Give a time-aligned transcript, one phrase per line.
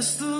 [0.00, 0.39] Bless the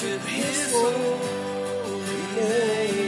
[0.00, 0.94] Worship his holy
[1.84, 3.07] oh, name.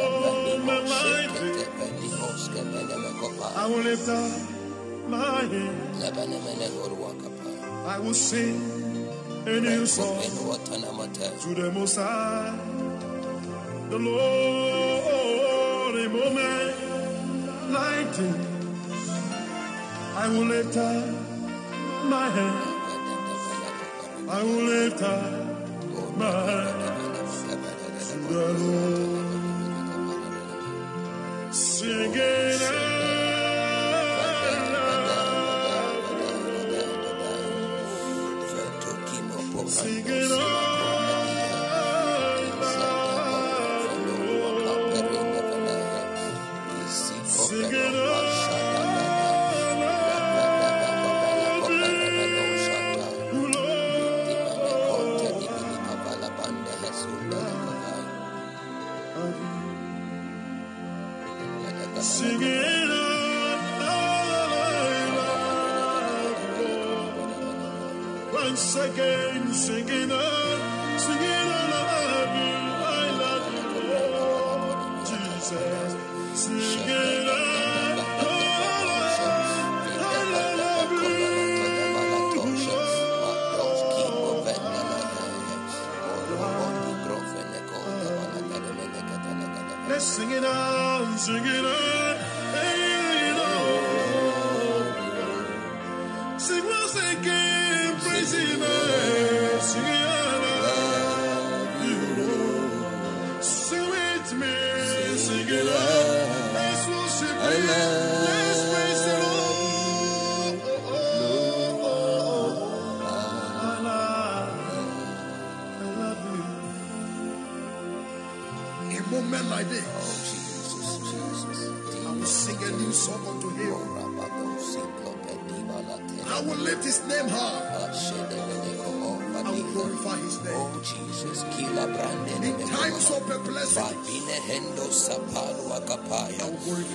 [3.55, 4.31] I will lift up
[5.07, 6.03] my hands.
[7.85, 8.61] I will sing
[9.45, 12.57] a new song to the Most High.
[13.89, 16.75] The Lord, a moment
[17.71, 19.09] like this,
[20.15, 21.05] I will lift up
[22.05, 22.67] my hand.
[24.29, 27.15] I will lift up my hand
[27.99, 29.20] to the Lord.
[39.67, 40.50] Sing it.
[68.73, 70.30] once again singing.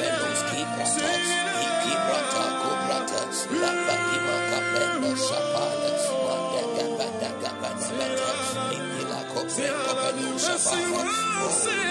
[0.00, 7.88] kapelos, ki pratas, ki ki prata, ku pratas, la fatima kapelo shapalas, manda gabanda gabanda
[7.98, 11.89] batas, ikila kopse kapelos shapalas,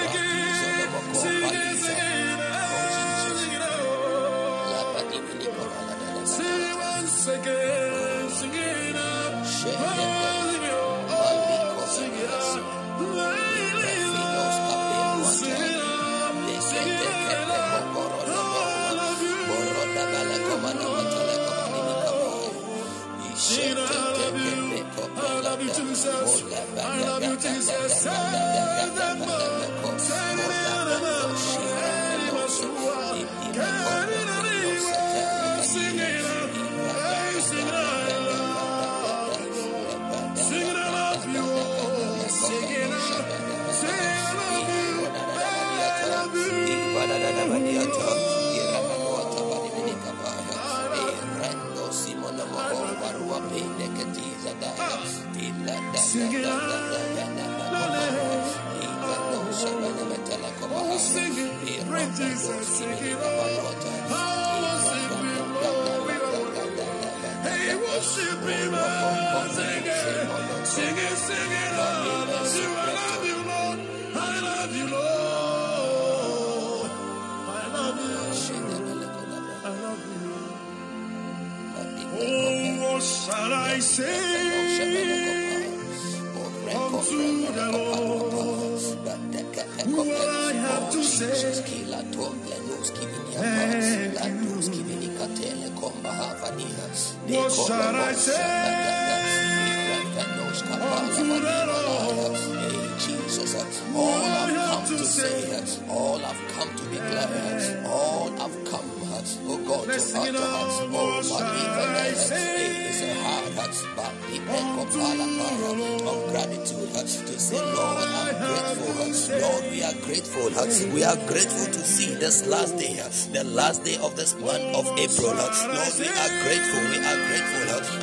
[121.45, 121.59] grateful.
[121.59, 122.93] We are grateful to see this last day,
[123.31, 125.33] the last day of this month of April.
[125.35, 125.53] Lord,
[125.99, 126.81] we are grateful.
[126.89, 127.59] We are grateful.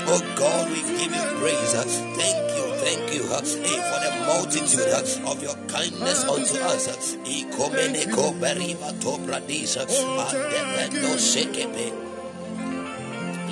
[0.08, 1.72] Oh God, we give you praise.
[2.16, 2.66] Thank you.
[2.76, 7.16] Thank you uh, eh, for the multitude uh, of your kindness unto us.
[7.24, 11.92] Ikomeneko beriva to pradisa, adebendo shekepe.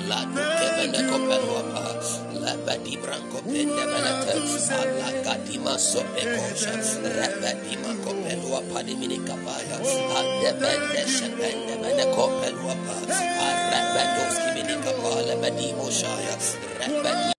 [0.07, 1.74] La dukevene kopeluapa,
[2.45, 4.33] la badi branko pende belete,
[4.79, 6.73] ala gadima sope kosha,
[7.17, 9.77] rebedima kopeluapa di mini kapaya,
[10.19, 12.95] adebende shepende bene kopeluapa,
[13.49, 16.35] arebedoski mini kapala bedimo shaya,
[16.79, 17.34] rebedi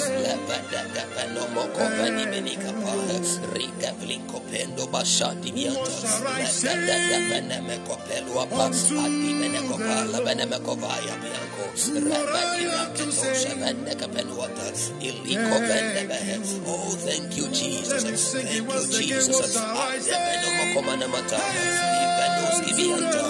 [0.00, 3.18] wakapaya, lebede no moko beni mini kapaya,
[3.54, 6.20] rika vlinko pendo bashadi mianta,
[6.62, 8.64] lebede bene me kopeluapa,
[9.04, 14.66] adi bene kopala bene me kovaya bianco, rebedi raketo shebende kapeluata,
[15.00, 16.36] iliko bende behe.
[16.66, 18.32] Oh, thank you, Jesus.
[18.32, 19.56] Thank you, Jesus.
[19.56, 21.62] Ade bene moko mana mataya,
[22.04, 23.22] ibenuski bianta,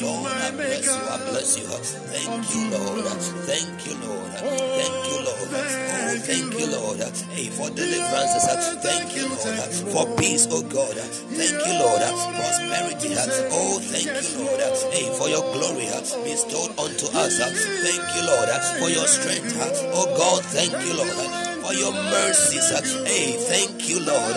[0.00, 1.66] Lord, I bless you, I bless you.
[2.12, 3.04] Thank you, Lord.
[3.46, 4.32] Thank you, Lord.
[4.32, 5.48] Thank you, Lord.
[5.52, 7.00] Oh, thank you, Lord.
[7.30, 8.44] Hey, for deliverances.
[8.82, 9.70] Thank you, Lord.
[9.94, 10.96] For peace, oh God.
[10.96, 12.02] Thank you, Lord.
[12.36, 13.14] Prosperity.
[13.52, 14.60] Oh, thank you, Lord.
[14.92, 15.86] Hey, for your glory
[16.24, 17.38] bestowed unto us.
[17.38, 18.48] Thank you, Lord,
[18.80, 19.56] for your strength.
[19.94, 21.16] Oh God, thank you, Lord,
[21.64, 22.70] for your mercies.
[23.06, 24.36] Hey, thank you, Lord.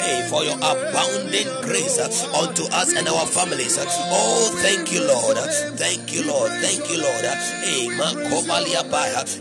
[0.00, 2.08] Hey, for your abounding grace uh,
[2.42, 3.78] unto us and our families.
[3.78, 5.36] Oh, thank you, Lord.
[5.78, 6.50] Thank you, Lord.
[6.60, 7.24] Thank you, Lord.
[7.24, 7.88] Hey.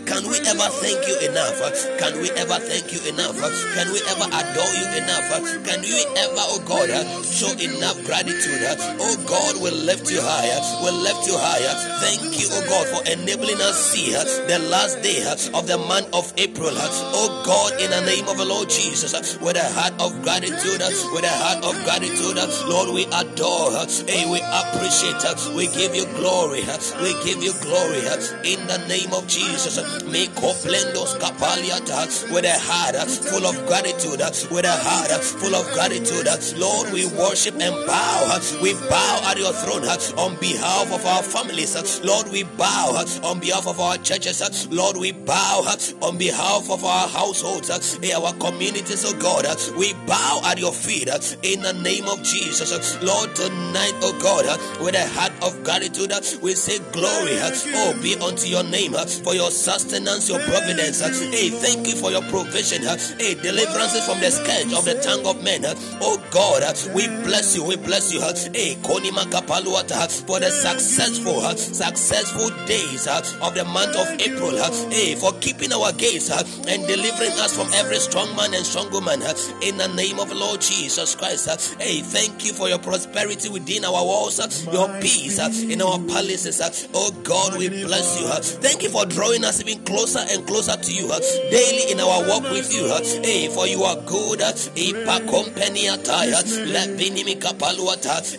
[0.06, 1.60] Can we ever thank you enough?
[2.00, 3.38] Can we ever thank you enough?
[3.76, 5.30] Can we ever adore you enough?
[5.66, 6.90] Can we ever, oh God,
[7.26, 8.62] show enough gratitude?
[9.00, 10.60] Oh God, we lift you higher.
[10.84, 11.74] We lift you higher.
[12.02, 16.08] Thank you, oh God, for enabling us see the last day uh, of the month
[16.14, 16.70] of April.
[16.70, 20.22] Uh, oh God, in the name of the Lord Jesus, uh, with a heart of
[20.24, 22.36] gratitude, with a heart of gratitude,
[22.68, 23.72] Lord, we adore,
[24.08, 25.24] hey, we appreciate,
[25.56, 26.62] we give you glory,
[27.02, 28.04] we give you glory
[28.44, 29.80] in the name of Jesus.
[30.04, 34.20] Make oplendos kapaliata with a heart full of gratitude,
[34.52, 36.28] with a heart full of gratitude.
[36.58, 41.76] Lord, we worship and bow, we bow at your throne on behalf of our families.
[42.04, 44.42] Lord, we bow on behalf of our churches.
[44.42, 49.18] Uh, Lord, we bow uh, on behalf of our households, uh, in our communities, oh
[49.20, 49.46] God.
[49.78, 51.10] We bow at your feet
[51.44, 52.72] in the name of Jesus.
[53.04, 54.46] Lord, tonight, oh God,
[54.84, 58.94] with a heart of gratitude, we say glory, oh, be unto your name
[59.24, 61.02] for your sustenance, your providence.
[61.02, 62.84] Hey, thank you for your provision.
[62.84, 65.64] Hey, deliverances from the scourge of the tongue of men.
[66.02, 68.22] Oh God, we bless you, we bless you.
[68.22, 74.58] Hey, Konima Kapaluata for the successful, successful days of the month of April.
[74.58, 78.66] Uh, hey, for keeping our gates uh, and delivering us from every strong man and
[78.66, 81.48] strong woman uh, in the name of Lord Jesus Christ.
[81.80, 84.40] Hey, thank you for your prosperity within our walls,
[84.72, 86.88] your peace in our palaces.
[86.94, 88.28] Oh God, we bless you.
[88.62, 91.08] Thank you for drawing us even closer and closer to you
[91.52, 92.88] daily in our walk with you.
[93.24, 94.40] Hey, for you are good.
[94.40, 96.42] Ipa company attire.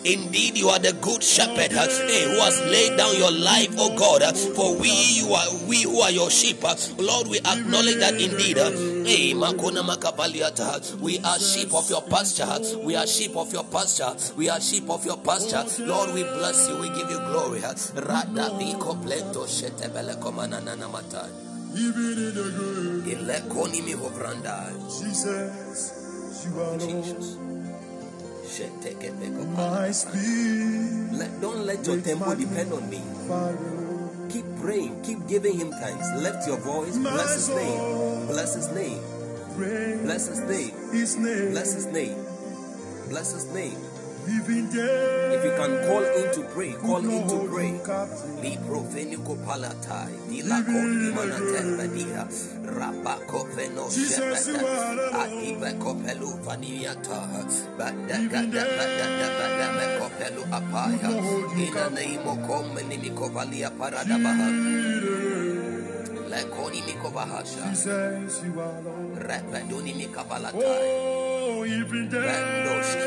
[0.04, 1.72] Indeed, you are the good shepherd.
[1.72, 6.00] Hey, who has laid down your life, oh God, for we you are we who
[6.00, 6.62] are your sheep.
[6.64, 8.58] Uh, Lord, we acknowledge that indeed.
[8.58, 8.70] Uh,
[9.04, 12.78] hey, Makona Makapaliata, we are sheep of your pasture.
[12.78, 14.14] We are sheep of your pasture.
[14.36, 15.64] We are sheep of your pasture.
[15.84, 16.78] Lord, we bless you.
[16.78, 17.64] We give you glory.
[17.64, 21.30] Uh, Radabi completo shetebele komanana matai.
[21.74, 24.72] Even in the grave, Ilekoni mi hovranda.
[24.88, 27.38] Jesus, you are Lord.
[29.54, 33.00] My spirit, Let, don't let your tempo depend on me.
[34.60, 35.02] Praying.
[35.02, 36.06] Keep giving him thanks.
[36.16, 36.96] Lift your voice.
[36.96, 38.26] Bless his name.
[38.26, 39.00] Bless his name.
[40.04, 40.72] Bless his name.
[40.92, 41.50] His name.
[41.50, 42.24] Bless his name.
[43.08, 43.76] Bless his name.
[44.30, 47.72] If you can call in to pray, call in to pray.
[48.42, 52.28] Libro venico palatai, dila condi manatemba dia,
[52.68, 55.16] rabako veno shepeta, are the Lord.
[55.16, 57.20] adive copelu vaniata,
[57.78, 61.10] badaka da badaka copelu apaya,
[61.56, 64.48] in the name of Komenimiko Valia Paradabaha,
[66.38, 69.16] Lekoni Mikovahasha, oh, Jesus, you are Lord.
[69.94, 72.22] Mikavalatai, Oh, even there.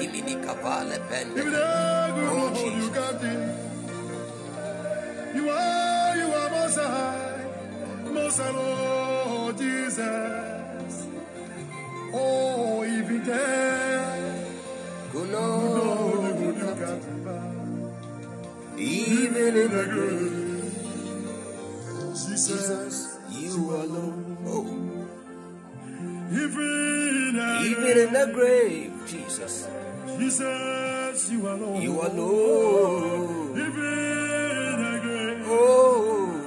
[0.02, 0.98] Kimini Kavale
[1.38, 2.96] Even there, good Oh, Lord, you Jesus.
[2.98, 3.44] captive.
[5.36, 7.46] You are, you are most high,
[8.12, 11.08] most high, Lord Jesus.
[12.14, 14.46] Oh, even there.
[15.14, 17.04] Kuno, Oh, you captive.
[18.78, 20.38] even in the grave.
[22.12, 23.11] Jesus, Jesus,
[23.58, 24.38] you alone.
[24.46, 24.66] Oh,
[26.32, 29.68] even even in the grave, Jesus,
[30.18, 31.84] Jesus, you are Lord.
[31.84, 33.52] you alone.
[33.52, 35.46] Even the grave.
[35.48, 36.42] Oh,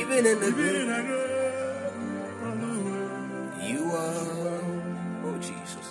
[0.00, 0.80] even in the Even grave.
[0.80, 1.92] in the grave.
[2.42, 3.68] Hallelujah.
[3.70, 4.60] You are,
[5.26, 5.86] oh Jesus,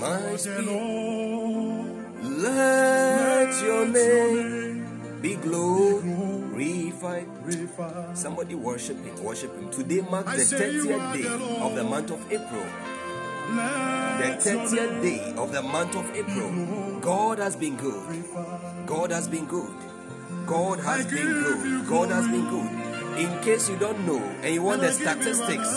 [0.00, 0.66] my spirit.
[0.66, 1.86] Lord,
[2.22, 7.26] Let your name be glorified.
[8.14, 9.70] Somebody worship him, worship him.
[9.70, 11.26] Today marks the say 30th day
[11.64, 12.66] of the month of April.
[13.48, 16.50] The Let 30th day of the month of April.
[17.00, 18.24] God has been good.
[18.86, 19.74] God has been good.
[20.46, 21.88] God has been good.
[21.88, 23.18] God has been good.
[23.18, 25.68] In case you don't know and you want the I give you statistics,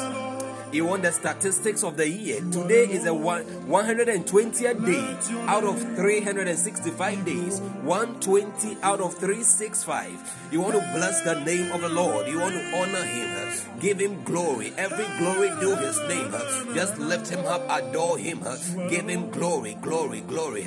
[0.72, 2.42] You want the statistics of the year.
[2.52, 7.60] Today is a one, 120th day out of 365 days.
[7.60, 10.50] 120 out of 365.
[10.52, 12.28] You want to bless the name of the Lord.
[12.28, 13.80] You want to honor him.
[13.80, 14.72] Give him glory.
[14.78, 16.32] Every glory due his name.
[16.76, 17.64] Just lift him up.
[17.70, 18.44] Adore him.
[18.90, 20.66] Give him glory, glory, glory.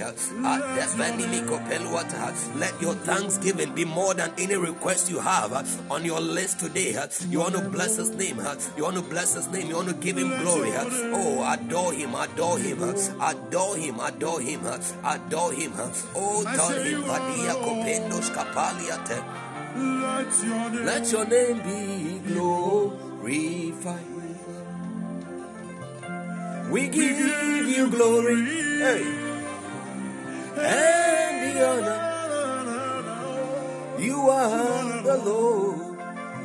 [2.57, 5.53] Let your thanksgiving be more than any request you have
[5.91, 6.97] on your list today.
[7.29, 8.41] You want to bless his name.
[8.77, 9.69] You want to bless his name.
[9.69, 10.71] You want to give him glory.
[10.75, 14.67] Oh, adore him, adore him, adore him, adore him,
[15.05, 15.73] adore him.
[16.15, 19.23] Oh, tell him, Vadia Kopendos Kapaliate.
[19.75, 24.13] Let your name Let your name be glorified.
[26.71, 27.19] We give
[27.69, 28.45] you glory
[28.81, 29.03] hey,
[30.57, 32.01] and the honor.
[33.99, 35.99] You are the Lord.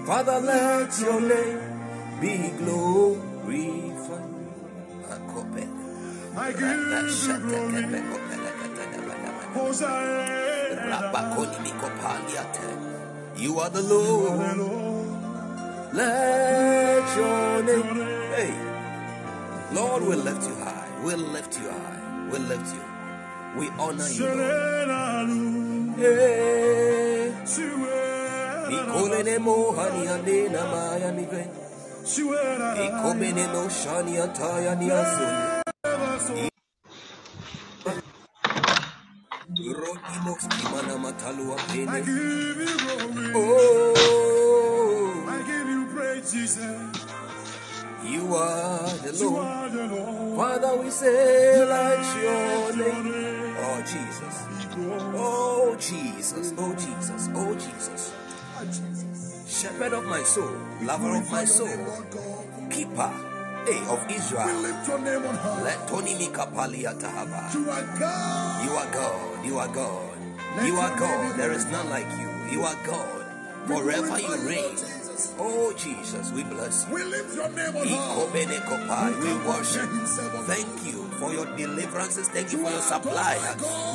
[0.05, 1.59] Father, let your name
[2.21, 3.26] be glorified.
[6.39, 6.83] I give
[7.23, 7.83] you glory.
[13.37, 14.39] You are the Lord.
[15.93, 17.95] Let your name.
[18.35, 18.53] Hey,
[19.73, 20.87] Lord, we'll lift you high.
[21.03, 22.27] We'll lift you high.
[22.31, 22.81] We'll lift you.
[23.59, 25.29] We honor you, Lord.
[25.97, 27.33] Hey,
[28.69, 31.66] Ikolene mohani ane maya nive.
[32.85, 35.61] Ikomene no shani ataya ni azuni.
[39.57, 41.53] Rodimos kimana matalu
[41.89, 43.33] I give you glory.
[43.35, 46.81] Oh, I give you praise, Jesus.
[48.05, 49.45] you are the You Lord.
[49.47, 50.37] are the Lord.
[50.37, 53.11] Father, we say, let your name.
[53.11, 54.37] name oh, oh, Jesus.
[55.15, 56.53] Oh, Jesus.
[56.57, 57.29] Oh, Jesus.
[57.35, 58.96] Oh, Jesus.
[59.57, 61.67] Shepherd of my soul, lover of my soul,
[62.69, 63.09] keeper
[63.65, 64.61] hey, of We Israel.
[64.61, 65.63] lift your name on high.
[65.63, 67.51] Let Tony Mikapalia Tahava.
[67.55, 68.65] You are God.
[68.65, 69.45] You are God.
[69.45, 70.17] You are God.
[70.63, 71.37] You are God.
[71.37, 72.29] There is none like you.
[72.51, 73.25] You are God.
[73.65, 74.77] Forever you reign.
[75.39, 76.93] Oh Jesus, we bless you.
[76.93, 77.87] We lift your name on
[78.87, 79.09] high.
[79.19, 79.89] We worship.
[80.45, 82.27] Thank you for your deliverances.
[82.29, 83.37] Thank you for your supply.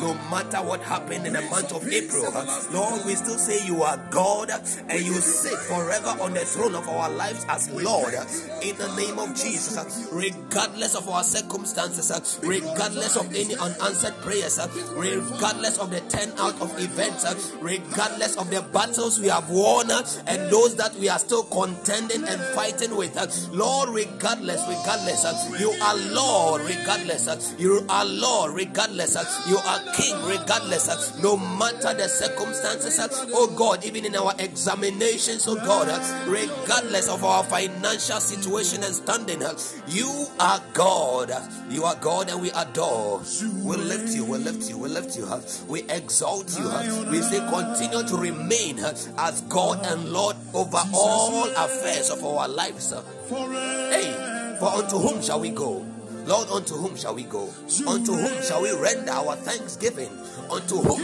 [0.01, 2.31] No matter what happened in the month of April,
[2.73, 6.89] Lord, we still say you are God and you sit forever on the throne of
[6.89, 8.15] our lives as Lord.
[8.63, 14.59] In the name of Jesus, regardless of our circumstances, regardless of any unanswered prayers,
[14.93, 20.51] regardless of the turn out of events, regardless of the battles we have won and
[20.51, 23.15] those that we are still contending and fighting with,
[23.53, 27.55] Lord, regardless, regardless, you are Lord, regardless regardless.
[27.59, 29.14] You are Lord, regardless.
[29.48, 31.18] You are King, regardless.
[31.22, 32.98] No matter the circumstances,
[33.33, 35.88] oh God, even in our examinations, oh God,
[36.27, 39.42] regardless of our financial situation and standing,
[39.88, 41.33] you are God.
[41.70, 43.22] You are God, and we adore.
[43.62, 45.29] We lift you, we lift you, we lift you.
[45.68, 46.64] We exalt you.
[47.11, 52.92] We say, continue to remain as God and Lord over all affairs of our lives.
[53.29, 55.87] Hey, for unto whom shall we go?
[56.27, 57.49] Lord, unto whom shall we go?
[57.87, 60.11] Unto whom shall we render our thanksgiving?
[60.51, 61.01] Unto whom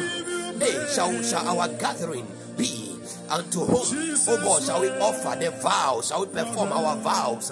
[0.61, 2.27] hey, shall, shall our gathering
[2.57, 2.97] be?
[3.31, 6.09] Unto whom, oh God, shall we offer the vows?
[6.09, 7.51] Shall we perform our vows?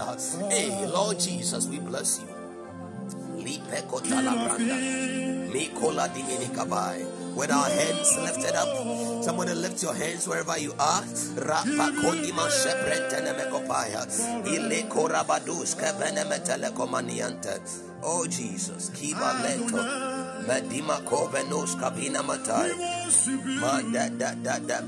[0.51, 2.29] Hey, Lord Jesus, we bless you.
[7.37, 11.05] With our hands lifted up, somebody lift your hands wherever you are.
[18.03, 20.26] Oh Jesus, Kiba Leto.
[22.23, 22.71] Matai.
[23.93, 24.81] Da da da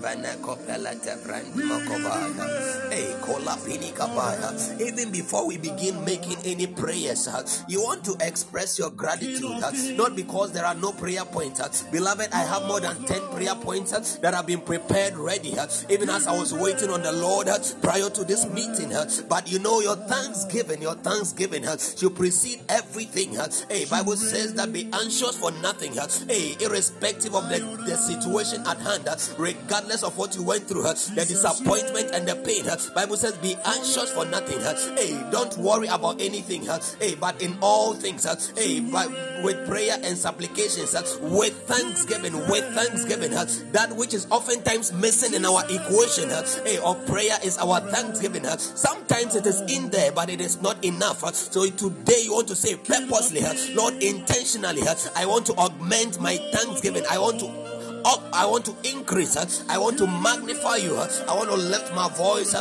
[3.98, 4.80] Kabaya.
[4.80, 9.72] Even before we begin making any prayers, uh, you want to express your gratitude, uh,
[9.96, 11.60] not because there are no prayer points.
[11.60, 15.54] Uh, beloved, I have more than 10 prayer points that have been prepared ready,
[15.90, 17.48] even as I was waiting on the Lord
[17.82, 18.92] prior to this meeting.
[19.28, 23.34] But you know, your thanksgiving, your thanksgiving should precede everything.
[23.68, 25.94] Hey, Bible says that be anxious for nothing.
[26.28, 29.08] Hey, irrespective of the, the situation at hand,
[29.38, 32.64] regardless of what you went through, the disappointment and the pain.
[32.94, 34.60] Bible says, be anxious for nothing.
[34.96, 36.66] Hey, don't worry about anything.
[37.00, 38.24] Hey, but in all things,
[38.56, 39.10] hey, but
[39.42, 45.64] with prayer and supplications, with thanksgiving, with thanksgiving, that which is oftentimes missing in our
[45.68, 46.28] equation,
[46.64, 48.44] hey, of prayer is our thanksgiving.
[48.58, 51.24] Sometimes it is in there, but it is not enough.
[51.34, 53.42] So today you want to say purposely,
[53.74, 54.82] Lord, intentionally,
[55.14, 57.04] I want to augment my thanksgiving.
[57.10, 57.67] I want to
[58.04, 58.22] up.
[58.32, 59.36] I want to increase.
[59.68, 60.96] I want to magnify you.
[60.96, 62.54] I want to lift my voice.
[62.54, 62.60] I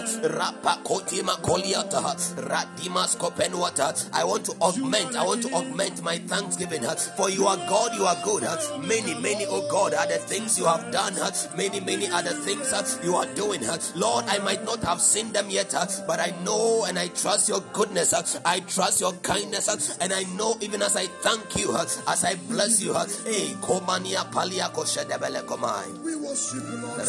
[4.23, 5.15] want to augment.
[5.15, 6.83] I want to augment my thanksgiving.
[7.15, 8.43] For you are God, you are good.
[8.87, 11.15] Many, many, oh God, are the things you have done.
[11.55, 12.73] Many, many other things
[13.03, 13.61] you are doing.
[13.95, 15.71] Lord, I might not have seen them yet,
[16.07, 18.13] but I know and I trust your goodness.
[18.45, 19.97] I trust your kindness.
[19.99, 22.93] And I know even as I thank you, as I bless you.
[22.93, 25.91] Hey, komania palia koshedebe Pele Komai.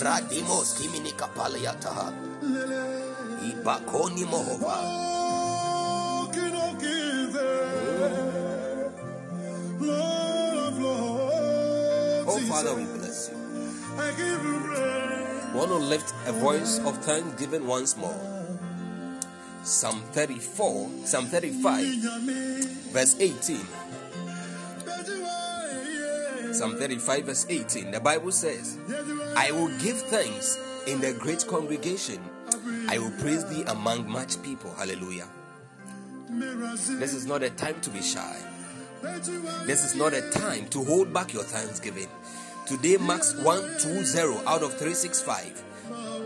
[0.02, 2.12] Radimos Kimini Kapaliataha.
[3.46, 4.76] Ibakoni Mohova.
[12.26, 13.37] Oh, Father, we bless you.
[13.96, 18.18] I want to lift a voice of thanksgiving once more.
[19.62, 21.85] Psalm 34, Psalm 35,
[22.90, 23.61] verse 18.
[26.59, 28.79] Psalm 35, verse 18, the Bible says,
[29.37, 32.18] I will give thanks in the great congregation.
[32.88, 34.75] I will praise thee among much people.
[34.75, 35.29] Hallelujah.
[36.99, 38.37] This is not a time to be shy.
[39.66, 42.09] This is not a time to hold back your thanksgiving.
[42.66, 45.62] Today marks 120 out of 365.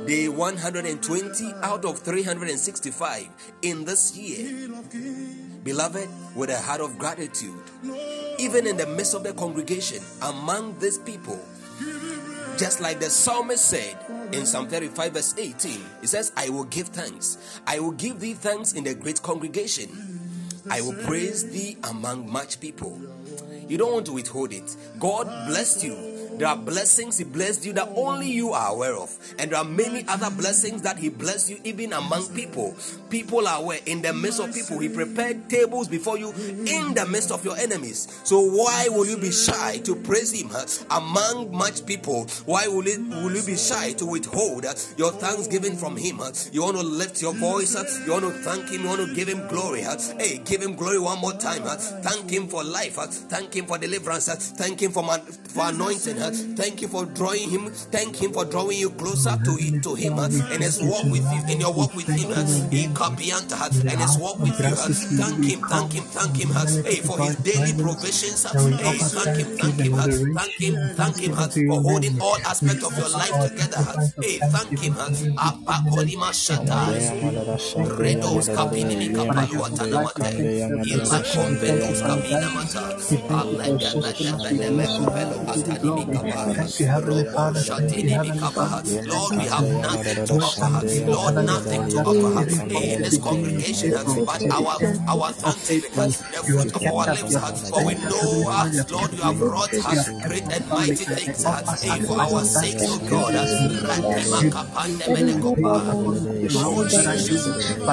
[0.06, 3.28] Day 120 out of 365
[3.60, 4.70] in this year.
[5.64, 7.60] Beloved, with a heart of gratitude,
[8.38, 11.38] even in the midst of the congregation, among these people,
[12.56, 13.96] just like the psalmist said
[14.32, 17.60] in Psalm 35, verse 18, he says, I will give thanks.
[17.66, 19.88] I will give thee thanks in the great congregation.
[20.70, 23.00] I will praise thee among much people.
[23.68, 24.76] You don't want to withhold it.
[24.98, 29.16] God blessed you there are blessings He blessed you that only you are aware of.
[29.38, 32.74] And there are many other blessings that He blessed you even among people.
[33.10, 33.78] People are aware.
[33.86, 37.56] In the midst of people, He prepared tables before you in the midst of your
[37.56, 38.08] enemies.
[38.24, 40.50] So why will you be shy to praise Him
[40.90, 42.26] among much people?
[42.46, 44.64] Why will, it, will you be shy to withhold
[44.96, 46.20] your thanksgiving from Him?
[46.52, 47.74] You want to lift your voice.
[48.06, 48.82] You want to thank Him.
[48.82, 49.82] You want to give Him glory.
[49.82, 51.62] Hey, give Him glory one more time.
[52.02, 52.94] Thank Him for life.
[52.96, 54.26] Thank Him for deliverance.
[54.52, 56.21] Thank Him for, for anointing.
[56.22, 57.70] Uh, Thank you for drawing him.
[57.90, 61.26] Thank him for drawing you closer to it, to him uh, in his walk with
[61.32, 62.30] you, in your walk with him.
[62.30, 64.66] uh, He kapianta, uh, and his walk with you.
[64.66, 66.50] uh, Thank him, thank him, thank him.
[66.56, 68.46] uh, Hey, for his daily provisions.
[68.46, 72.38] uh, Hey, thank him, thank him, uh, thank him, thank him uh, for holding all
[72.46, 73.82] aspects of your life together.
[73.82, 74.94] uh, Hey, thank him.
[74.96, 76.92] uh, Apa kolima shata.
[77.98, 80.30] Redos kapini ni kapaluata na mate.
[80.86, 82.82] Ila konvenus kapina mata.
[83.32, 85.74] Alega bada bada
[86.12, 87.02] kovelo atani mi kapa.
[87.06, 88.82] Robo shatini mi kapa.
[89.06, 90.86] Lord, we have nothing to offer.
[91.06, 93.92] Lord, nothing to offer in this congregation,
[94.26, 94.76] but our
[95.08, 97.36] our thanksgiving, the fruit of our lips,
[97.70, 102.00] for we know, uh, Lord, you have wrought us great and mighty things uh, eh,
[102.06, 103.34] for our sake, oh God.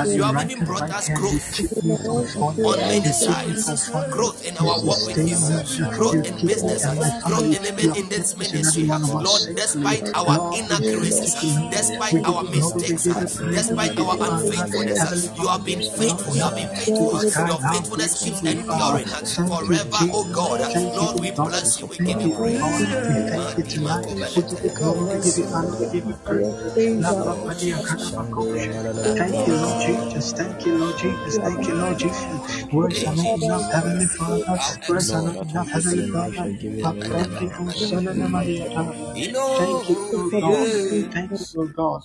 [0.10, 1.60] You have even brought us growth
[2.38, 3.90] on many sides.
[4.12, 6.86] Growth in our walk with you, growth in business,
[7.24, 8.86] growth in, in, in this ministry.
[8.86, 11.36] Has Lord, despite our inaccuracies,
[11.72, 13.08] despite our mistakes,
[13.54, 16.36] despite our unfaithfulness, you have been faithful.
[16.36, 17.20] You have been faithful.
[17.46, 19.08] Your faithfulness keeps enduring
[19.48, 20.62] forever, oh God.
[20.96, 21.88] Lord, we bless you.
[21.88, 22.62] We give you praise.
[24.36, 25.46] We give you glory, we give you
[25.80, 26.46] we give you praise.
[29.18, 30.34] Thank you, Lord Jesus.
[30.34, 31.38] Thank you, Lord Jesus.
[31.44, 32.42] Thank you, Lord Jesus.
[32.72, 34.58] Words are not enough, Heavenly Father.
[34.88, 36.50] Words are not enough, Heavenly Father.
[39.58, 40.70] Thank you oh God.
[41.14, 42.02] Thank you, oh God.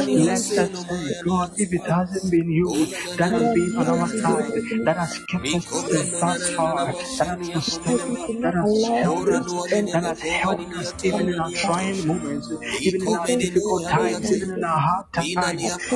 [1.89, 4.53] hasn't been you that has been on our side,
[4.85, 8.07] that has kept us far, that has us,
[8.43, 9.55] that has helped us,
[9.93, 12.51] that has helped us even in our trying moments,
[12.83, 15.37] even in our difficult times, even in our hard times.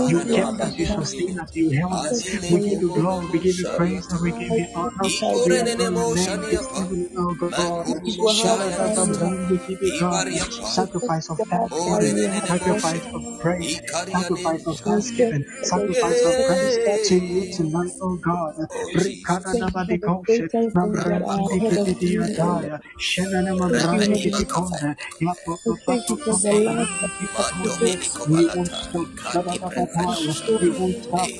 [0.06, 2.22] You kept us, you sustained us, you held us.
[2.48, 5.12] We give you glory, we give you praise, and we give you honor.
[5.44, 7.54] We adore your name this evening, oh God.
[7.86, 7.94] We
[9.60, 10.24] give you God.
[10.62, 13.80] Sacrifice of thanksgiving, sacrifice of praise,
[14.12, 18.54] sacrifice of thanksgiving, sacrifice of praise to you tonight, oh God.
[22.98, 23.54] Shenana
[28.26, 28.92] we won't stop,
[30.60, 31.30] we won't stop,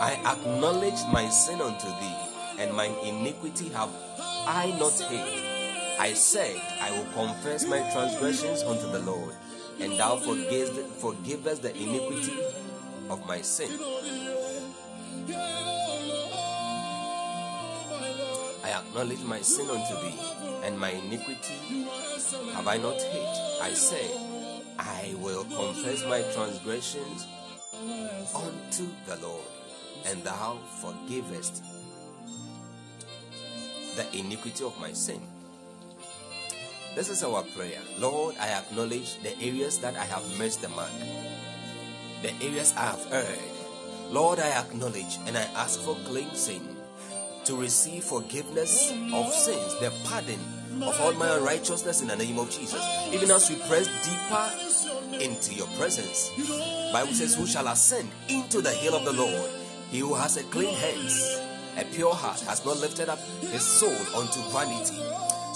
[0.00, 2.16] I acknowledge my sin unto thee,
[2.58, 5.45] and my iniquity have I not hid.
[5.98, 9.34] I said, I will confess my transgressions unto the Lord,
[9.80, 12.38] and thou forgivest, the iniquity
[13.08, 13.70] of my sin.
[18.62, 20.20] I acknowledge my sin unto thee,
[20.64, 21.86] and my iniquity
[22.52, 23.62] have I not hid.
[23.62, 24.10] I say,
[24.78, 27.26] I will confess my transgressions
[28.34, 29.44] unto the Lord,
[30.04, 31.62] and thou forgivest
[33.96, 35.22] the iniquity of my sin.
[36.96, 37.78] This is our prayer.
[37.98, 40.88] Lord, I acknowledge the areas that I have missed the mark,
[42.22, 43.38] the areas I have erred.
[44.08, 46.64] Lord, I acknowledge and I ask for cleansing
[47.44, 50.40] to receive forgiveness of sins, the pardon
[50.82, 52.82] of all my unrighteousness in the name of Jesus.
[53.12, 56.30] Even as we press deeper into your presence,
[56.94, 59.50] Bible says, "Who shall ascend into the hill of the Lord?
[59.90, 61.12] He who has a clean hands,
[61.76, 64.96] a pure heart, has not lifted up his soul unto vanity."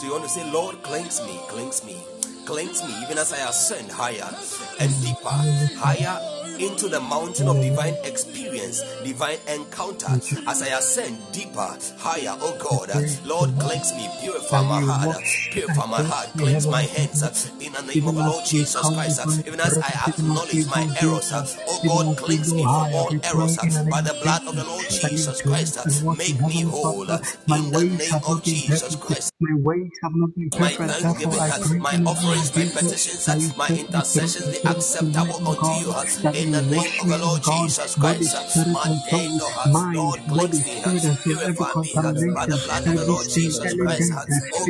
[0.01, 2.03] So you want to say, Lord, cleanse me, cleanse me,
[2.47, 4.35] cleanse me, even as I ascend higher
[4.81, 5.29] and deeper,
[5.77, 10.07] higher into the mountain of divine experience, divine encounter.
[10.47, 12.91] As I ascend deeper, higher, oh God,
[13.25, 15.17] Lord, cleanse me, purify my heart,
[15.53, 19.47] purify my heart, cleanse my hands in the name of the Lord Jesus Christ.
[19.47, 21.33] Even as I acknowledge my errors,
[21.67, 23.57] oh God, cleanse me from all errors
[23.91, 26.05] by the blood of the Lord Jesus Christ.
[26.19, 29.33] Make me whole in the name of Jesus Christ.
[29.41, 32.65] My ways have not been My thanksgiving, therefore I pray my in offerings, of my
[32.65, 35.93] petitions, my intercessions be acceptable to unto you.
[36.23, 38.51] That in the name of Lord God, Jesus body, Christ.
[38.51, 42.59] spirit, and soul, mind, Lord, body, spirit, and soul, every purify me by contamination, the
[42.67, 44.11] blood of the every Lord sin, Jesus Christ.
[44.11, 44.67] elegant, oh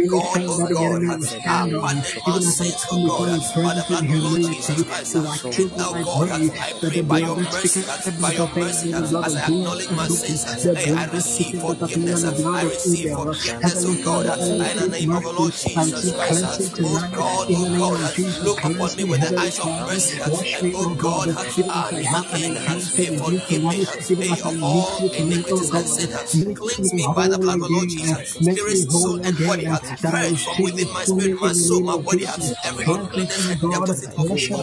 [0.58, 3.56] that the enemy ah, stand on, pardon my even as I come before your presence
[3.56, 5.14] in blood of the Lord Jesus humility, Christ.
[5.14, 8.90] to him, Oh I pray that the by blood your that speaketh your things mercy,
[8.92, 11.88] than the blood as of acknowledge and sins, the blood that receive speaketh better things
[11.88, 12.22] forgiveness.
[12.22, 13.16] than the blood I of receive Abel.
[13.16, 16.14] forgiveness, Heavenly oh God, Father, I in the receive name of the mercy, Jesus receive
[16.16, 16.42] Christ.
[16.42, 18.44] cleansing Oh tonight God, in the name God, of Jesus.
[18.44, 19.86] look upon Cleanse me me, with the Heavenly eyes of Father.
[19.92, 21.28] mercy, Wash and me, oh God,
[21.72, 24.10] God, even as I have look an in, encounter hey, with you forgive me, tonight,
[24.10, 25.86] even hey, as I of all you iniquities and God.
[25.86, 26.48] sin.
[26.48, 28.16] Make Cleanse me by the blood of the Lord again.
[28.16, 28.28] Jesus.
[28.40, 29.66] Spirit, soul, and body.
[29.66, 32.26] Purge from you within my spirit, my soul, my body.
[32.26, 32.56] Uh, Jesus.
[32.64, 34.60] Every uncleanness and deposit of evil.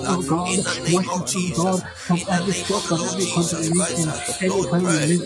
[0.48, 1.82] In the name of oh Jesus.
[2.10, 4.08] In the name of the Lord Jesus Christ.
[4.48, 5.18] Lord, purge me,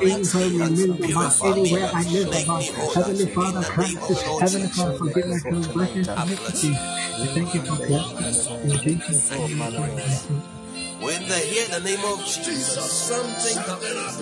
[0.00, 2.92] cleanse me, we miss the mark, purify me, anywhere I miss the make me whole.
[2.94, 4.22] Heavenly Father, the name cleanse of us.
[4.22, 6.64] the Lord Heavenly Father, forgive my transgressions I and bless iniquities.
[6.64, 7.20] you.
[7.20, 8.48] We thank you for cleansing us.
[8.64, 10.59] In Jesus' Thank name
[11.00, 11.20] you, we pray.
[11.20, 11.20] Jesus.
[11.20, 14.18] When they hear the name of Jesus, something happens.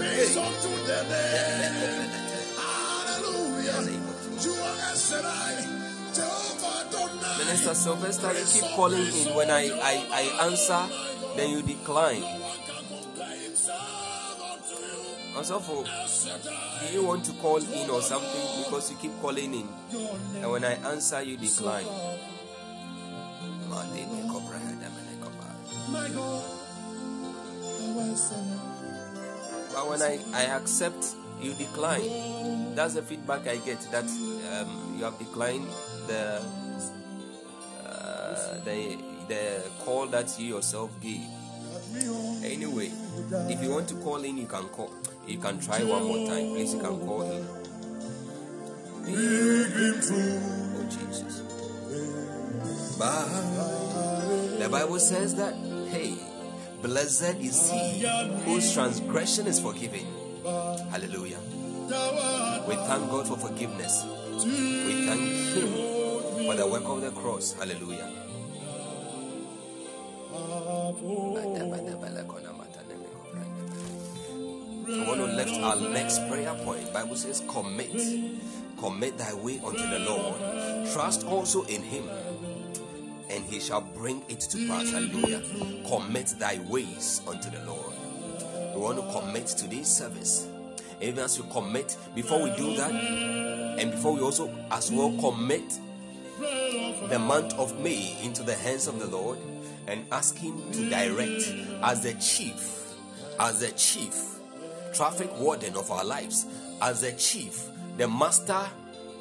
[2.57, 3.83] Hallelujah.
[4.41, 5.65] You are El Shaddai,
[7.39, 9.35] Minister Sylvester, you keep calling in.
[9.35, 10.83] When I, I, I answer,
[11.37, 12.23] then you decline.
[15.37, 19.69] Also, for do you want to call in or something because you keep calling in,
[20.43, 21.87] and when I answer, you decline.
[25.91, 26.58] My God,
[29.75, 32.75] But when I, I accept, you decline.
[32.75, 35.67] That's the feedback I get that um, you have declined
[36.07, 36.43] the,
[37.85, 41.27] uh, the the call that you yourself gave.
[42.45, 42.91] Anyway,
[43.49, 44.93] if you want to call in, you can call.
[45.27, 46.55] You can try one more time.
[46.55, 47.47] Please, you can call in.
[50.77, 51.43] Oh Jesus.
[54.59, 55.55] The Bible says that,
[55.91, 56.15] hey,
[56.83, 58.07] blessed is he
[58.45, 60.07] whose transgression is forgiven.
[60.91, 61.39] Hallelujah.
[62.69, 64.05] We thank God for forgiveness.
[64.45, 65.69] We thank Him
[66.47, 67.53] for the work of the cross.
[67.55, 68.13] Hallelujah.
[74.91, 76.93] I want to lift our next prayer point.
[76.93, 77.93] Bible says, commit,
[78.79, 80.41] commit thy way unto the Lord.
[80.93, 82.09] Trust also in Him,
[83.31, 84.91] and He shall bring it to pass.
[84.91, 85.43] Hallelujah.
[85.89, 87.95] Commit thy ways unto the Lord.
[88.75, 90.49] We want to commit to this service.
[91.01, 95.79] Even as you commit, before we do that, and before we also as well commit
[97.09, 99.39] the month of May into the hands of the Lord
[99.87, 102.95] and ask Him to direct as the chief,
[103.39, 104.15] as the chief
[104.93, 106.47] traffic warden of our lives,
[106.83, 108.67] as the chief, the master,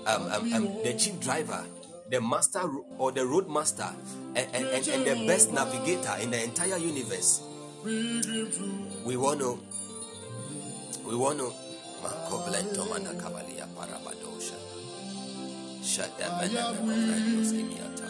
[0.08, 1.64] um, um, um, the chief driver,
[2.10, 2.62] the master
[2.98, 3.90] or the road master,
[4.36, 7.42] and, and, and, and the best navigator in the entire universe.
[7.84, 9.60] We want to,
[11.06, 11.52] we want to.
[11.98, 14.54] Makoblento manakabalia parabadosha.
[15.82, 18.10] Shadabanabakofrandos kimiata.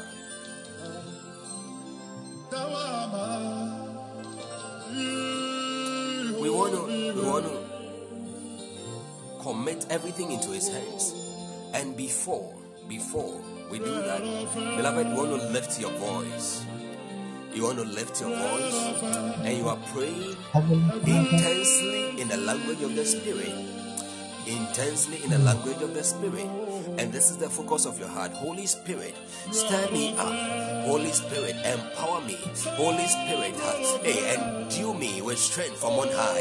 [6.42, 7.58] We want to, we want to
[9.42, 11.14] commit everything into His hands.
[11.74, 12.54] And before,
[12.90, 14.22] before we do that,
[14.54, 16.66] beloved, you want to lift your voice.
[17.54, 19.04] You want to lift your voice,
[19.44, 20.36] and you are praying
[21.06, 23.77] intensely in the language of the Spirit.
[24.48, 26.48] Intensely in the language of the Spirit.
[26.98, 28.32] And this is the focus of your heart.
[28.32, 29.14] Holy Spirit,
[29.52, 30.34] stir me up.
[30.86, 32.38] Holy Spirit, empower me.
[32.80, 33.54] Holy Spirit,
[34.04, 36.38] hey, eh, endue me with strength from on high.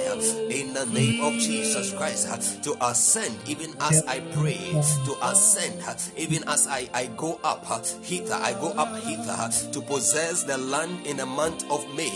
[0.51, 4.57] In the name of Jesus Christ, to ascend even as I pray,
[5.05, 5.83] to ascend
[6.17, 7.67] even as I, I go up
[8.05, 12.07] hither, I go up hither to possess the land in the month of May.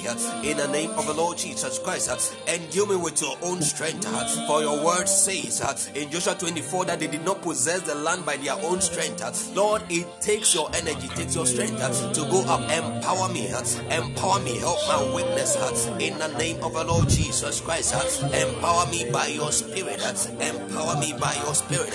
[0.45, 4.07] In the name of the Lord Jesus Christ, endue me with your own strength.
[4.47, 5.61] For your word says
[5.95, 9.55] in Joshua 24 that they did not possess the land by their own strength.
[9.55, 11.79] Lord, it takes your energy, takes your strength
[12.15, 12.61] to go up.
[12.71, 13.49] Empower me,
[13.91, 15.57] empower me, help my weakness
[15.99, 17.95] in the name of the Lord Jesus Christ.
[18.35, 20.01] Empower me by your spirit,
[20.41, 21.93] empower me by your spirit.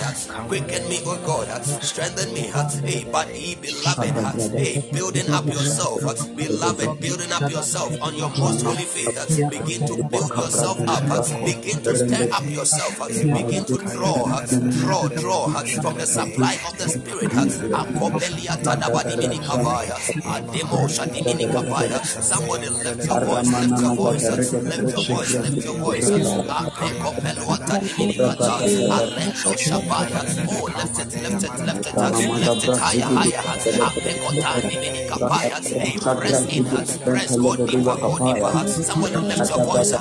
[0.48, 1.46] Quicken me, oh God.
[1.64, 2.50] Strengthen me.
[2.84, 4.52] Hey, ye beloved.
[4.52, 6.00] Hey, building up yourself.
[6.36, 9.16] Beloved, building up yourself on your most holy faith.
[9.50, 11.02] Begin to build yourself up.
[11.44, 13.08] Begin to stir up yourself.
[13.08, 14.42] Begin to draw,
[14.80, 15.46] draw, draw
[15.82, 17.32] from the supply of the spirit.
[22.22, 26.10] Somebody lift your voice, lift your voice, lift your voice, lift your voice.
[30.48, 31.94] Oh, lift it, lift it, lift it, lift it.
[38.86, 39.92] Somebody lift your voice.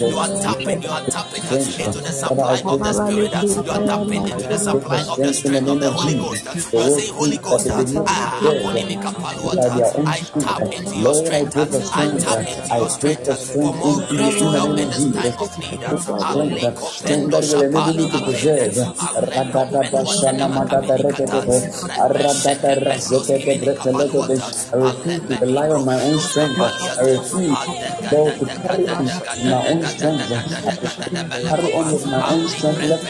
[0.00, 3.32] You are tapping, you are tapping into the supply of the spirit.
[3.42, 6.44] You are tapping into the supply of the strength of the Holy Ghost.
[6.72, 7.84] You are saying, Holy Ghost, ah.
[10.06, 11.56] I tap into your strength.
[11.56, 15.80] I tap into your strength for more grace to help in this time of need.
[16.20, 18.84] Aleko pendo shapalo kapende.
[19.50, 21.58] Aleko Shana Magada Regate,
[21.98, 24.72] Arabata Razete Bretelogos.
[24.72, 26.60] I refuse to rely on my own strength.
[26.60, 27.58] I refuse,
[28.38, 28.86] to carry
[29.44, 30.30] my own strength.
[31.32, 32.82] I carry on with my own strength.
[32.84, 33.00] Let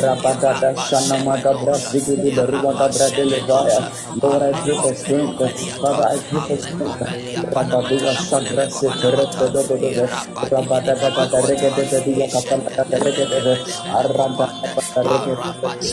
[0.00, 3.82] Rabada Shana Magabra Zigidi Baruga Bradelevaya.
[4.22, 5.38] Lord, I pray for strength.
[5.80, 6.96] Father, I pray for strength.
[7.54, 9.52] Rabadua Sagra Setereto
[10.50, 10.94] Rabada
[11.44, 13.58] Regate Dia Kapala Regate
[13.92, 15.92] Arabada Rabata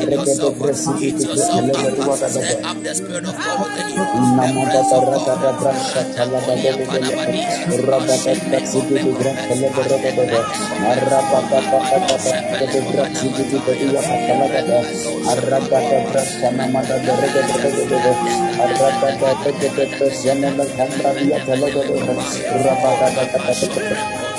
[0.00, 4.04] Regate Christi the Telegate up the spirit of God within you.
[4.36, 6.86] Namada Ragata Brasha Talagate
[7.84, 10.32] Rabata Taxi the Grand Telegate
[10.88, 11.58] Arabata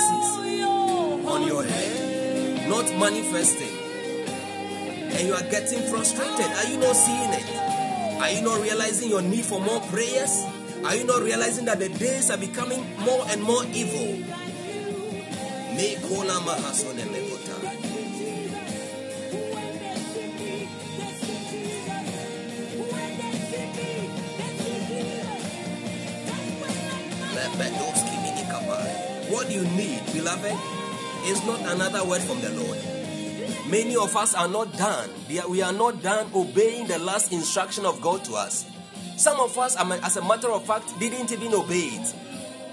[0.59, 3.78] know on your head, not manifesting.
[5.11, 6.45] And you are getting frustrated.
[6.45, 7.45] Are you not seeing it?
[8.21, 10.45] Are you not realizing your need for more prayers?
[10.85, 14.19] Are you not realizing that the days are becoming more and more evil?
[29.29, 30.57] What you need, beloved,
[31.25, 32.98] is not another word from the Lord.
[33.69, 35.11] Many of us are not done.
[35.27, 38.65] We are- not done obeying the last instruction of God to us.
[39.15, 42.15] Some of us, as a matter of fact, didn't even obey it.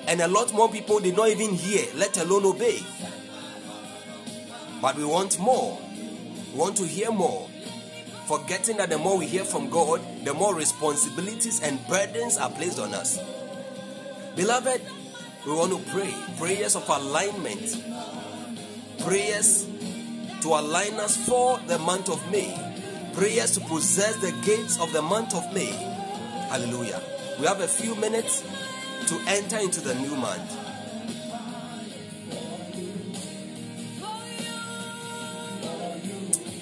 [0.07, 2.83] And a lot more people did not even hear, let alone obey.
[4.81, 5.79] But we want more.
[6.55, 7.47] We want to hear more.
[8.27, 12.79] Forgetting that the more we hear from God, the more responsibilities and burdens are placed
[12.79, 13.19] on us.
[14.35, 14.81] Beloved,
[15.45, 17.83] we want to pray prayers of alignment,
[19.05, 19.67] prayers
[20.47, 22.55] to align us for the month of May,
[23.15, 25.73] prayers to possess the gates of the month of May.
[26.51, 27.03] Hallelujah.
[27.41, 28.43] We have a few minutes
[29.09, 30.49] to enter into the new month.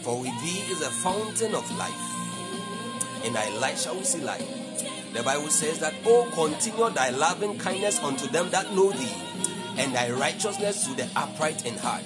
[0.01, 1.93] For with thee is a fountain of life,
[3.23, 4.49] and thy light shall we see light.
[5.13, 9.15] The Bible says that, Oh, continue thy loving kindness unto them that know thee,
[9.77, 12.03] and thy righteousness to the upright in heart.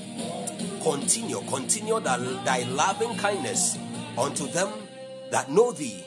[0.83, 3.79] Continue, continue thy, thy loving kindness
[4.17, 4.73] unto them
[5.31, 6.05] that know thee,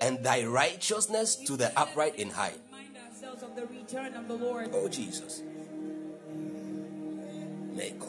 [0.00, 2.58] and thy righteousness to the upright in heart.
[2.70, 4.70] Remind ourselves of the return of the Lord.
[4.72, 5.42] Oh, Jesus.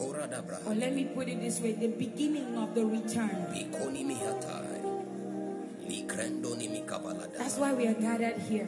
[0.00, 3.30] Or oh, let me put it this way the beginning of the return.
[3.54, 4.82] Bikoni mihatai.
[5.86, 7.38] Likrendo ni mikabalada.
[7.38, 8.66] That's why we are gathered here.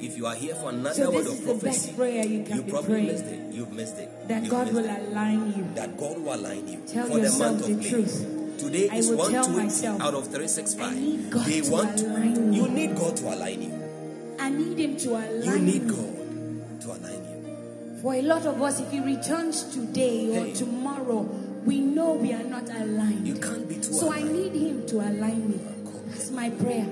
[0.00, 3.52] If you are here for another So word of prophecy, you you probably missed it.
[3.52, 4.28] You've missed it.
[4.28, 5.08] That You've God will it.
[5.08, 5.66] align you.
[5.74, 7.90] That God will align you Tell for the month the of May.
[7.90, 8.58] truth.
[8.58, 10.94] Today I is one two myself, out of three six five.
[10.94, 10.96] six I five.
[11.02, 12.74] need They to want align you me.
[12.86, 14.36] need God to align you.
[14.38, 15.90] I need Him to align You You need me.
[15.90, 17.98] God to align you.
[18.02, 20.52] For a lot of us, if He returns today or Hey.
[20.54, 21.22] tomorrow,
[21.64, 23.26] we know we are not aligned.
[23.26, 25.60] You can't be too So I need Him to align me.
[25.86, 26.86] Oh, That's my prayer.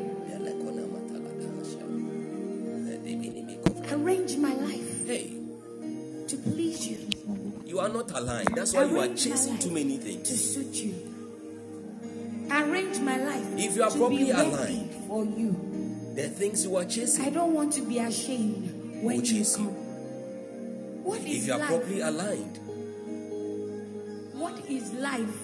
[4.07, 5.33] Arrange my life Hey,
[6.29, 6.99] to please you,
[7.65, 8.49] you are not aligned.
[8.55, 10.29] That's why you are chasing too many things.
[10.29, 10.95] to suit you.
[12.49, 16.13] Arrange my life If you are to properly be aligned, for you.
[16.15, 17.25] The things you are chasing.
[17.25, 19.65] I don't want to be ashamed when you chase come.
[19.67, 19.71] you.
[21.03, 21.69] What If you are life?
[21.69, 22.59] properly aligned,
[24.39, 25.37] What is life?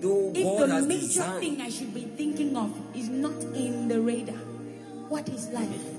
[0.00, 1.40] though If God the major designed.
[1.40, 4.36] thing I should be thinking of is not in the radar,
[5.08, 5.90] what is life?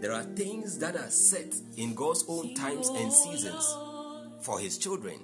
[0.00, 3.76] There are things that are set in God's own times and seasons
[4.40, 5.20] for His children.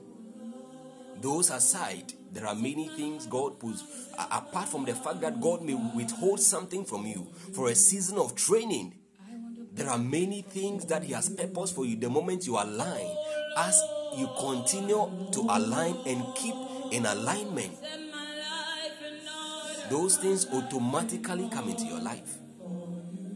[1.21, 3.83] Those aside, there are many things God puts,
[4.19, 8.35] apart from the fact that God may withhold something from you for a season of
[8.35, 8.95] training.
[9.73, 13.17] There are many things that He has purpose for you the moment you align.
[13.57, 13.83] As
[14.17, 16.55] you continue to align and keep
[16.93, 17.73] in alignment,
[19.89, 22.39] those things automatically come into your life.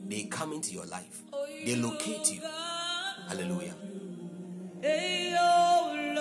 [0.07, 1.23] They come into your life,
[1.65, 2.41] they locate you.
[3.29, 3.75] Hallelujah.
[4.83, 6.17] Hey, Lord,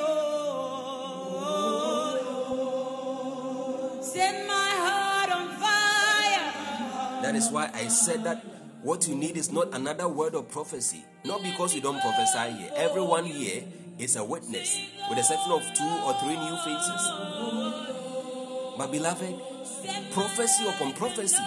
[4.04, 7.22] set my heart on fire.
[7.24, 8.44] That is why I said that
[8.84, 11.04] what you need is not another word of prophecy.
[11.26, 12.72] Not because you don't prophesy here.
[12.76, 13.64] Everyone here
[13.98, 14.80] is a witness,
[15.10, 17.02] with the exception of two or three new faces.
[18.78, 19.36] But beloved,
[20.14, 21.44] prophecy upon prophecy.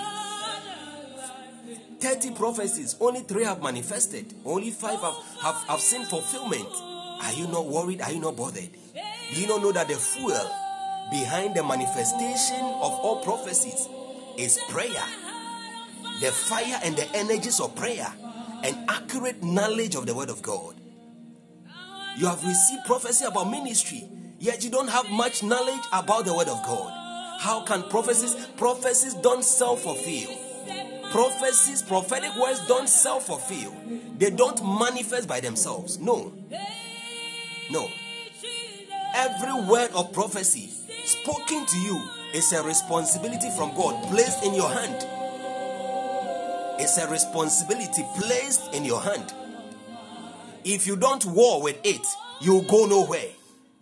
[2.02, 6.66] 30 prophecies, only three have manifested, only five have, have, have seen fulfillment.
[7.22, 8.02] Are you not worried?
[8.02, 8.70] Are you not bothered?
[9.32, 10.50] Do you not know that the fuel
[11.12, 13.88] behind the manifestation of all prophecies
[14.36, 15.04] is prayer?
[16.20, 18.12] The fire and the energies of prayer
[18.64, 20.74] and accurate knowledge of the word of God.
[22.16, 24.08] You have received prophecy about ministry,
[24.40, 27.38] yet you don't have much knowledge about the word of God.
[27.40, 30.51] How can prophecies prophecies don't self-fulfill?
[31.12, 33.74] Prophecies, prophetic words don't self-fulfill.
[34.16, 35.98] They don't manifest by themselves.
[35.98, 36.32] No.
[37.70, 37.88] No.
[39.14, 40.70] Every word of prophecy
[41.04, 42.02] spoken to you
[42.32, 45.06] is a responsibility from God placed in your hand.
[46.80, 49.34] It's a responsibility placed in your hand.
[50.64, 52.06] If you don't war with it,
[52.40, 53.28] you'll go nowhere.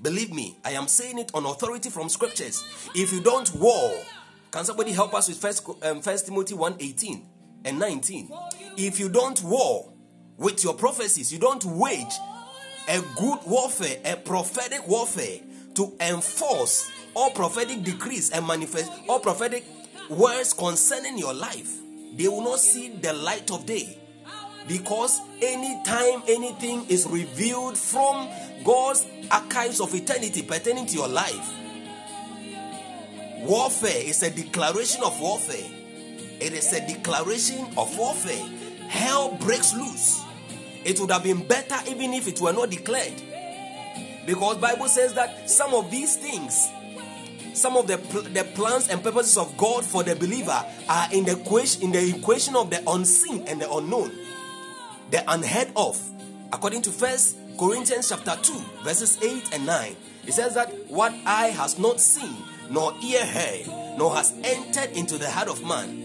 [0.02, 2.64] Believe me, I am saying it on authority from scriptures.
[2.94, 3.92] If you don't war,
[4.50, 7.26] can somebody help us with First, um, First Timothy 1 18
[7.64, 8.32] and 19?
[8.76, 9.92] If you don't war
[10.36, 12.12] with your prophecies, you don't wage
[12.88, 15.40] a good warfare, a prophetic warfare
[15.74, 19.64] to enforce all prophetic decrees and manifest all prophetic
[20.08, 21.70] words concerning your life,
[22.14, 23.96] they will not see the light of day.
[24.66, 28.28] Because anytime anything is revealed from
[28.64, 31.54] God's archives of eternity pertaining to your life,
[33.46, 35.70] warfare is a declaration of warfare.
[36.40, 38.46] It is a declaration of warfare.
[38.88, 40.22] Hell breaks loose.
[40.84, 43.22] It would have been better even if it were not declared.
[44.26, 46.68] Because Bible says that some of these things
[47.52, 51.24] some of the, pl- the plans and purposes of God for the believer are in
[51.24, 54.12] the equation in the equation of the unseen and the unknown,
[55.10, 56.00] the unheard of.
[56.52, 61.48] According to First Corinthians chapter 2, verses 8 and 9, it says that what eye
[61.48, 62.36] has not seen,
[62.70, 66.00] nor ear heard, nor has entered into the heart of man.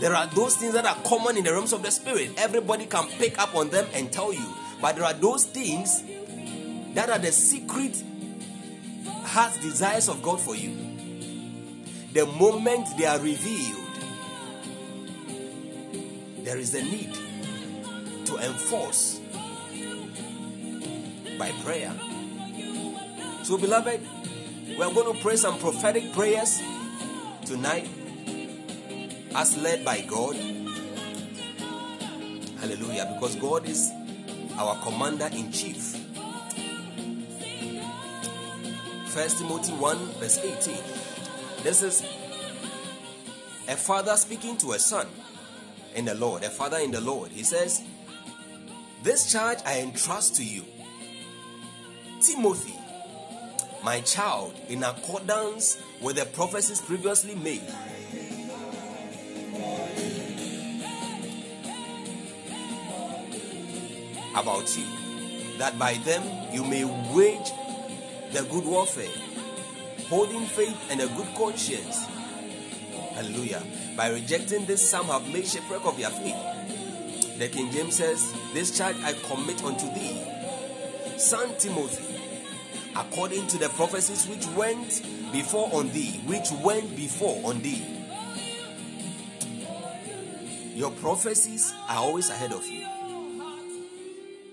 [0.00, 2.32] There are those things that are common in the realms of the spirit.
[2.36, 4.44] Everybody can pick up on them and tell you.
[4.80, 6.02] But there are those things
[6.94, 8.02] that are the secret
[9.06, 10.74] heart desires of God for you.
[12.12, 13.78] The moment they are revealed,
[16.42, 17.14] there is a need
[18.26, 19.20] to enforce
[21.38, 21.92] by prayer.
[23.44, 24.00] So, beloved,
[24.78, 26.60] we are going to pray some prophetic prayers
[27.44, 27.88] tonight
[29.34, 30.34] as led by God.
[32.60, 33.12] Hallelujah.
[33.14, 33.90] Because God is
[34.56, 35.96] our commander in chief.
[39.08, 40.76] First Timothy 1, verse 18.
[41.62, 42.02] This is
[43.68, 45.06] a father speaking to a son
[45.94, 47.30] in the Lord, a father in the Lord.
[47.30, 47.82] He says,
[49.02, 50.64] This charge I entrust to you,
[52.20, 52.74] Timothy,
[53.82, 57.62] my child, in accordance with the prophecies previously made.
[64.34, 64.86] About you,
[65.58, 66.22] that by them
[66.52, 67.52] you may wage
[68.32, 69.10] the good warfare,
[70.08, 72.06] holding faith and a good conscience.
[73.14, 73.62] Hallelujah.
[73.96, 77.38] By rejecting this, some have made shipwreck of their faith.
[77.38, 80.22] The King James says, This charge I commit unto thee,
[81.18, 82.11] son Timothy,
[82.96, 87.84] according to the prophecies which went before on thee, which went before on thee.
[90.74, 92.86] Your prophecies are always ahead of you.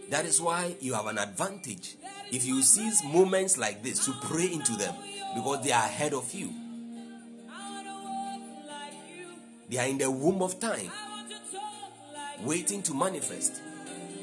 [0.09, 1.95] That is why you have an advantage
[2.31, 4.95] if you seize moments like this to pray into them
[5.35, 6.53] because they are ahead of you.
[9.69, 10.91] They are in the womb of time,
[12.41, 13.61] waiting to manifest.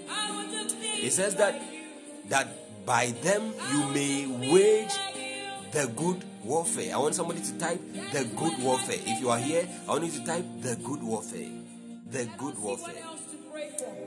[0.08, 1.62] It says that
[2.28, 4.94] that by them you may wage
[5.72, 6.94] the good warfare.
[6.94, 7.80] I want somebody to type
[8.12, 8.96] the good warfare.
[9.04, 11.50] If you are here, I want you to type the good warfare.
[12.10, 12.94] The good warfare.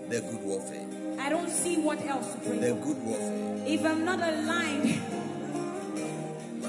[0.08, 0.88] The good warfare.
[1.20, 2.62] I don't see what else to pray for.
[2.62, 3.64] The good warfare.
[3.68, 5.02] If I'm not aligned,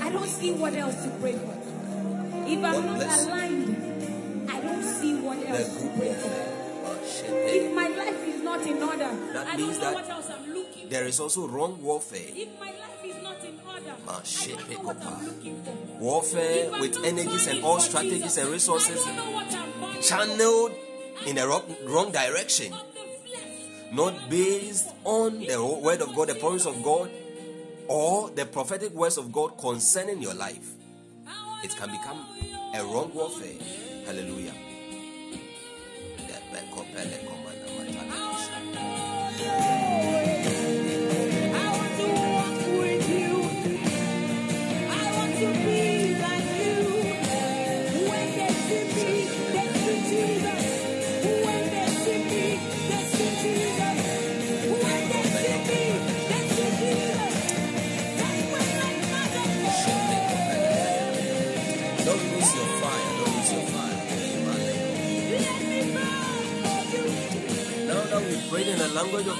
[0.02, 1.56] I don't see what else to pray for.
[2.46, 6.59] If I'm God not bless aligned, I don't see what else to pray for.
[7.32, 10.30] If my life is not in order, That I means don't know that what else
[10.30, 10.88] I'm looking for.
[10.90, 12.30] There is also wrong warfare.
[12.34, 15.20] If my life is not in order, I don't know what I'm ah.
[15.24, 15.72] looking for.
[15.98, 20.72] Warfare with energies and all strategies Jesus, and resources I don't know what I'm channeled
[21.26, 23.92] in the wrong, wrong direction, Of the flesh.
[23.92, 27.10] not based on the word of God, the promise of God,
[27.88, 30.70] or the prophetic words of God concerning your life.
[31.62, 32.24] It can become
[32.74, 33.58] a wrong warfare.
[34.06, 34.54] Hallelujah.
[37.00, 37.29] I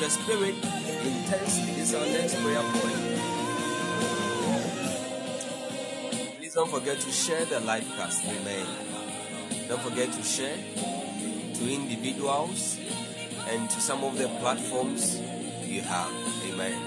[0.00, 0.54] the Spirit
[1.04, 1.72] intensely.
[1.80, 2.96] Is our next prayer point.
[6.38, 8.24] Please don't forget to share the live cast.
[8.24, 8.66] Amen.
[9.68, 10.56] Don't forget to share
[11.54, 12.78] to individuals
[13.50, 15.20] and to some of the platforms
[15.64, 16.12] you have.
[16.48, 16.80] Amen.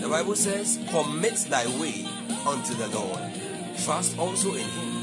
[0.00, 2.06] The Bible says, Commit thy way
[2.46, 3.20] unto the Lord.
[3.84, 4.93] Trust also in him,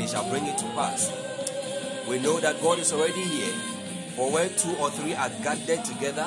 [0.00, 1.12] and he shall bring it to pass.
[2.08, 3.52] We know that God is already here.
[4.16, 6.26] For where two or three are gathered together,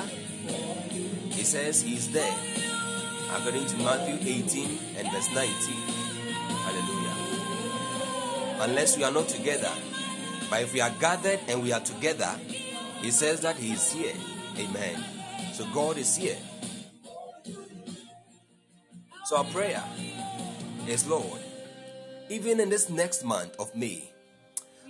[1.32, 2.36] he says he is there.
[3.36, 5.49] According to Matthew 18 and verse 19.
[6.61, 7.15] Hallelujah.
[8.61, 9.71] Unless we are not together.
[10.51, 12.32] But if we are gathered and we are together,
[13.01, 14.13] he says that he is here.
[14.59, 15.03] Amen.
[15.53, 16.38] So God is here.
[19.26, 19.84] So our prayer
[20.88, 21.39] is Lord,
[22.30, 24.11] even in this next month of May,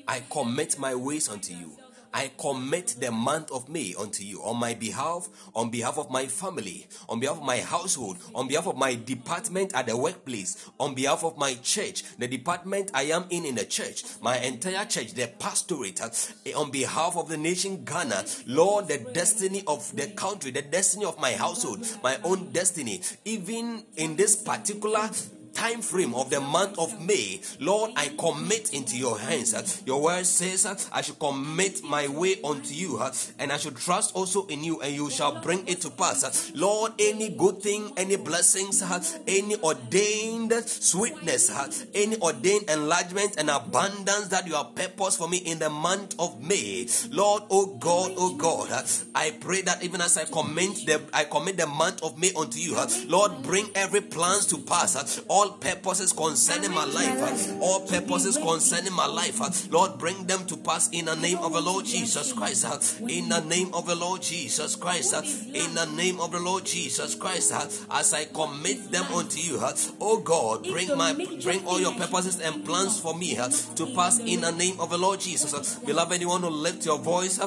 [0.08, 1.78] I commit my ways unto you.
[2.16, 6.28] I commit the month of May unto you on my behalf, on behalf of my
[6.28, 10.94] family, on behalf of my household, on behalf of my department at the workplace, on
[10.94, 15.14] behalf of my church, the department I am in in the church, my entire church,
[15.16, 16.10] the pastorate, uh,
[16.56, 21.20] on behalf of the nation Ghana, Lord, the destiny of the country, the destiny of
[21.20, 25.10] my household, my own destiny, even in this particular
[25.54, 29.84] time frame of the month of May, Lord, I commit into your hands.
[29.86, 33.02] Your word says, I should commit my way unto you,
[33.40, 36.52] and I should trust also in you, and you shall bring it to pass.
[36.56, 38.84] Lord, any good thing, any blessings,
[39.28, 41.52] any ordained sweetness,
[41.94, 46.42] any ordained enlargement and abundance that you have purposed for me in the month of
[46.42, 48.70] May, Lord, oh God, oh God,
[49.16, 52.60] I pray that even as I commit the I commit the month of May unto
[52.60, 52.76] you,
[53.08, 55.20] Lord, bring every plans to pass.
[55.28, 60.56] All all purposes concerning my life, all purposes concerning my life, Lord, bring them to
[60.58, 62.66] pass in the name of the Lord Jesus Christ,
[63.02, 65.14] in the name of the Lord Jesus Christ,
[65.54, 67.52] in the name of the Lord Jesus Christ,
[67.92, 69.60] as I commit them unto you,
[70.00, 71.14] oh God, bring my
[71.44, 74.98] bring all your purposes and plans for me to pass in the name of the
[74.98, 75.76] Lord Jesus.
[75.80, 77.38] Beloved, you want to lift your voice,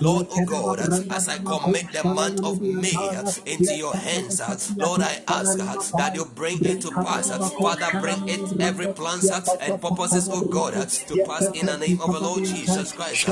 [0.00, 2.92] Lord, oh God, as I commit the month of May
[3.46, 4.40] into your hands,
[4.76, 5.43] Lord, I ask
[5.96, 7.30] that you bring it to pass.
[7.30, 12.00] Father, bring it every plan, plans and purposes, oh God, to pass in the name
[12.00, 13.26] of the Lord Jesus Christ.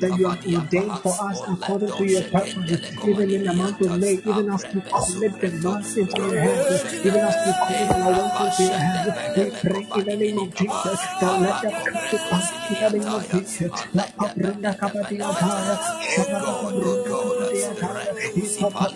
[0.00, 3.80] that you have ordained for us oh, according to your purposes, even in the month
[3.80, 7.90] of May, even as we commit the month into your hands, even as we commit
[7.92, 11.72] our work into your hands, we pray in the name of Jesus that let them
[11.72, 13.70] come to pass in the name of Jesus.
[13.94, 15.76] La pabranda kabadia taya,
[16.16, 18.86] kabadia taya, ipapa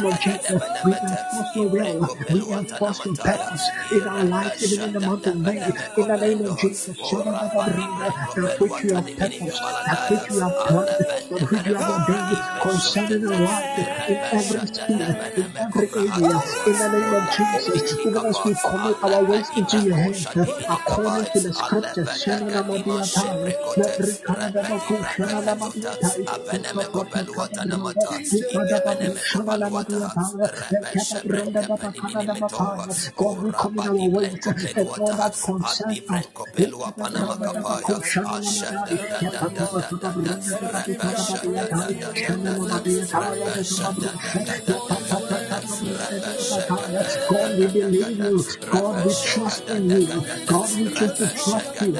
[0.00, 0.62] name of Jesus.
[0.84, 5.26] We enforce your will, we enforce your purpose in our lives, even in the month
[5.26, 5.56] of May,
[5.96, 6.96] in the name of Jesus.
[6.96, 10.88] That which you have purpose, that which you have planned,
[11.30, 13.78] that which you have ordained concerning our lives
[14.08, 17.98] in every sphere, in every area, in the name of Jesus.
[18.06, 20.26] Even as we commit our ways into your hands,
[20.68, 22.08] according to the scriptures.
[29.30, 29.89] Shanana
[31.26, 33.16] Brenda Babakana Babakaya.
[33.16, 36.00] God, we come in our ways and all that concerns
[45.02, 45.49] us.
[47.30, 48.44] God, we believe you.
[48.70, 50.06] God, we trust in you.
[50.46, 51.92] God, we choose to trust you.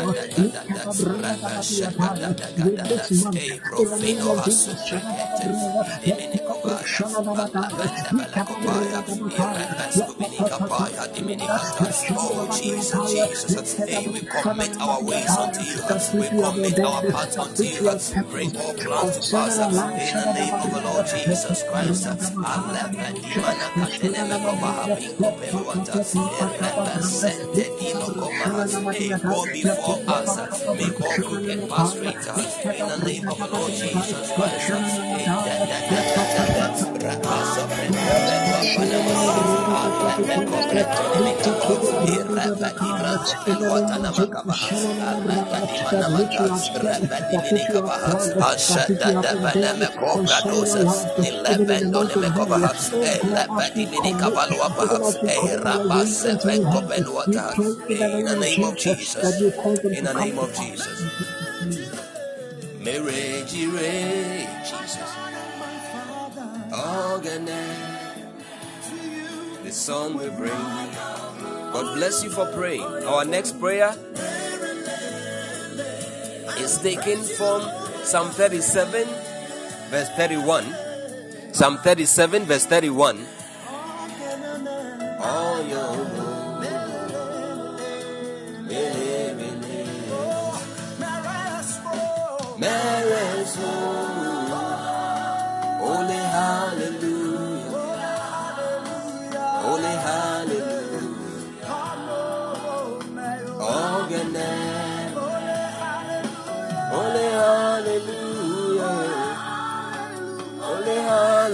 [2.64, 4.92] With this month, in the name of Jesus,
[12.12, 13.78] Oh, Jesus, Jesus.
[14.12, 15.80] We commit our ways unto you.
[16.20, 17.98] We commit our paths unto you.
[18.30, 22.06] Bring all plans to pass in the name of the Lord Jesus Christ.
[28.92, 30.32] Hey, go before us.
[30.76, 32.80] Make all crooked paths straight.
[32.80, 34.70] In the name of the Lord Jesus Christ.
[53.40, 53.70] Eh,
[58.18, 59.40] In the name of Jesus.
[59.84, 61.02] In the name of Jesus.
[62.80, 65.10] Mary, Jesus.
[66.72, 67.76] Organize
[69.64, 70.50] the song we bring.
[71.72, 72.82] God bless you for praying.
[72.82, 73.94] Our next prayer
[76.58, 77.62] is taken from
[78.04, 79.06] Psalm 37,
[79.90, 80.89] verse 31.
[81.52, 83.26] Psalm 37, verse 31.
[85.22, 85.60] Oh,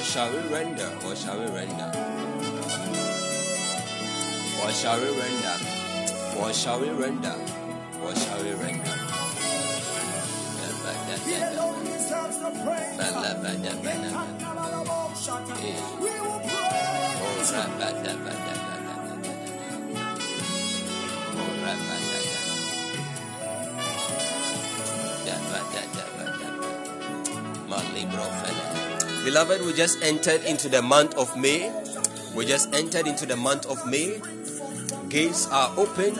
[0.00, 0.88] What shall we render?
[1.04, 1.90] What shall we render?
[4.56, 5.56] What shall we render?
[6.40, 7.36] What shall we render?
[8.00, 8.96] What shall we render?
[11.52, 12.38] Alone deserves
[29.24, 31.70] Beloved, we just entered into the month of May.
[32.34, 34.20] We just entered into the month of May.
[35.10, 36.16] Gates are open.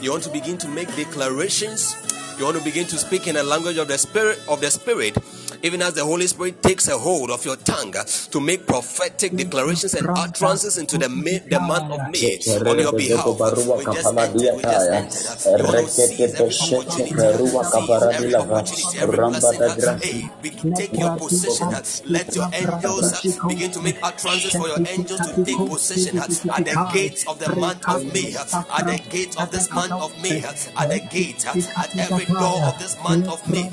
[0.00, 1.96] You want to begin to make declarations.
[2.38, 5.18] You want to begin to speak in the language of the spirit of the spirit
[5.62, 7.92] even as the Holy Spirit takes a hold of your tongue
[8.30, 12.92] to make prophetic declarations and utterances into the, May, the month of May on your
[12.92, 13.26] behalf.
[13.76, 15.58] We just entered, we just entered.
[15.58, 17.14] You want seize every opportunity,
[17.64, 19.60] seize every opportunity, every blessing.
[20.00, 20.30] Hey,
[20.74, 21.72] take your possession.
[21.74, 26.64] uh, Let your angels begin to make utterances for your angels to take possession at
[26.64, 30.38] the gates of the month of May, at the gate of this month of May,
[30.42, 33.70] at the gate, uh, at every door of this month of May.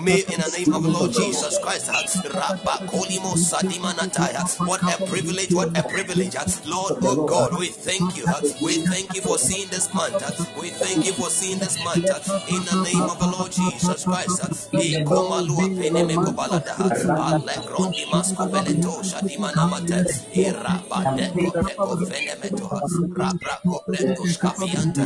[0.00, 1.90] May in the name of the Lord Jesus Christ.
[2.24, 4.42] Rabakolimo Sadimanataya.
[4.66, 6.34] What a privilege, what a privilege.
[6.64, 8.24] Lord, oh God, we thank you.
[8.62, 10.16] We thank you for seeing this month.
[10.60, 12.08] We thank you for seeing this month.
[12.48, 14.40] In the name of the Lord Jesus Christ.
[14.72, 16.74] Ikomalua peneme kobalada.
[16.76, 20.04] Alekrondi masko beleto shadimanamate.
[20.32, 22.68] Irabade kopeko fenemeto.
[23.16, 25.04] Rabra kopreto skafianta.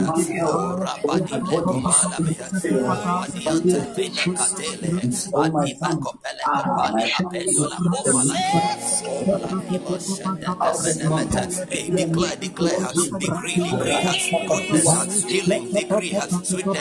[5.35, 6.43] Oh, kopele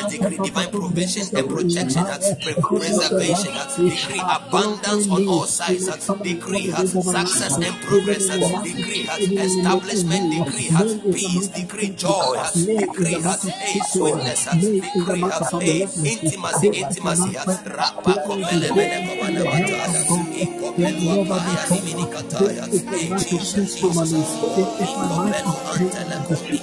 [0.10, 2.04] decree, divine provision and preservation,
[3.78, 5.88] decree abundance on all sides,
[6.24, 8.28] decree success and progress,
[8.64, 9.08] decree
[9.38, 10.70] establishment, decree
[11.14, 15.24] peace, decree joy, decree hey, sweetness, decree
[15.60, 18.14] hey, intimacy, intimacy, rapa
[19.22, 22.00] 完了完了完了 never be told.
[22.40, 24.32] This is the right to speak to my life.
[24.56, 26.00] This is my life of prayer.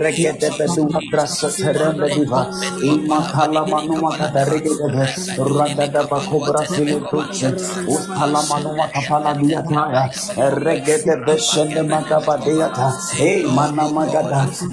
[0.00, 2.08] Regede bedua grasa terende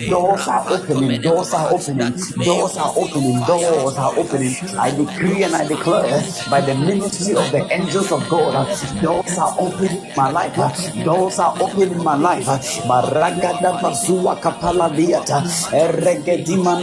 [0.09, 1.21] Doors are opening.
[1.21, 2.13] Doors are opening.
[2.43, 3.39] Doors are opening.
[3.45, 4.55] Doors are opening.
[4.79, 8.67] I decree and I declare by the ministry of the angels of God,
[9.01, 10.55] doors are opening in my life.
[11.03, 12.45] Doors are opening in my life.
[12.87, 15.43] Maragada bazua kapala diata.
[15.73, 16.79] Eregedima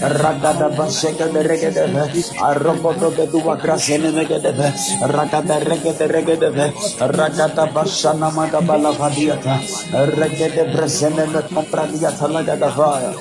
[0.00, 0.22] nuakatea.
[0.22, 2.24] Ragada bashega de regedeve.
[2.42, 4.72] Arobodo de dua grasene megedeve.
[5.02, 6.72] Ragada regede regedeve.
[7.00, 9.60] Ragada bashana magabala vadiata.
[10.16, 13.12] Regede bresene compradiata lagada vaya.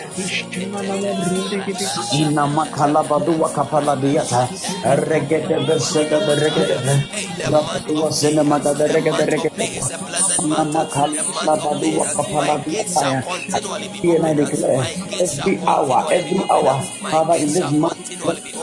[2.13, 4.47] Ina makala badua kapala diata.
[4.83, 7.07] Regede besega de regede.
[7.51, 9.81] Rabadua sene mada de regede regede.
[10.43, 13.23] Ina makala badua kapala diata.
[13.23, 14.83] I decree and I declare
[15.21, 16.81] every hour, every hour,
[17.11, 18.56] Father, in this month.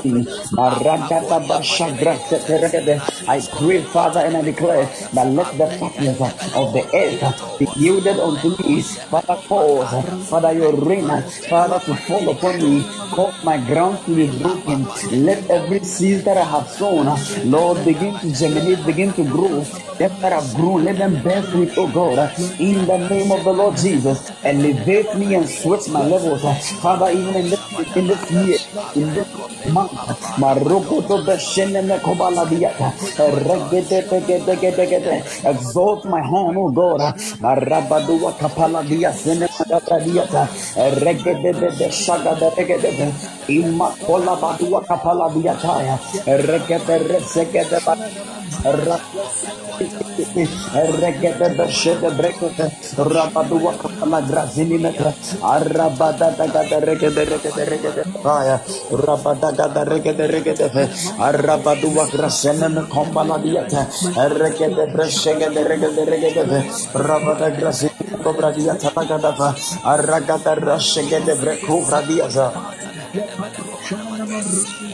[3.26, 6.20] I pray, Father, and I declare that let the fatness
[6.54, 8.82] of the earth be yielded unto me.
[8.82, 11.08] Father, cause, Father, your rain,
[11.48, 12.82] Father, to fall upon me.
[13.14, 14.84] Cause my ground to be broken.
[15.24, 17.06] Let every seed that I have sown,
[17.48, 19.62] Lord, begin to germinate, begin to grow.
[19.98, 22.18] Them that have grown, let them bear fruit, oh God.
[22.58, 26.42] In the name of the Lord Jesus, elevate me and switch my levels.
[26.80, 28.58] Father, even in this, in this year,
[28.96, 29.28] in this
[29.72, 29.83] month,
[30.38, 37.00] Maroko to the Sheneme Kobala Diata, Regete Pegete Gete Gete, exalt my hand, oh God.
[37.40, 39.12] Marabadua Kapala Dia
[40.04, 40.48] Diata,
[41.04, 43.12] Regete de Shaga de Regete,
[43.48, 47.80] Imakola Badua Kapala Diataya, Regete Resegete
[50.74, 56.30] Regete beshete brekete rabadua kapala grazini metra arabada
[56.86, 58.04] regete regete regete
[58.92, 60.84] rabada daga regete regete fe
[61.28, 63.82] arabadua grazene me kombala diata
[64.38, 66.60] regete breshege regete regete fe
[67.06, 69.48] rabada grazini kobra diata daga daga
[69.94, 71.76] aragata rashege de breku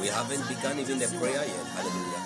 [0.00, 1.66] We haven't begun even the prayer yet.
[1.76, 2.22] Hallelujah.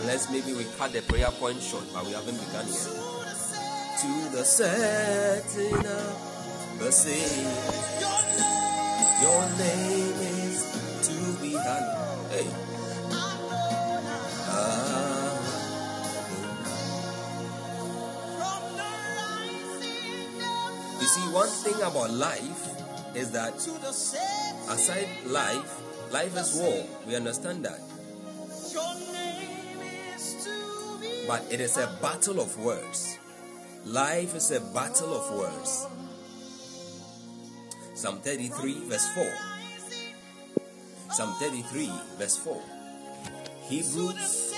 [0.00, 2.88] Unless maybe we cut the prayer point short, but we haven't begun yet.
[4.00, 6.16] To the setting up
[6.78, 7.44] the sea.
[9.20, 10.64] Your name is
[11.06, 12.32] to be hallowed.
[12.32, 12.48] Hey.
[14.48, 15.02] Ah.
[20.98, 22.81] You see, one thing about life
[23.14, 25.80] is that aside life,
[26.12, 26.86] life is war.
[27.06, 27.80] We understand that.
[31.26, 33.18] But it is a battle of words.
[33.84, 35.86] Life is a battle of words.
[37.94, 39.32] Psalm 33, verse 4.
[41.10, 42.62] Psalm 33, verse 4.
[43.68, 44.54] Hebrews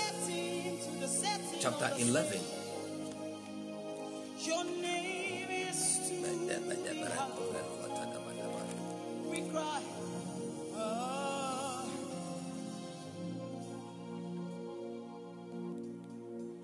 [1.60, 2.40] chapter 11.
[9.34, 9.82] Your name is we cry.
[10.76, 11.84] Ah.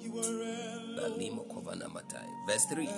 [0.01, 0.23] You were
[1.93, 2.27] Matai.
[2.47, 2.89] Verse 3.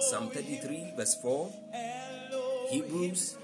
[0.00, 1.50] Psalm 33, verse 4.
[2.70, 3.36] Hebrews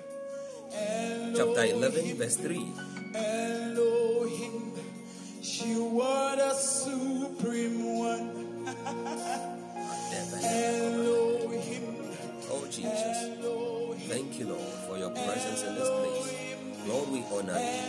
[1.36, 2.72] chapter 11, verse 3.
[3.14, 4.72] Elohim,
[5.40, 6.00] you
[6.36, 8.66] the supreme one.
[10.44, 12.11] Elohim, Oh
[12.72, 13.28] Jesus.
[14.08, 16.56] Thank you, Lord, for your presence in this place.
[16.88, 17.82] Lord, we honor you.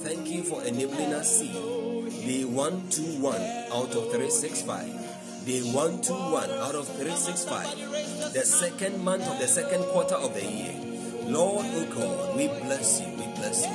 [0.00, 3.34] Thank you for enabling us see day 121
[3.72, 5.44] out of 365.
[5.46, 10.74] day 121 out of 365, the second month of the second quarter of the year.
[11.22, 13.72] Lord, oh God, we bless you, we bless you.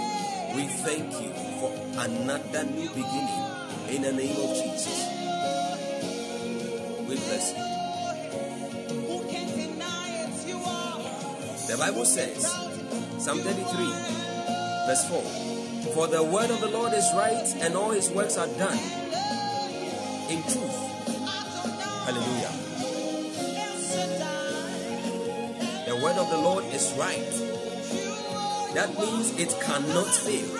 [0.56, 1.32] We thank you
[1.62, 3.44] for another new beginning
[3.88, 5.00] in the name of Jesus.
[7.08, 7.81] We bless you.
[11.82, 12.46] Bible says,
[13.18, 13.66] Psalm 33,
[14.86, 15.20] verse 4
[15.96, 18.78] For the word of the Lord is right, and all his works are done
[20.30, 20.78] in truth.
[22.06, 22.54] Hallelujah.
[25.88, 27.32] The word of the Lord is right.
[28.76, 30.54] That means it cannot fail.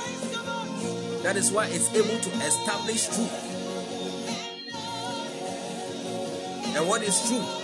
[1.22, 3.48] That is why it's able to establish truth.
[6.76, 7.62] And what is truth?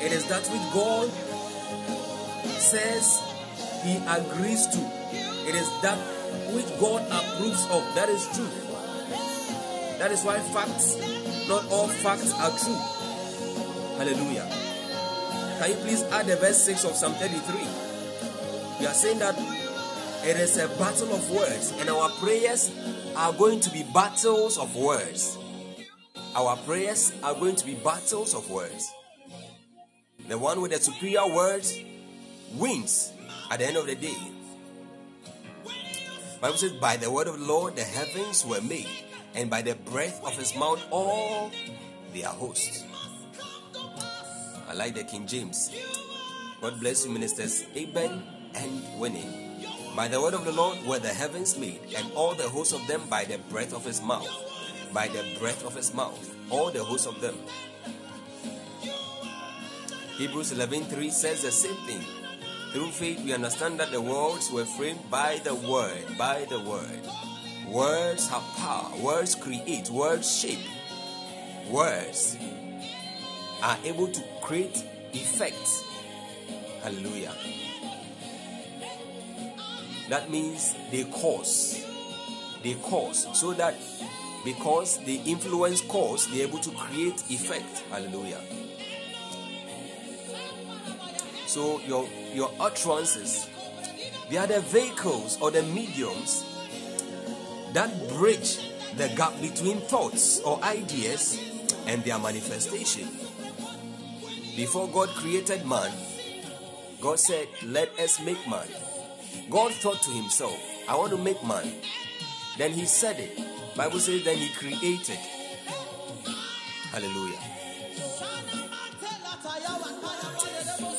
[0.00, 1.10] It is that which God
[2.72, 3.20] says
[3.84, 4.80] he agrees to.
[5.44, 5.98] It is that
[6.56, 7.84] which God approves of.
[7.94, 8.48] That is true.
[9.98, 10.96] That is why facts,
[11.48, 12.80] not all facts are true.
[13.98, 14.48] Hallelujah.
[15.58, 17.60] Can you please add the verse 6 of Psalm 33?
[18.80, 19.36] We are saying that
[20.24, 22.72] it is a battle of words, and our prayers
[23.16, 25.36] are going to be battles of words.
[26.34, 28.90] Our prayers are going to be battles of words.
[30.26, 31.78] The one with the superior words
[32.56, 33.12] wins
[33.50, 34.16] at the end of the day.
[36.40, 38.88] Bible says, by the word of the Lord the heavens were made,
[39.34, 41.52] and by the breath of his mouth all
[42.12, 42.84] their hosts.
[44.68, 45.70] I like the King James.
[46.60, 48.22] God bless you, ministers Amen
[48.54, 49.52] and winning.
[49.94, 52.86] By the word of the Lord were the heavens made, and all the hosts of
[52.86, 54.28] them by the breath of his mouth.
[54.92, 57.36] By the breath of his mouth, all the hosts of them.
[60.16, 62.02] Hebrews 11:3 says the same thing.
[62.72, 67.00] Through faith, we understand that the worlds were framed by the word, by the word.
[67.68, 70.64] Words have power, words create, words shape.
[71.70, 72.38] Words
[73.62, 75.84] are able to create effects.
[76.82, 77.34] Hallelujah.
[80.08, 81.84] That means they cause.
[82.62, 83.28] They cause.
[83.38, 83.74] So that
[84.46, 87.84] because they influence cause, they're able to create effect.
[87.90, 88.40] Hallelujah.
[91.52, 93.46] So your your utterances,
[94.30, 96.48] they are the vehicles or the mediums
[97.74, 101.38] that bridge the gap between thoughts or ideas
[101.86, 103.06] and their manifestation.
[104.56, 105.92] Before God created man,
[107.02, 108.68] God said, Let us make man.
[109.50, 110.56] God thought to himself,
[110.88, 111.70] I want to make man.
[112.56, 113.38] Then he said it.
[113.76, 115.20] Bible says then he created.
[116.92, 117.52] Hallelujah.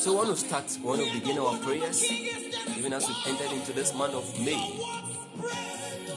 [0.03, 2.03] So we want to start, we want to begin our prayers,
[2.77, 4.81] even as we've entered into this month of May.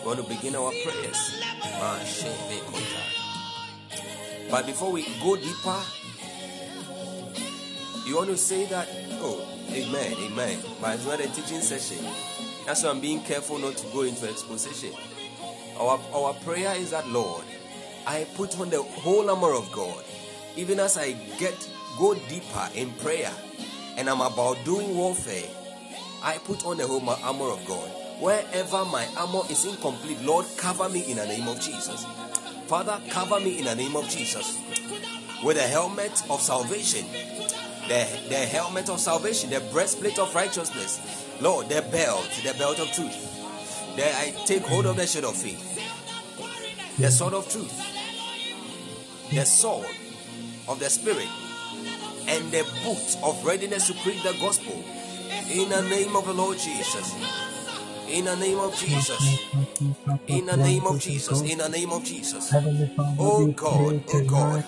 [0.01, 1.41] We want to begin our prayers.
[4.51, 5.80] But before we go deeper,
[8.05, 8.89] you want to say that,
[9.20, 10.59] oh, amen, amen.
[10.80, 12.05] But it's not a teaching session.
[12.66, 14.95] That's why I'm being careful not to go into exposition.
[15.78, 17.45] Our, our prayer is that, Lord,
[18.05, 20.03] I put on the whole armor of God,
[20.57, 21.70] even as I get
[22.01, 23.32] go deeper in prayer
[23.97, 25.49] and I'm about doing warfare,
[26.22, 27.88] I put on the whole armor of God.
[28.20, 32.05] Wherever my armor is incomplete, Lord, cover me in the name of Jesus.
[32.66, 34.59] Father, cover me in the name of Jesus.
[35.44, 37.06] With the helmet of salvation,
[37.89, 41.01] the, the helmet of salvation, the breastplate of righteousness,
[41.40, 43.32] Lord, the belt, the belt of truth.
[43.97, 45.62] There I take hold of the shield of faith,
[46.98, 47.73] the sword of truth,
[49.31, 49.86] the sword
[50.68, 51.28] of the spirit,
[52.28, 54.74] and the boot of readiness to preach the gospel.
[55.51, 57.15] In the name of the Lord Jesus.
[58.09, 59.20] In the name of Jesus.
[60.28, 61.43] In the name of Jesus.
[61.43, 62.53] In the name of Jesus.
[63.19, 64.65] Oh God, oh God.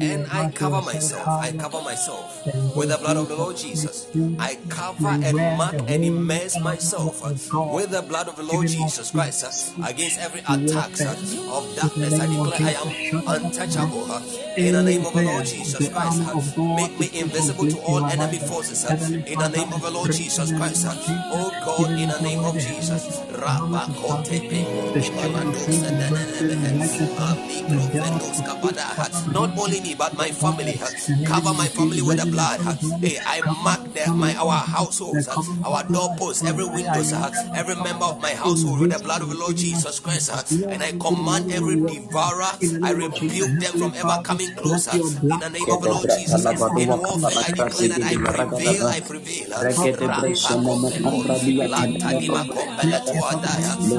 [0.00, 1.26] And I cover myself.
[1.28, 2.46] I cover myself
[2.76, 4.08] with the blood of the Lord Jesus.
[4.38, 7.22] I cover and mark and immerse myself
[7.72, 12.18] with the blood of the Lord Jesus Christ against every attack of darkness.
[12.20, 14.10] I declare I am untouchable.
[14.10, 14.22] Uh,
[14.56, 16.20] in the name of the Lord Jesus Christ.
[16.26, 18.84] Uh, make me invisible to all enemy forces.
[18.84, 18.94] Uh,
[19.26, 20.86] in the name of the Lord Jesus Christ.
[20.88, 23.29] Oh God, in the name of Jesus.
[29.32, 30.74] Not only me, but my family.
[31.26, 32.60] Cover my family with the blood.
[33.00, 35.28] Hey, I mark the, my our households,
[35.64, 37.12] our doorposts, every windows,
[37.54, 40.30] every member of my household with the blood of the Lord Jesus Christ.
[40.52, 42.52] And I command every devourer,
[42.82, 44.92] I rebuke them from ever coming closer.
[45.22, 46.44] In the name of the Lord Jesus.
[46.76, 49.50] In warfare, I declare that I prevail, I prevail.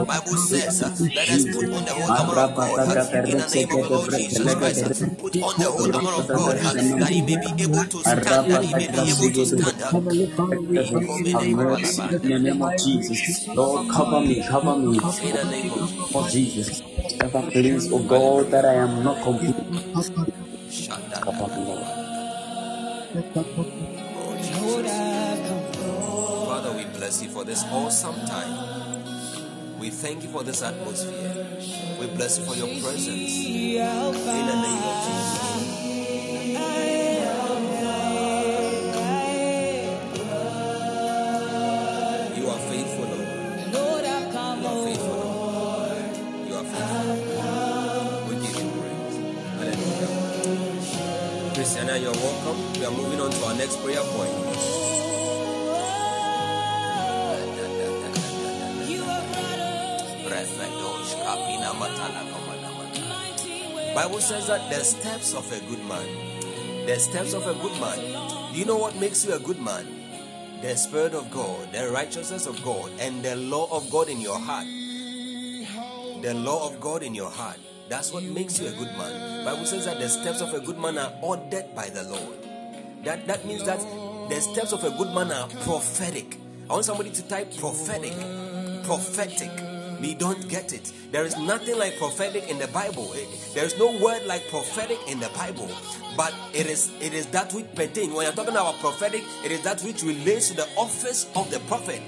[0.06, 3.48] Bible says, uh, let us put on the whole armor of God uh, in the
[3.48, 4.84] name of the Lord Jesus Christ.
[4.84, 4.90] uh,
[5.20, 8.50] Put on the whole armor of God uh, that he may be able to stand,
[8.50, 9.82] that he may be able to stand.
[9.82, 13.48] uh, Heavenly Father, we pray Have mercy in the name of Jesus.
[13.56, 15.00] Lord, cover me, cover me.
[15.24, 16.32] In the name of Jesus.
[16.32, 16.82] Jesus.
[17.22, 19.56] Ever please, oh God, that I am not complete.
[20.70, 21.22] Shanda.
[21.22, 21.88] Cover me, Lord.
[24.44, 25.00] Jesus.
[26.48, 28.81] Father, we bless you for this awesome time.
[29.82, 31.48] We thank you for this atmosphere.
[32.00, 33.10] We bless you for your presence.
[33.10, 35.42] In the name of Jesus.
[42.38, 43.26] You are faithful, Lord.
[43.74, 43.80] You
[44.62, 46.14] are faithful, Lord.
[46.48, 48.30] You are faithful.
[48.30, 49.18] We give you praise.
[49.58, 51.54] Hallelujah.
[51.56, 52.60] Christiana, you're welcome.
[52.80, 54.81] We are moving on to our next prayer point.
[63.94, 68.54] Bible says that the steps of a good man, the steps of a good man.
[68.54, 69.86] Do you know what makes you a good man?
[70.62, 74.40] The spirit of God, the righteousness of God, and the law of God in your
[74.40, 74.66] heart.
[76.22, 77.58] The law of God in your heart.
[77.90, 79.44] That's what makes you a good man.
[79.44, 82.38] Bible says that the steps of a good man are ordered by the Lord.
[83.04, 83.80] That that means that
[84.30, 86.38] the steps of a good man are prophetic.
[86.70, 88.14] I want somebody to type prophetic.
[88.86, 89.71] Prophetic.
[90.02, 90.92] We don't get it.
[91.12, 93.14] There is nothing like prophetic in the Bible.
[93.16, 95.70] Eh, There is no word like prophetic in the Bible.
[96.18, 98.12] But it is it is that which pertains.
[98.14, 101.60] When you're talking about prophetic, it is that which relates to the office of the
[101.70, 102.02] prophet.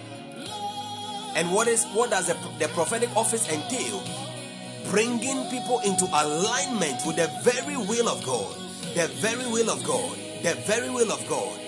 [1.36, 4.02] And what is what does the, the prophetic office entail?
[4.90, 8.56] Bringing people into alignment with the very will of God.
[8.96, 10.18] The very will of God.
[10.42, 11.60] The very will of God.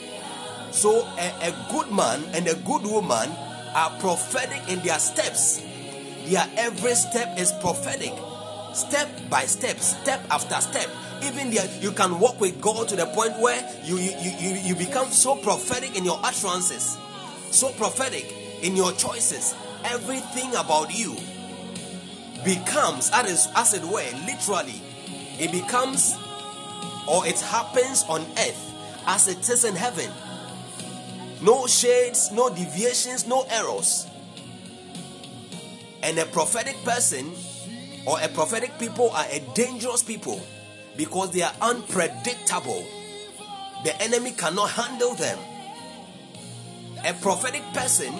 [0.72, 3.30] So a, a good man and a good woman
[3.76, 5.61] are prophetic in their steps.
[6.26, 8.14] Their every step is prophetic.
[8.73, 10.89] Step by step, step after step.
[11.23, 14.76] Even there, you can walk with God to the point where you, you, you, you-
[14.76, 16.97] become so prophetic in your utterances,
[17.52, 18.26] so prophetic
[18.61, 19.56] in your choices.
[19.85, 21.15] Everything about you
[22.43, 24.81] becomes, as, as it were, literally,
[25.39, 26.15] it becomes
[27.07, 28.73] or it happens on earth
[29.07, 30.10] as it is in heaven.
[31.41, 34.07] No shades, no deviations, no errors.
[36.06, 37.32] And a prophetic person
[38.06, 40.40] or a prophetic people are a dangerous people
[40.95, 42.86] because they are unpredictable.
[43.84, 45.40] The enemy cannot handle them.
[47.03, 48.14] A prophetic person,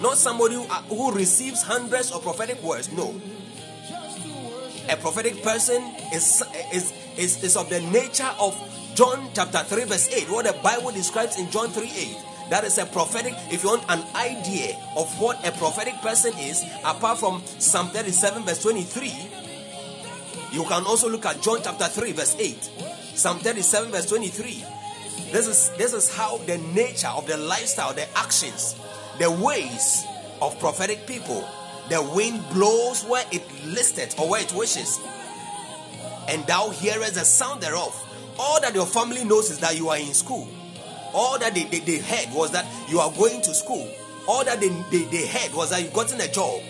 [0.00, 3.20] not somebody who, uh, who receives hundreds of prophetic words, no.
[4.88, 5.82] A prophetic person
[6.14, 8.54] is, is, is, is of the nature of
[8.94, 12.16] John chapter 3, verse 8, what the Bible describes in John 3 8.
[12.50, 16.62] That is a prophetic, if you want an idea of what a prophetic person is,
[16.84, 19.12] apart from Psalm 37, verse 23,
[20.52, 22.54] you can also look at John chapter 3, verse 8.
[23.14, 24.64] Psalm 37, verse 23.
[25.32, 28.76] This is this is how the nature of the lifestyle, the actions,
[29.18, 30.04] the ways
[30.40, 31.46] of prophetic people.
[31.88, 35.00] The wind blows where it listeth or where it wishes,
[36.28, 37.94] and thou hearest the sound thereof.
[38.38, 40.48] All that your family knows is that you are in school.
[41.16, 43.88] All that they, they, they heard was that you are going to school.
[44.28, 46.60] All that they, they, they heard was that you've gotten a job.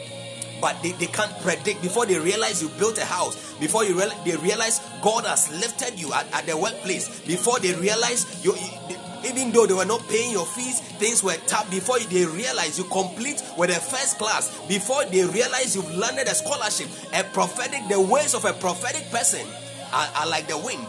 [0.60, 4.10] But they, they can't predict before they realize you built a house, before you real,
[4.24, 8.96] they realize God has lifted you at, at the workplace, before they realize you, you-
[9.26, 11.68] even though they were not paying your fees, things were tough.
[11.68, 16.34] Before they realize you complete with a first class, before they realize you've landed a
[16.34, 19.44] scholarship, a prophetic, the ways of a prophetic person
[19.92, 20.86] are, are like the wind.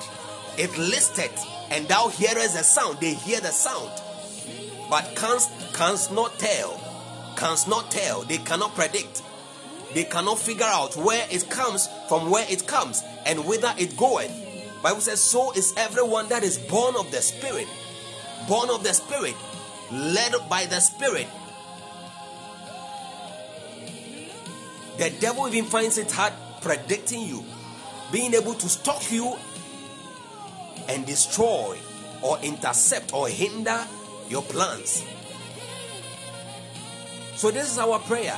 [0.58, 1.32] It listed,
[1.70, 3.00] and thou hearest the sound.
[3.00, 3.92] They hear the sound,
[4.90, 6.80] but canst, canst not tell,
[7.36, 8.24] canst not tell.
[8.24, 9.22] They cannot predict.
[9.94, 14.32] They cannot figure out where it comes from where it comes and whither it goeth.
[14.84, 17.68] Bible says, so is everyone that is born of the Spirit.
[18.48, 19.36] Born of the Spirit,
[19.92, 21.28] led by the Spirit.
[24.98, 27.44] The devil even finds it hard predicting you,
[28.12, 29.36] being able to stalk you
[30.88, 31.78] and destroy
[32.22, 33.86] or intercept or hinder
[34.30, 35.04] your plans.
[37.36, 38.38] So, this is our prayer.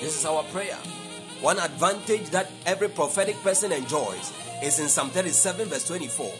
[0.00, 0.76] This is our prayer.
[1.40, 4.32] One advantage that every prophetic person enjoys
[4.62, 6.32] is in Psalm 37, verse 24.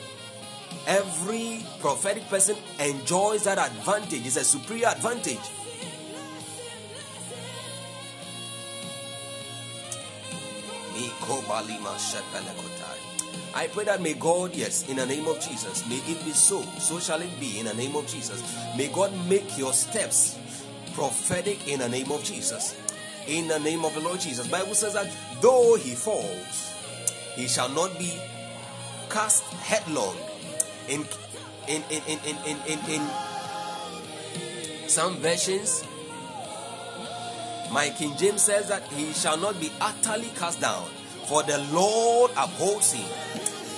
[0.86, 5.38] Every prophetic person enjoys that advantage, it's a superior advantage.
[13.54, 16.62] I pray that may God, yes, in the name of Jesus, may it be so.
[16.78, 18.42] So shall it be in the name of Jesus.
[18.76, 20.38] May God make your steps
[20.94, 22.76] prophetic in the name of Jesus.
[23.26, 24.46] In the name of the Lord Jesus.
[24.48, 25.10] Bible says that
[25.40, 26.72] though he falls,
[27.34, 28.18] he shall not be
[29.10, 30.16] cast headlong.
[30.88, 31.06] In
[31.68, 33.08] in in in in in, in, in
[34.88, 35.84] some versions,
[37.70, 40.88] my King James says that he shall not be utterly cast down,
[41.26, 43.08] for the Lord upholds him.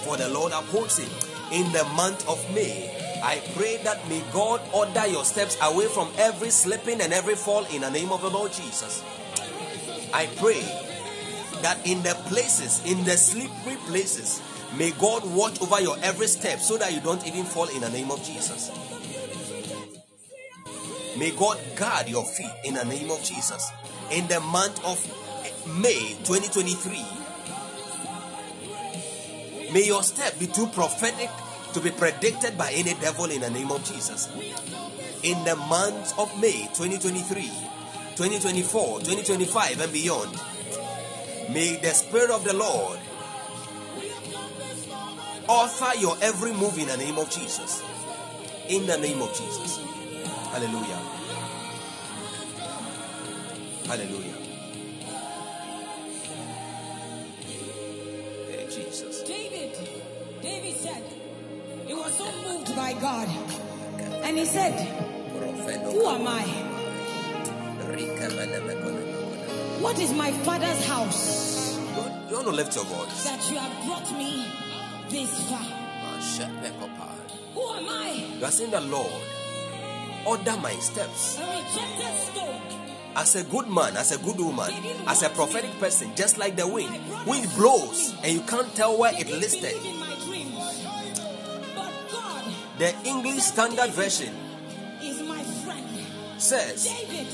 [0.04, 1.10] For the Lord upholds him.
[1.52, 2.90] In the month of May,
[3.22, 7.64] I pray that may God order your steps away from every slipping and every fall
[7.66, 9.02] in the name of the Lord Jesus.
[10.12, 10.60] I pray
[11.62, 14.42] that in the places, in the slippery places,
[14.76, 17.90] may God watch over your every step so that you don't even fall in the
[17.90, 18.70] name of Jesus.
[21.18, 23.70] May God guard your feet in the name of Jesus.
[24.10, 25.00] In the month of
[25.80, 27.23] May 2023,
[29.74, 31.28] may your step be too prophetic
[31.74, 34.30] to be predicted by any devil in the name of Jesus.
[35.22, 37.42] In the month of May 2023,
[38.14, 40.30] 2024, 2025, and beyond,
[41.52, 42.98] may the Spirit of the Lord
[45.48, 47.82] author your every move in the name of Jesus.
[48.68, 49.78] In the name of Jesus.
[50.52, 51.00] Hallelujah.
[53.86, 54.34] Hallelujah.
[58.74, 59.13] Jesus.
[62.04, 63.28] Was so moved by God.
[64.24, 64.74] And he said,
[65.92, 66.42] Who am I?
[69.80, 71.76] What is my father's house
[72.28, 73.24] You want to lift your voice?
[73.24, 74.46] that you have brought me
[75.08, 75.62] this far?
[77.54, 78.36] Who am I?
[78.38, 79.12] You are saying the Lord,
[80.26, 81.38] order my steps.
[81.38, 82.60] A rejected stone.
[83.16, 84.70] As a good man, as a good woman,
[85.06, 86.92] as a prophetic person, just like the wind.
[87.26, 89.74] Wind blows and you can't tell where it listed.
[92.76, 94.34] The English Standard Version
[95.00, 95.86] is my friend.
[96.38, 97.28] says, David,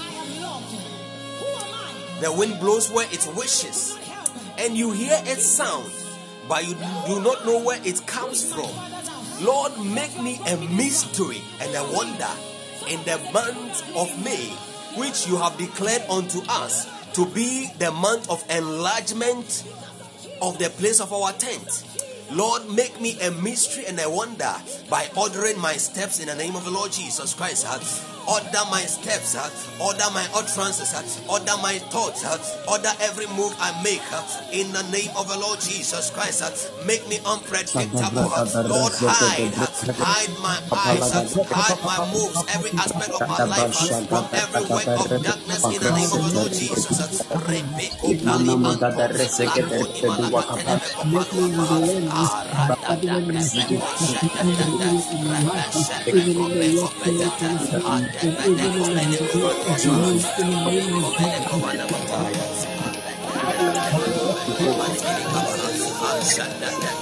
[0.00, 0.74] I am loved.
[1.38, 2.20] Who am I?
[2.22, 3.98] The wind blows where it wishes,
[4.56, 5.90] and you hear its sound,
[6.48, 6.74] but you
[7.06, 8.70] do not know where it comes from.
[9.44, 12.30] Lord, make me a mystery and a wonder
[12.88, 14.48] in the month of May,
[14.98, 19.64] which you have declared unto us to be the month of enlargement
[20.40, 21.84] of the place of our tent.
[22.30, 24.54] Lord, make me a mystery and a wonder
[24.88, 27.66] by ordering my steps in the name of the Lord Jesus Christ.
[28.28, 29.34] Order my steps,
[29.80, 30.94] order my utterances,
[31.28, 32.24] order my thoughts,
[32.68, 34.02] order every move I make
[34.52, 36.42] in the name of the Lord Jesus Christ.
[36.86, 38.30] Make me unpredictable.
[38.68, 39.52] Lord, hide,
[39.98, 43.74] hide my eyes, hide my moves, every aspect of my life
[44.08, 47.22] from every work of darkness in the name of the Lord Jesus.
[47.28, 47.40] huh?
[56.12, 58.68] Rebeko pali
[66.40, 67.01] anto,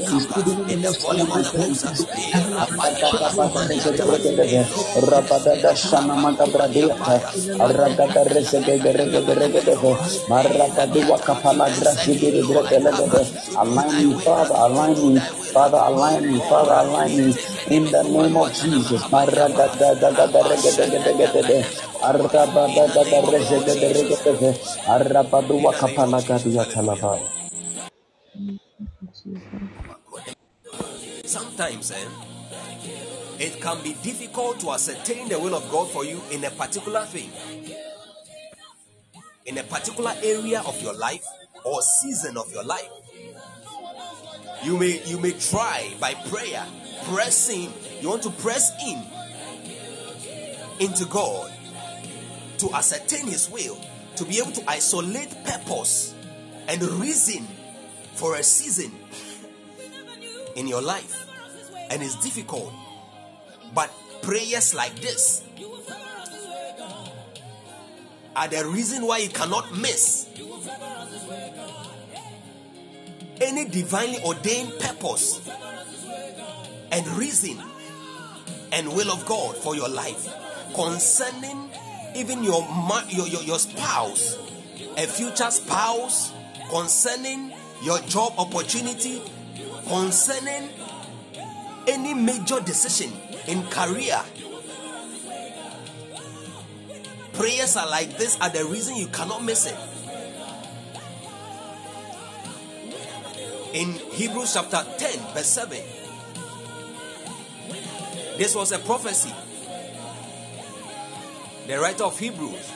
[0.73, 1.57] In the my of
[21.33, 21.92] said,
[31.25, 32.09] Sometimes eh,
[33.39, 37.05] it can be difficult to ascertain the will of God for you in a particular
[37.07, 37.31] thing,
[39.47, 41.25] in a particular area of your life
[41.65, 42.91] or season of your life.
[44.65, 46.65] You may you may try by prayer
[47.05, 49.03] pressing, you want to press in
[50.81, 51.51] into God
[52.63, 53.77] to ascertain His will,
[54.15, 56.15] to be able to isolate purpose
[56.69, 57.45] and reason
[58.15, 58.93] for a season
[60.55, 61.27] in your life.
[61.91, 62.73] And it's difficult.
[63.75, 63.91] But
[64.23, 65.43] prayers like this
[68.37, 70.29] are the reason why you cannot miss
[73.41, 75.51] any divinely ordained purpose
[76.93, 77.61] and reason
[78.71, 80.33] and will of God for your life
[80.75, 81.73] concerning
[82.17, 82.67] even your,
[83.09, 84.39] your, your, your spouse,
[84.97, 86.33] a future spouse,
[86.71, 87.53] concerning
[87.83, 89.21] your job opportunity,
[89.87, 90.69] concerning
[91.87, 93.13] any major decision
[93.49, 94.21] in career.
[97.33, 99.77] Prayers are like this are the reason you cannot miss it.
[103.73, 105.79] In Hebrews chapter 10, verse 7,
[108.37, 109.33] this was a prophecy.
[111.67, 112.73] The writer of Hebrews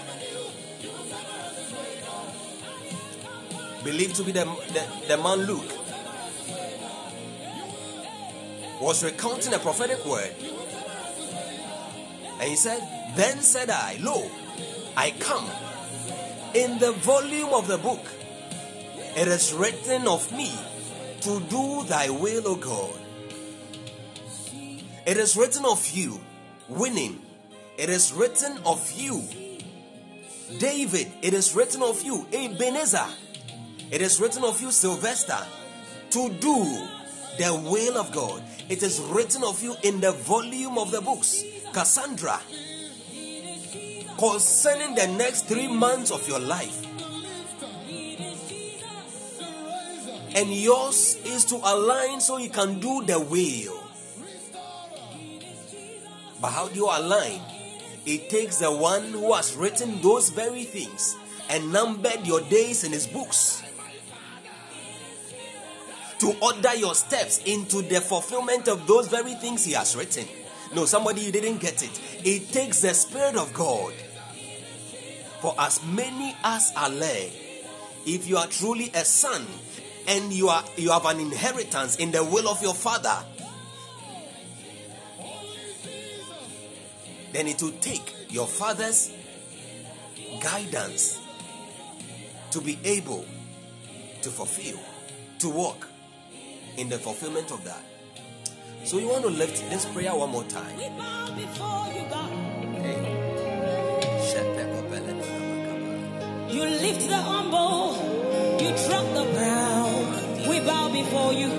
[3.83, 5.73] believed to be the, the, the man Luke
[8.81, 10.33] was recounting a prophetic word.
[12.41, 12.81] And he said,
[13.17, 14.31] Then said I, Lo,
[14.97, 15.49] I come.
[16.55, 18.05] In the volume of the book,
[19.17, 20.53] it is written of me
[21.23, 23.01] to do thy will, O God.
[25.07, 26.21] It is written of you,
[26.69, 27.21] winning.
[27.78, 29.23] It is written of you,
[30.59, 31.12] David.
[31.20, 33.07] It is written of you, Ebenezer.
[33.90, 35.39] It is written of you, Sylvester,
[36.11, 36.89] to do
[37.39, 38.43] the will of God.
[38.70, 41.44] It is written of you in the volume of the books,
[41.74, 42.40] Cassandra,
[44.19, 46.82] concerning the next three months of your life.
[50.35, 53.82] And yours is to align so you can do the will.
[56.40, 57.40] But how do you align?
[58.07, 61.16] It takes the one who has written those very things
[61.51, 63.62] and numbered your days in his books
[66.20, 70.27] to order your steps into the fulfillment of those very things he has written.
[70.74, 72.01] No, somebody you didn't get it.
[72.24, 73.93] It takes the Spirit of God.
[75.41, 77.31] For as many as are led,
[78.07, 79.45] if you are truly a son
[80.09, 83.16] and you are you have an inheritance in the will of your father,
[87.32, 89.12] then it will take your father's
[90.40, 91.19] guidance
[92.51, 93.24] to be able
[94.23, 94.78] to fulfill,
[95.39, 95.86] to walk
[96.77, 97.82] in the fulfillment of that.
[98.85, 100.78] So you want to lift this prayer one more time.
[100.78, 100.86] You,
[106.48, 107.97] You lift the humble,
[108.61, 110.48] you drop the proud.
[110.48, 111.51] We bow before you.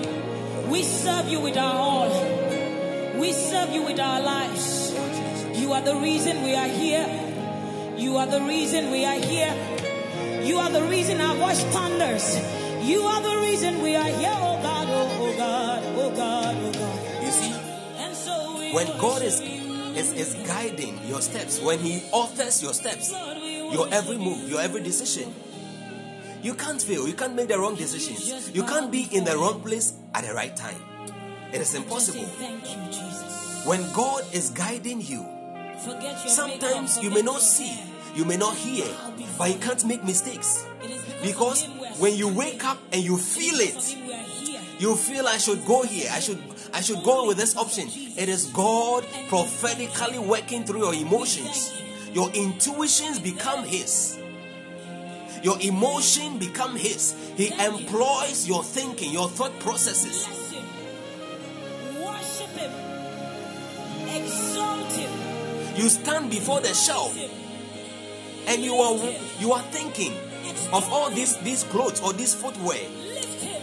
[0.70, 3.20] We serve you with our all.
[3.20, 5.27] We serve you with our lives.
[5.58, 7.06] You are the reason we are here.
[7.96, 9.52] You are the reason we are here.
[10.44, 12.38] You are the reason our voice thunders.
[12.86, 16.72] You are the reason we are here, oh God, oh, oh God, oh God, oh
[16.72, 17.24] God.
[17.24, 17.52] You see,
[17.98, 22.72] And so we when God is, is is guiding your steps, when He authors your
[22.72, 25.34] steps, your every move, your every decision,
[26.40, 27.06] you can't fail.
[27.06, 28.54] You can't make the wrong decisions.
[28.54, 30.80] You can't be in the wrong place at the right time.
[31.52, 32.24] It is impossible.
[32.38, 33.66] thank you, Jesus.
[33.66, 35.26] When God is guiding you,
[36.26, 37.80] sometimes you may not see,
[38.14, 38.86] you may not hear,
[39.38, 40.66] but you can't make mistakes.
[41.22, 44.14] Because of him we are when you wake up and you feel it, him we
[44.14, 44.60] are here.
[44.78, 46.42] you feel I should go here, I should
[46.72, 47.88] I should go with this option.
[47.88, 51.72] It is God prophetically working through your emotions.
[52.12, 54.18] Your intuitions become his.
[55.42, 57.14] Your emotion become his.
[57.36, 60.26] He employs your thinking, your thought processes.
[62.04, 62.72] Worship him.
[64.08, 65.27] Exalt him.
[65.78, 67.16] You stand before the shelf
[68.48, 68.96] and you are
[69.38, 70.12] you are thinking
[70.72, 72.80] of all these these clothes or this footwear.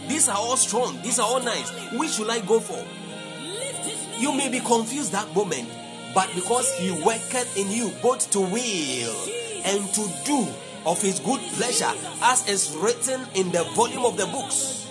[0.08, 1.70] These are all strong, these are all nice.
[1.92, 2.82] Which should I go for?
[4.18, 5.68] You may be confused that moment,
[6.14, 9.16] but because He worketh in you both to will
[9.66, 10.48] and to do
[10.86, 14.90] of His good pleasure, as is written in the volume of the books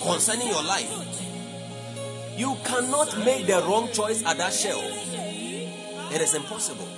[0.00, 0.90] concerning your life,
[2.38, 5.17] you cannot make the wrong choice at that shelf.
[6.12, 6.88] It is impossible.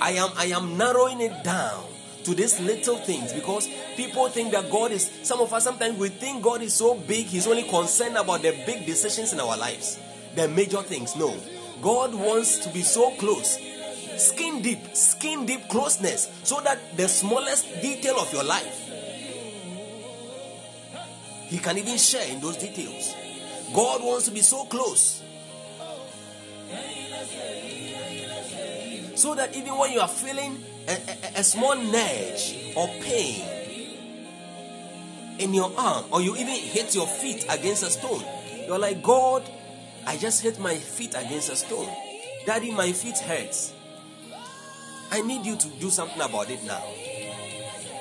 [0.00, 1.84] I am I am narrowing it down
[2.24, 6.08] to these little things because people think that God is some of us sometimes we
[6.08, 9.98] think God is so big he's only concerned about the big decisions in our lives
[10.36, 11.34] the major things no
[11.82, 13.58] God wants to be so close
[14.18, 18.88] skin deep skin deep closeness so that the smallest detail of your life
[21.48, 23.14] He can even share in those details.
[23.74, 25.22] God wants to be so close.
[29.14, 33.44] So that even when you are feeling a, a, a small nudge or pain
[35.38, 38.22] in your arm, or you even hit your feet against a stone,
[38.66, 39.42] you're like, God,
[40.06, 41.88] I just hit my feet against a stone.
[42.46, 43.72] Daddy, my feet hurts.
[45.10, 46.82] I need you to do something about it now.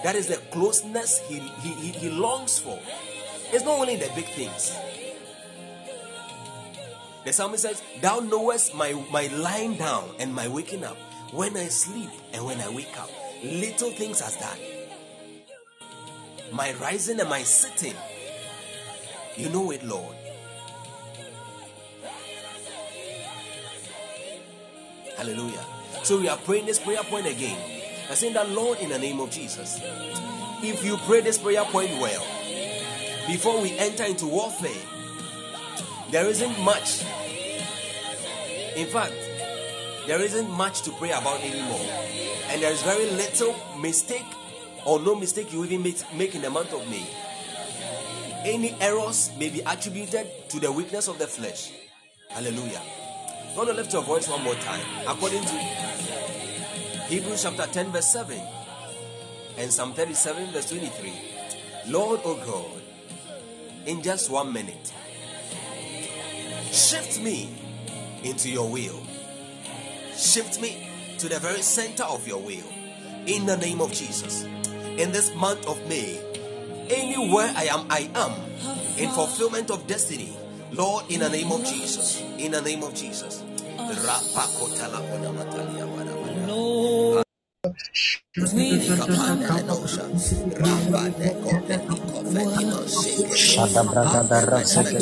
[0.04, 2.78] That is the closeness he, he, he, he longs for.
[3.52, 4.76] It's not only the big things.
[7.28, 10.96] The psalmist says, Thou knowest my, my lying down and my waking up,
[11.34, 13.10] when I sleep and when I wake up.
[13.44, 14.58] Little things as that.
[16.54, 17.96] My rising and my sitting.
[19.36, 20.16] You know it, Lord.
[25.18, 25.66] Hallelujah.
[26.04, 27.60] So we are praying this prayer point again.
[28.10, 29.82] I saying that Lord in the name of Jesus.
[30.64, 32.26] If you pray this prayer point well,
[33.28, 34.97] before we enter into warfare,
[36.12, 37.04] there isn't much.
[38.76, 39.14] In fact,
[40.08, 41.86] there isn't much to pray about anymore.
[42.50, 44.26] And there is very little mistake
[44.86, 47.06] or no mistake you even make, in the month of May.
[48.46, 51.74] Any errors may be attributed to the weakness of the flesh.
[52.30, 52.82] Hallelujah.
[53.56, 54.80] To lift your voice one more time.
[55.08, 55.56] According to
[57.10, 58.40] Hebrews chapter 10, verse 7
[59.58, 61.12] and Psalm 37, verse 23.
[61.88, 62.82] Lord, oh God,
[63.88, 64.94] in just one minute,
[66.72, 67.50] shift me
[68.24, 69.00] into your will.
[70.16, 70.88] Shift me
[71.20, 72.66] to the very center of your will.
[73.26, 74.44] In the name of Jesus.
[74.98, 76.20] In this month of May,
[76.90, 78.32] anywhere I am, I am
[78.98, 80.36] in fulfillment of destiny.
[80.72, 82.22] Lord, in the name of Jesus.
[82.38, 83.44] In the name of Jesus.
[93.36, 95.00] Shada brada darra seke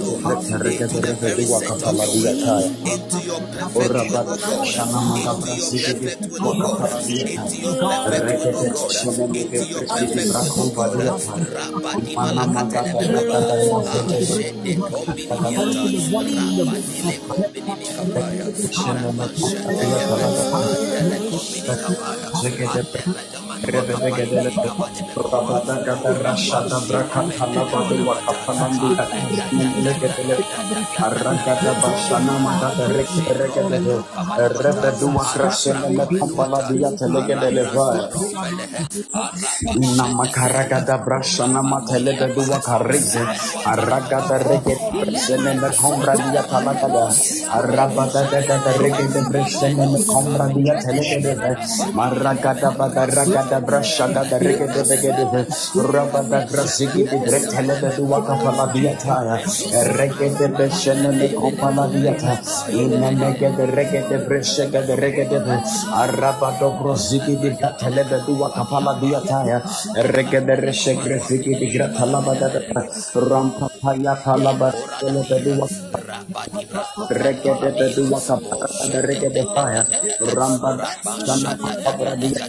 [0.49, 2.05] de reke de reke dua kapala
[4.65, 6.97] shana de will, dua kapala
[10.95, 11.09] de
[12.17, 12.35] Ah,
[22.41, 23.54] de de 马德堡。
[23.55, 23.63] Kapaya.
[23.63, 25.07] Zeke de Andele gamani rebe de makapani gede le mikapani mekopa.
[25.17, 28.25] Rabada gada rasha da Rabadi braka tala komentele badu wa konamata.
[28.25, 31.05] kapalandi Ah, da atas da da mele da gede da le da da da da
[31.05, 31.05] da.
[31.05, 33.97] Aragada bashana magada reke reke de he.
[34.63, 38.09] Rebe duwa krasene me kompala dia telegede le vaya.
[39.75, 43.29] Namakaragada brashana matelebe duwa karize.
[43.65, 47.05] Aragada rege brashene me kombra dia talagada.
[47.53, 51.53] Arabada gada da rege de brashene me kombra dia telegede ve.
[51.93, 55.41] Maragada bada ragada brashada da rege de vege de ve.
[55.91, 59.37] Rabada grasigi di bretelebe duwa kapala dia taya.
[59.97, 62.39] Rege de brashene me kompala dia ta.
[62.71, 65.57] Inemege de rege de brashega de rege de ve.
[65.93, 69.61] Arabado grosigi di bretelebe duwa kapala dia taya.
[69.95, 72.49] Regede reshegre fiki di grata labada
[73.15, 79.83] rampa paya palaba telebe duwa Rabadi brakopani regede bedua Oh, kapara da regede fire
[80.35, 80.71] ramba
[81.25, 82.45] sana kapra dia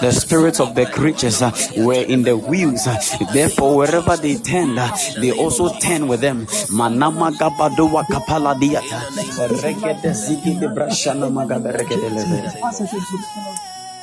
[0.00, 2.84] The spirits of the creatures uh, were in the wheels,
[3.32, 4.90] therefore, wherever they turned, uh,
[5.20, 6.46] they also turn with them.
[6.68, 8.04] Manama Gabadua.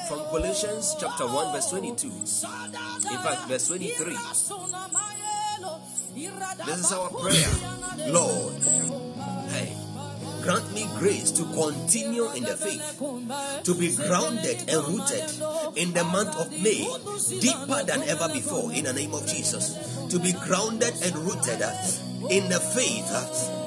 [0.07, 2.07] From Colossians chapter 1, verse 22.
[2.07, 5.24] In fact, verse 23.
[6.15, 7.51] This is our prayer.
[8.07, 8.63] Lord,
[9.51, 9.75] hey,
[10.41, 13.01] grant me grace to continue in the faith,
[13.63, 15.27] to be grounded and rooted
[15.75, 16.87] in the month of May,
[17.41, 19.75] deeper than ever before, in the name of Jesus.
[20.07, 21.59] To be grounded and rooted
[22.31, 23.11] in the faith,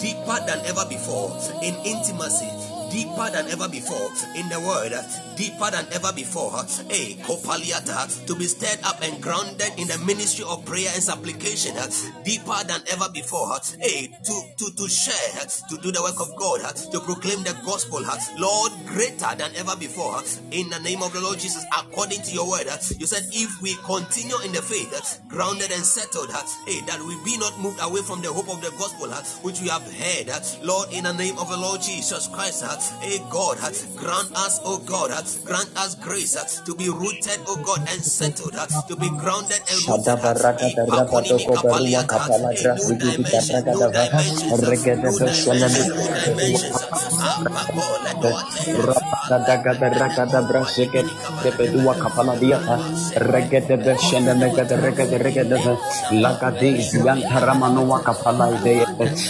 [0.00, 2.48] deeper than ever before, in intimacy,
[2.90, 4.96] deeper than ever before in the word,
[5.38, 6.50] deeper than ever before.
[6.90, 11.78] Hey, Kopaliata, to be stirred up and grounded in the ministry of prayer and supplication,
[12.24, 13.56] deeper than ever before.
[13.78, 16.60] Hey, to, to, to share, to do the work of God,
[16.90, 18.02] to proclaim the gospel,
[18.36, 20.18] Lord, greater than ever before.
[20.50, 22.66] In the name of the Lord Jesus, according to your word,
[22.98, 26.30] you said, if we continue in the faith, grounded and settled,
[26.66, 29.08] hey, that we be not moved away from the hope of the gospel
[29.42, 32.64] which we have heard, Lord, in the name of the Lord Jesus Christ
[33.00, 33.58] Hey God,
[33.96, 35.10] grant us, oh God,
[35.44, 36.34] grant us grace
[36.64, 40.16] to be rooted, O God, and settled, us to be grounded and rooted.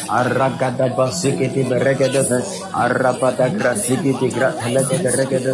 [0.08, 2.38] Aragada basikiti beregede
[2.74, 5.52] arabada grasikiti gratheleke beregede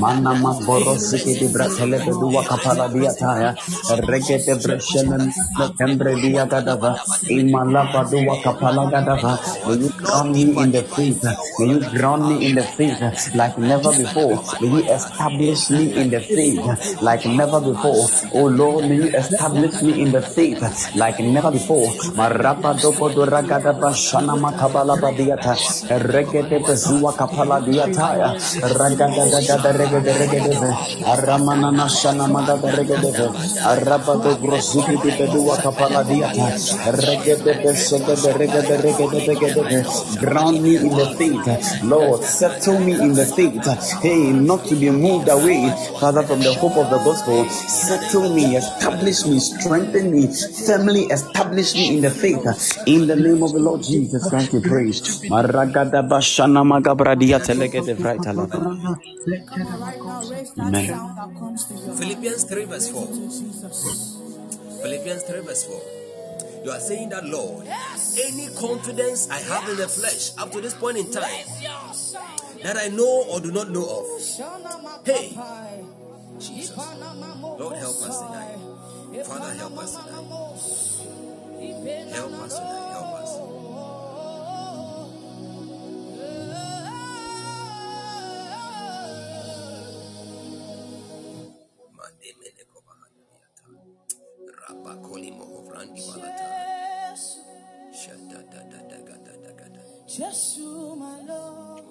[0.00, 3.54] mana maboro sikiti bratheleke dua kapala dia taya
[4.08, 5.32] regede breshenen
[5.78, 6.96] tembre dia gadava
[7.28, 11.22] imala dua kapala gadava may you ground me in the faith
[11.58, 13.00] may you ground me in the faith
[13.34, 16.64] like never before may you establish me in the faith
[17.02, 20.60] like never before oh lord may you establish me in the faith
[20.96, 25.54] like never before marapa dopo doragada shana makabala badiata
[26.12, 28.30] regede bezua kapala diata ya.
[28.78, 29.24] Ragada
[29.78, 30.54] regede
[40.20, 43.64] ground me in the faith lord settle me in the faith
[44.02, 45.70] hey not to be moved away
[46.00, 50.26] father from the hope of the gospel settle me establish me strengthen me
[50.66, 52.44] firmly establish me in the faith
[52.86, 55.24] in the name of the lord Jesus Christ be praised.
[55.30, 56.02] Maragada.
[59.52, 60.86] Amen.
[61.98, 63.06] Philippians 3 verse 4.
[64.82, 65.82] Philippians 3 verse 4.
[66.64, 70.74] You are saying that, Lord, any confidence I have in the flesh up to this
[70.74, 71.44] point in time
[72.62, 74.06] that I know or do not know of.
[75.06, 75.32] Hey,
[76.38, 76.76] Jesus.
[76.76, 78.58] Lord, help us tonight.
[79.26, 80.12] Father, help us tonight.
[82.12, 82.92] Help us tonight.
[82.92, 83.49] Help us.
[100.10, 101.84] Just my Lord.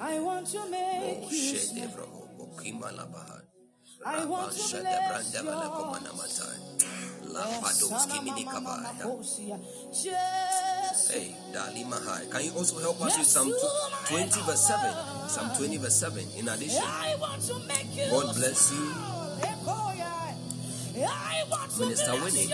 [0.00, 2.28] I want to make you smile.
[4.04, 6.02] I want to bless your eh,
[11.08, 12.30] Hey, Dali Mahai.
[12.30, 13.50] Can you also help us with Psalm
[14.08, 14.94] 20 verse 7?
[15.28, 16.82] Psalm 20 verse 7 in addition.
[18.10, 18.92] God bless you.
[21.78, 22.52] Minister Winnie.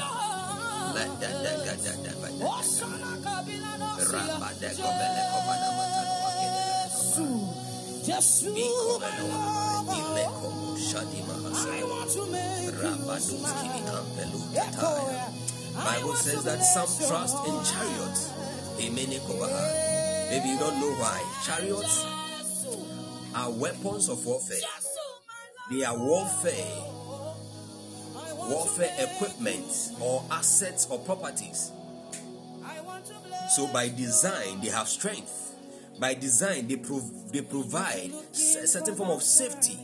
[14.55, 15.33] Tataya
[15.75, 18.33] Bible says that some trust in chariots
[18.79, 22.07] Maybe you don't know why Chariots
[23.35, 24.59] are weapons of warfare
[25.71, 26.98] They are warfare
[28.49, 31.73] warfare equipment or assets or properties.
[33.57, 35.55] So by design, they have strength.
[35.99, 39.79] By design, they prov- they provide a certain form of safety.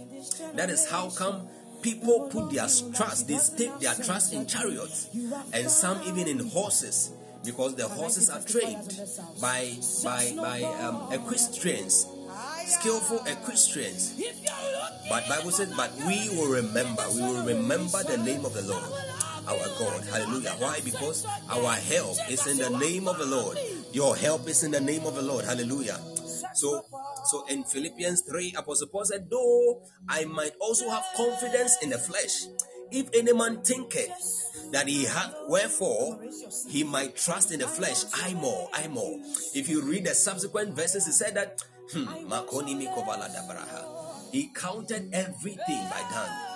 [0.55, 1.49] That is how come
[1.82, 5.09] people put their trust, they stake their trust in chariots,
[5.53, 7.12] and some even in horses,
[7.45, 8.89] because the horses are trained
[9.41, 12.07] by by by um, equestrians,
[12.66, 14.15] skillful equestrians.
[15.09, 18.85] But Bible says, but we will remember, we will remember the name of the Lord,
[19.47, 20.05] our God.
[20.05, 20.55] Hallelujah.
[20.59, 20.81] Why?
[20.85, 23.59] Because our help is in the name of the Lord.
[23.93, 25.45] Your help is in the name of the Lord.
[25.45, 25.99] Hallelujah.
[26.55, 26.85] So,
[27.24, 31.99] so in Philippians 3, Apostle Paul said, though I might also have confidence in the
[31.99, 32.47] flesh,
[32.91, 36.20] if any man thinketh that he had wherefore
[36.69, 39.19] he might trust in the flesh, I more, I more.
[39.55, 41.62] If you read the subsequent verses, he said that,
[41.93, 42.06] hmm,
[44.32, 46.54] he counted everything by dung.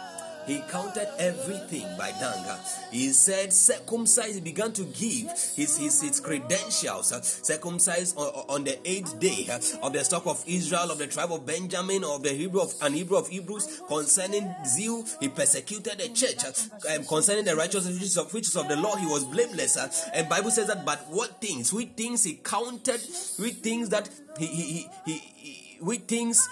[0.48, 2.42] He counted everything by dung.
[2.90, 8.64] He said, circumcised, he began to give his, his, his credentials, uh, circumcised on, on,
[8.64, 12.22] the eighth day uh, of the stock of Israel, of the tribe of Benjamin, of
[12.22, 16.52] the Hebrew of an Hebrew of Hebrews, concerning zeal, he persecuted the church, uh,
[16.88, 19.76] and concerning the righteousness of which of the law, he was blameless.
[20.14, 23.00] And Bible says that, but what things, which things he counted,
[23.38, 24.08] which things that
[24.38, 26.48] he, he, he, he, he which things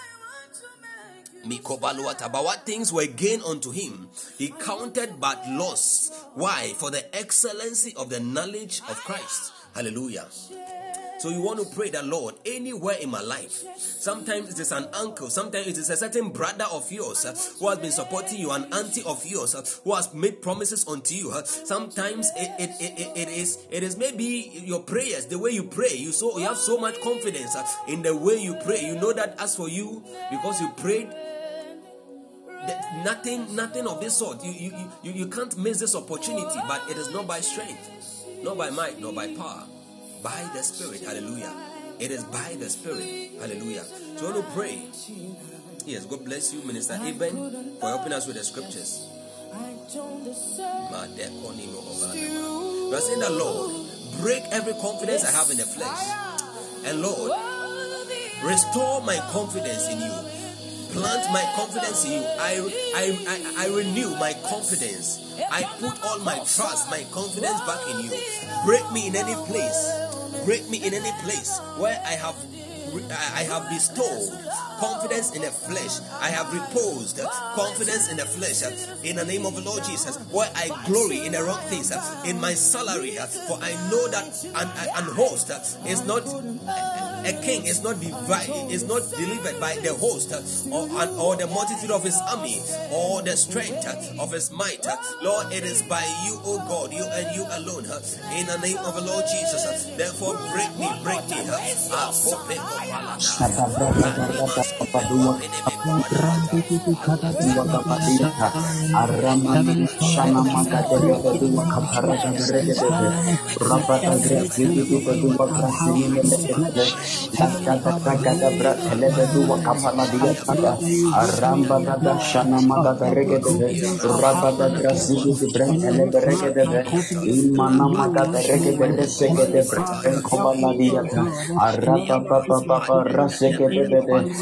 [1.47, 6.11] but what things were gained unto him, he counted but loss.
[6.35, 6.73] Why?
[6.77, 9.53] For the excellency of the knowledge of Christ.
[9.73, 10.27] Hallelujah.
[11.19, 14.87] So you want to pray that Lord, anywhere in my life, sometimes it is an
[14.93, 18.51] uncle, sometimes it is a certain brother of yours uh, who has been supporting you,
[18.51, 21.31] an auntie of yours uh, who has made promises unto you.
[21.31, 25.63] Uh, sometimes it, it, it, it is it is maybe your prayers, the way you
[25.63, 25.93] pray.
[25.95, 28.85] You so you have so much confidence uh, in the way you pray.
[28.85, 31.09] You know that as for you, because you prayed
[33.03, 34.43] nothing nothing of this sort.
[34.43, 34.71] You, you
[35.03, 37.89] you you can't miss this opportunity but it is not by strength
[38.43, 39.63] not by might nor by power
[40.23, 41.01] by the spirit.
[41.01, 41.53] Hallelujah.
[41.99, 43.31] It is by the spirit.
[43.39, 43.83] Hallelujah.
[44.17, 44.81] So i want to pray.
[45.85, 49.07] Yes god bless you minister eben for helping us with the scriptures.
[49.53, 49.63] We
[52.95, 53.87] are saying that lord
[54.19, 56.07] break every confidence i have in the flesh.
[56.85, 57.31] And lord
[58.43, 60.36] restore my confidence in you
[60.91, 62.27] plant my confidence in you.
[62.39, 62.53] I,
[62.95, 65.23] I, I, I, renew my confidence.
[65.51, 68.11] I put all my trust, my confidence back in you.
[68.65, 69.91] Break me in any place.
[70.45, 72.35] Break me in any place where I have
[73.11, 74.31] I have bestowed
[74.79, 75.99] confidence in the flesh.
[76.21, 77.19] I have reposed
[77.55, 78.63] confidence in the flesh.
[79.03, 81.91] In the name of the Lord Jesus, where I glory in the wrong things,
[82.25, 83.17] in my salary.
[83.47, 85.51] For I know that an, an host
[85.85, 86.23] is not
[87.27, 90.31] a king is not divided, is not delivered by the host
[90.71, 90.87] or,
[91.19, 93.85] or the multitude of his army or the strength
[94.19, 94.85] of his might.
[95.21, 97.83] Lord, it is by you, O God, you and you alone.
[98.39, 99.85] In the name of the Lord Jesus.
[99.97, 101.43] Therefore, break me, break me.
[106.87, 107.27] Lakada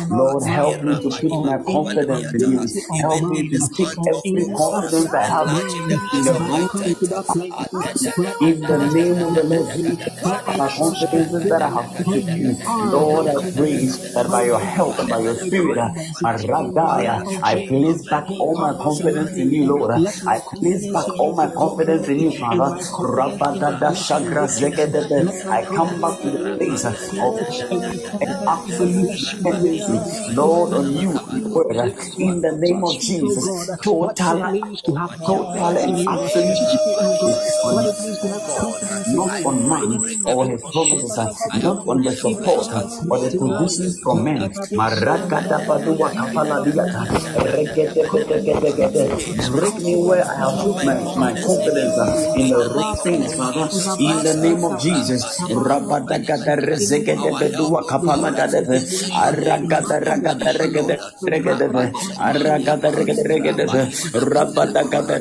[0.09, 2.71] Lord help me to put my confidence in you.
[3.01, 5.95] Help me to speak every confidence I have in the
[8.39, 10.13] in the name of the Lord Jesus
[10.55, 14.99] my confidence that I have put in you Lord, I pray that by your help
[14.99, 15.79] and by your spirit,
[17.43, 19.91] I place back all my confidence in you, Lord.
[20.27, 22.75] I place back all my confidence in you, Father.
[25.51, 27.35] I come back to the place of
[28.21, 31.19] an absolute dependency, Lord, on you,
[31.53, 33.77] Word, in the name of Jesus.
[33.83, 34.43] Total,
[35.35, 36.59] total and absolute
[39.07, 41.17] not on man or his promises,
[41.53, 42.15] not on the
[42.45, 44.39] support or the provisions from men.
[45.65, 46.57] Padua kapala.
[49.51, 51.97] Break me where I have put my, my confidence
[52.35, 52.63] in the
[53.03, 53.67] things, Father.
[53.99, 55.23] In the name of Jesus.
[56.65, 58.31] Rezegete bedua kapala
[62.35, 63.75] regete regete.
[64.13, 65.15] Rabada gata.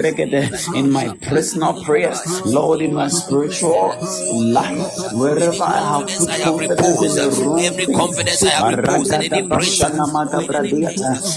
[0.74, 3.94] In my personal prayers, Lord, in my spiritual
[4.32, 6.28] life, wherever I have put
[6.76, 9.80] confidence every confidence I have reposed in any place.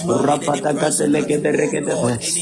[0.07, 1.93] Rabada gatelegede regede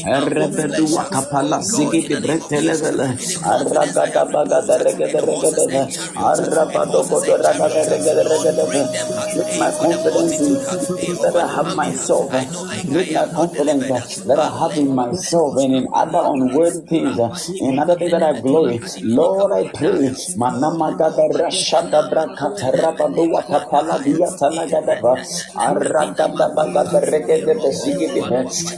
[0.06, 3.08] Erebedu kapala sigidi bretelevele
[3.44, 5.82] Aragada bagada regede regede
[6.16, 8.64] Arabado kodo ragada regede regede
[9.34, 10.54] Break my confidence in
[11.22, 12.30] that I have myself
[12.92, 17.18] Break my confidence that I have in myself and in other unworthy things
[17.60, 23.98] in other things that I glory Lord I pray Manama gada rashada brakata rabadu wakapala
[24.04, 25.18] dia talagadaba
[25.56, 28.22] aragada bagada regede besigidi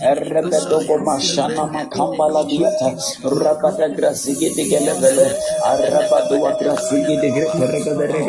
[0.02, 2.94] Errebedo mashana makambala diata
[3.24, 5.26] rabada grasigi digelebele
[5.64, 8.20] arabado grasigi digelebele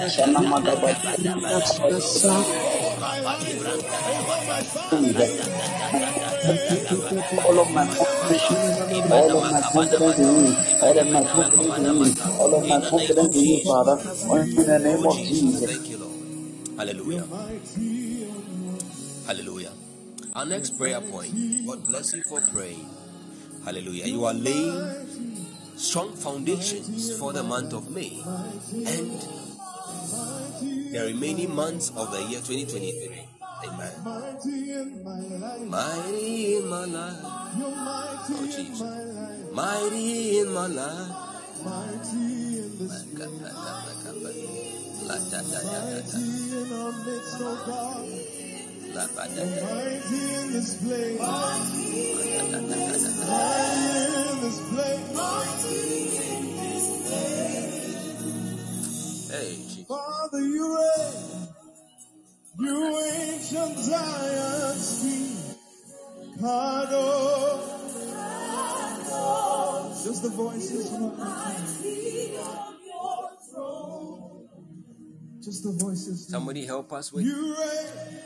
[0.08, 1.12] shana magabala
[7.44, 11.96] all of my confidence, all of my confidence in you, all of my confidence in
[12.06, 13.96] you, all of my confidence in you, Father,
[14.40, 15.70] in the name of Jesus.
[15.70, 16.12] Thank you, Lord.
[16.78, 17.24] Hallelujah.
[19.26, 19.72] Hallelujah.
[20.34, 21.32] Our next prayer point.
[21.66, 22.88] God bless you for praying.
[23.64, 24.06] Hallelujah.
[24.06, 25.06] You are laying
[25.76, 29.20] strong foundations for the month of May and
[30.92, 33.26] the remaining months of the year 2023.
[33.66, 33.92] Amen.
[35.68, 37.18] Mighty in my life.
[37.24, 38.80] Oh, Jesus.
[39.52, 41.10] Mighty in my life.
[45.04, 46.18] La da da da da da.
[48.94, 49.80] La ba da da da
[52.50, 53.34] da da da da.
[59.30, 59.73] Hey, Jesus.
[59.88, 61.48] Father, you reign,
[62.58, 65.36] you ancient Zion's king.
[66.40, 67.82] Kadosh.
[70.04, 71.56] Just the voices time.
[75.42, 76.28] Just the voices.
[76.28, 78.18] Somebody help us with You reign,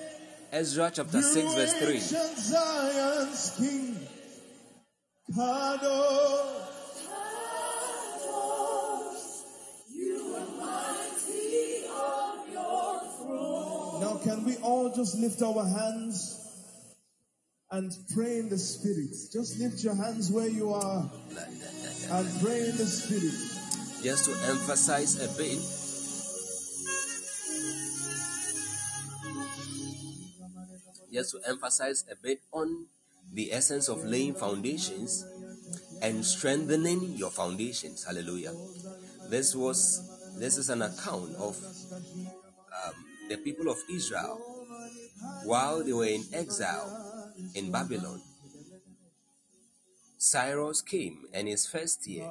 [0.52, 1.94] Ezra chapter 6, verse 3.
[1.94, 3.96] ancient Zion's king.
[5.36, 6.77] Kadosh.
[14.24, 16.38] Can we all just lift our hands
[17.70, 19.10] and pray in the Spirit?
[19.32, 21.10] Just lift your hands where you are
[22.10, 23.34] and pray in the Spirit.
[24.02, 25.58] Just to emphasize a bit,
[31.12, 32.86] just to emphasize a bit on
[33.32, 35.26] the essence of laying foundations
[36.00, 38.04] and strengthening your foundations.
[38.04, 38.52] Hallelujah.
[39.28, 41.56] This was this is an account of
[43.28, 44.40] the people of Israel
[45.44, 48.20] while they were in exile in Babylon.
[50.18, 52.28] Cyrus came in his first year,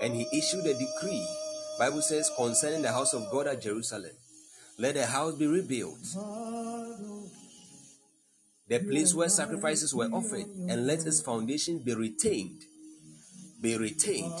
[0.00, 1.26] and he issued a decree.
[1.78, 4.12] Bible says concerning the house of God at Jerusalem,
[4.78, 5.98] let the house be rebuilt,
[8.68, 12.62] the place where sacrifices were offered, and let its foundation be retained.
[13.60, 14.32] Be retained.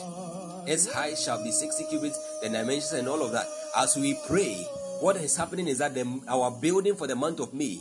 [0.66, 3.46] Its height shall be 60 cubits, the dimensions and all of that.
[3.76, 4.66] As we pray,
[5.02, 7.80] what is happening is that the, our building for the month of May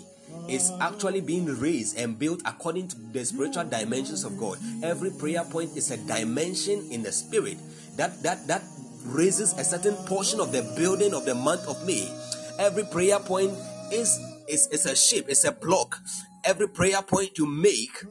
[0.50, 4.58] is actually being raised and built according to the spiritual dimensions of God.
[4.82, 7.58] Every prayer point is a dimension in the spirit
[7.96, 8.64] that that that
[9.06, 12.10] raises a certain portion of the building of the month of May.
[12.58, 13.54] Every prayer point
[13.92, 16.00] is is, is a shape, it's a block.
[16.44, 18.04] Every prayer point you make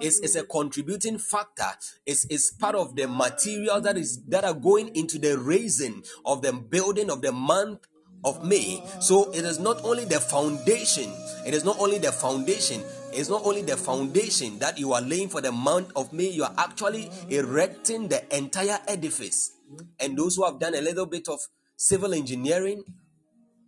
[0.00, 1.70] is, is a contributing factor,
[2.04, 6.42] is, is part of the material that is that are going into the raising of
[6.42, 7.87] the building of the month
[8.24, 8.82] of May.
[9.00, 11.10] So it is not only the foundation,
[11.46, 12.82] it is not only the foundation,
[13.12, 16.44] it's not only the foundation that you are laying for the month of May, you
[16.44, 19.52] are actually erecting the entire edifice.
[20.00, 21.40] And those who have done a little bit of
[21.76, 22.84] civil engineering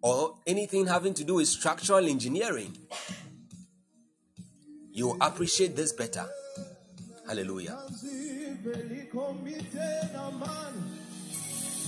[0.02, 2.76] or anything having to do with structural engineering,
[4.92, 6.26] you appreciate this better.
[7.26, 7.78] Hallelujah.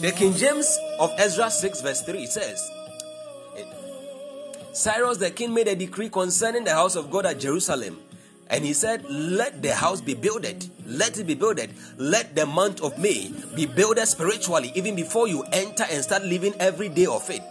[0.01, 2.71] The King James of Ezra 6, verse 3 says,
[3.57, 3.65] eh,
[4.73, 8.01] Cyrus the king made a decree concerning the house of God at Jerusalem.
[8.49, 10.69] And he said, Let the house be builded.
[10.85, 11.71] Let it be builded.
[11.97, 16.55] Let the month of May be builded spiritually, even before you enter and start living
[16.61, 17.43] every day of it.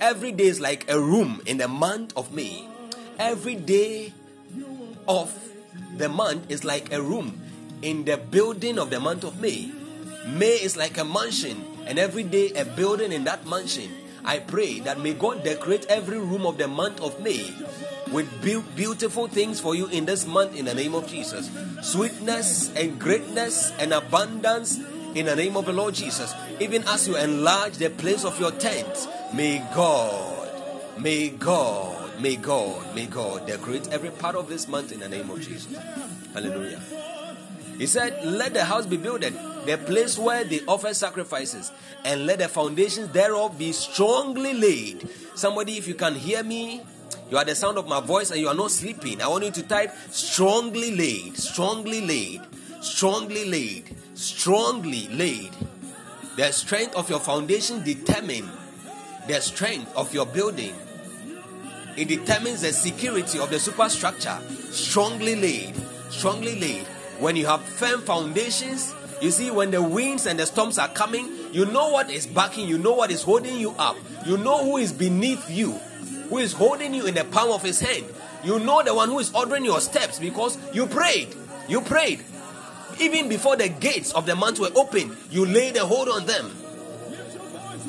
[0.00, 2.66] Every day is like a room in the month of May.
[3.18, 4.12] Every day
[5.08, 5.34] of
[5.96, 7.40] the month is like a room
[7.82, 9.70] in the building of the month of May.
[10.26, 13.90] May is like a mansion, and every day a building in that mansion.
[14.24, 17.54] I pray that may God decorate every room of the month of May
[18.12, 21.50] with be- beautiful things for you in this month in the name of Jesus.
[21.82, 24.78] Sweetness and greatness and abundance
[25.14, 26.34] in the name of the Lord Jesus.
[26.60, 30.48] Even as you enlarge the place of your tent, may God,
[30.98, 35.30] may God, may God, may God decorate every part of this month in the name
[35.30, 35.74] of Jesus.
[36.34, 36.80] Hallelujah.
[37.78, 39.34] He said, Let the house be builded,
[39.66, 41.72] the place where they offer sacrifices,
[42.04, 45.08] and let the foundations thereof be strongly laid.
[45.34, 46.82] Somebody, if you can hear me,
[47.30, 49.20] you are the sound of my voice and you are not sleeping.
[49.20, 52.42] I want you to type strongly laid, strongly laid,
[52.80, 55.50] strongly laid, strongly laid.
[56.36, 58.50] The strength of your foundation determines
[59.26, 60.74] the strength of your building.
[61.96, 64.38] It determines the security of the superstructure.
[64.70, 65.74] Strongly laid,
[66.10, 66.86] strongly laid.
[67.18, 71.30] When you have firm foundations, you see, when the winds and the storms are coming,
[71.52, 74.76] you know what is backing, you know what is holding you up, you know who
[74.76, 75.72] is beneath you,
[76.28, 78.04] who is holding you in the palm of his hand.
[78.44, 81.34] You know the one who is ordering your steps because you prayed.
[81.68, 82.22] You prayed.
[83.00, 86.50] Even before the gates of the month were open, you laid a hold on them.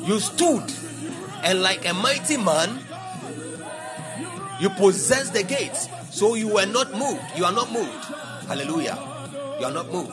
[0.04, 0.64] You stood,
[1.42, 2.80] and like a mighty man,
[4.60, 5.88] you possessed the gates.
[6.10, 7.22] So you were not moved.
[7.36, 8.04] You are not moved.
[8.46, 8.98] Hallelujah.
[9.60, 10.12] You are not moved.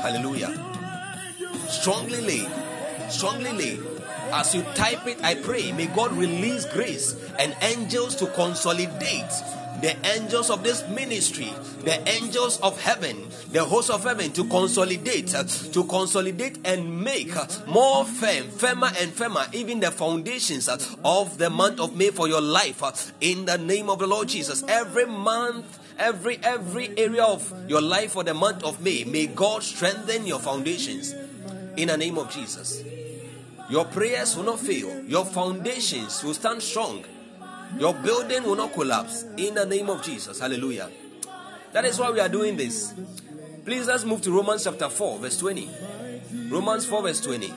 [0.00, 0.52] Hallelujah.
[1.68, 2.48] Strongly laid.
[3.10, 3.80] Strongly laid.
[4.32, 9.30] As you type it, I pray, may God release grace and angels to consolidate
[9.80, 11.52] the angels of this ministry,
[11.84, 17.34] the angels of heaven, the host of heaven to consolidate, to consolidate and make
[17.66, 20.68] more firm, firmer and firmer, even the foundations
[21.04, 23.12] of the month of May for your life.
[23.20, 28.12] In the name of the Lord Jesus, every month every every area of your life
[28.12, 29.04] for the month of May.
[29.04, 31.14] May God strengthen your foundations
[31.76, 32.82] in the name of Jesus.
[33.68, 35.04] Your prayers will not fail.
[35.04, 37.04] Your foundations will stand strong.
[37.78, 40.40] Your building will not collapse in the name of Jesus.
[40.40, 40.90] Hallelujah.
[41.72, 42.94] That is why we are doing this.
[43.64, 45.68] Please let's move to Romans chapter 4, verse 20.
[46.48, 47.52] Romans 4, verse 20.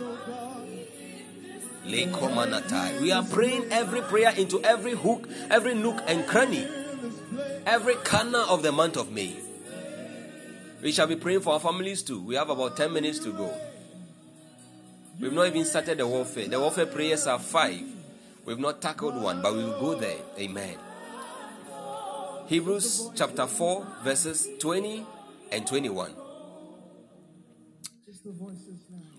[1.86, 6.68] We are praying every prayer into every hook, every nook and cranny
[7.66, 9.36] every corner of the month of May.
[10.82, 12.22] We shall be praying for our families too.
[12.22, 13.54] We have about 10 minutes to go.
[15.20, 16.48] We've not even started the warfare.
[16.48, 17.84] The warfare prayers are five.
[18.46, 20.18] We've not tackled one, but we will go there.
[20.40, 20.78] Amen.
[22.48, 25.06] Hebrews chapter 4, verses 20
[25.52, 26.16] and 21.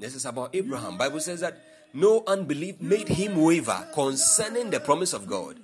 [0.00, 0.96] This is about Abraham.
[0.96, 1.60] Bible says that
[1.92, 5.56] no unbelief made him waver concerning the promise of God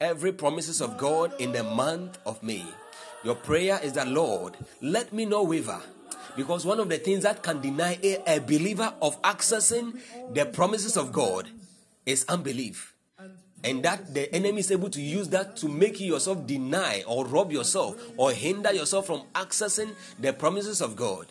[0.00, 2.64] every promises of God in the month of May.
[3.22, 5.80] Your prayer is that, Lord, let me not waver.
[6.36, 10.00] Because one of the things that can deny a, a believer of accessing
[10.32, 11.48] the promises of God
[12.06, 12.94] is unbelief.
[13.62, 17.26] And that the enemy is able to use that to make you yourself deny or
[17.26, 21.26] rob yourself or hinder yourself from accessing the promises of God.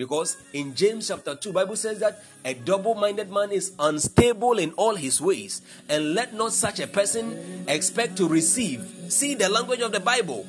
[0.00, 4.94] Because in James chapter 2, Bible says that a double-minded man is unstable in all
[4.94, 5.60] his ways,
[5.90, 8.80] and let not such a person expect to receive.
[9.10, 10.46] See the language of the Bible.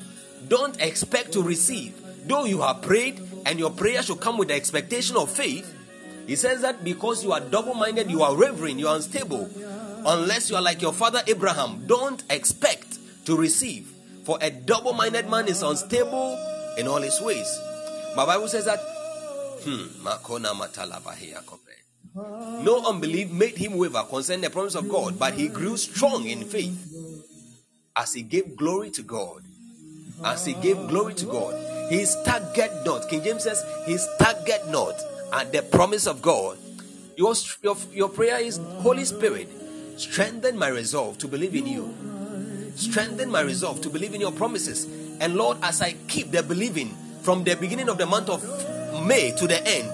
[0.48, 1.92] Don't expect to receive.
[2.26, 5.68] Though you have prayed and your prayer should come with the expectation of faith,
[6.26, 9.50] he says that because you are double-minded, you are wavering, you are unstable.
[10.06, 12.96] Unless you are like your father Abraham, don't expect
[13.26, 13.92] to receive.
[14.24, 16.38] For a double-minded man is unstable
[16.78, 17.60] in all his ways.
[18.16, 18.80] My Bible says that
[19.64, 19.86] Hmm.
[22.64, 26.44] No unbelief made him waver concerning the promise of God, but he grew strong in
[26.44, 26.76] faith
[27.96, 29.42] as he gave glory to God.
[30.24, 33.08] As he gave glory to God, he staggered not.
[33.08, 34.94] King James says, he staggered not
[35.32, 36.58] at the promise of God.
[37.16, 39.48] Your, your, your prayer is, Holy Spirit,
[39.96, 41.94] strengthen my resolve to believe in you.
[42.76, 44.86] Strengthen my resolve to believe in your promises.
[45.20, 48.42] And Lord, as I keep the believing from the beginning of the month of
[49.06, 49.90] May to the end,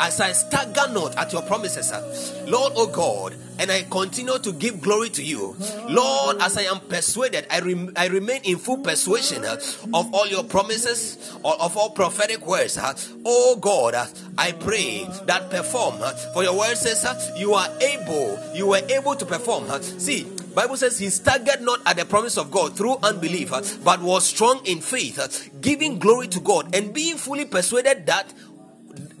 [0.00, 4.52] as I stagger not at your promises, uh, Lord, oh God, and I continue to
[4.52, 5.56] give glory to you,
[5.88, 9.54] Lord, as I am persuaded, I, rem- I remain in full persuasion uh,
[9.92, 12.78] of all your promises, or of all prophetic words.
[12.78, 12.94] Uh,
[13.24, 13.96] oh God,
[14.36, 15.98] I pray that perform.
[16.32, 17.04] For your word says
[17.36, 19.68] you are able, you were able to perform.
[19.82, 20.26] See,
[20.58, 24.26] Bible says he staggered not at the promise of God through unbelief, uh, but was
[24.26, 25.28] strong in faith, uh,
[25.60, 28.34] giving glory to God, and being fully persuaded that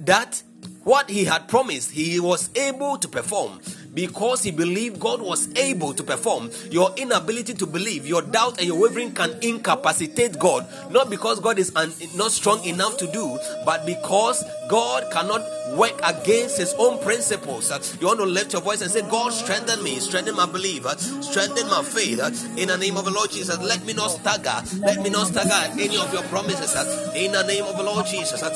[0.00, 0.42] that
[0.82, 3.60] what he had promised he was able to perform
[3.98, 6.50] because he believed God was able to perform.
[6.70, 10.64] Your inability to believe, your doubt, and your wavering can incapacitate God.
[10.92, 15.42] Not because God is un- not strong enough to do, but because God cannot
[15.76, 17.72] work against his own principles.
[18.00, 20.86] You want to lift your voice and say, God, strengthen me, strengthen my belief,
[21.20, 22.20] strengthen my faith.
[22.56, 25.72] In the name of the Lord Jesus, let me not stagger, let me not stagger
[25.80, 26.68] any of your promises.
[27.16, 28.52] in the name of the Lord Jesus, let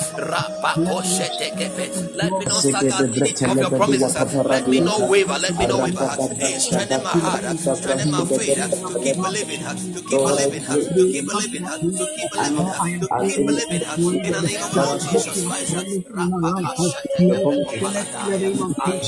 [2.39, 4.15] me not stagger any of your promises.
[4.49, 6.01] let me not waver, let me not waver.
[6.03, 6.19] uh,
[6.59, 10.65] strengthen my heart, uh, strengthen my faith uh, to keep believing, uh, to keep believing,
[10.65, 13.83] uh, to keep believing, uh, to keep believing, uh, to keep believing.
[13.85, 15.75] uh, in the name of Lord Jesus Christ,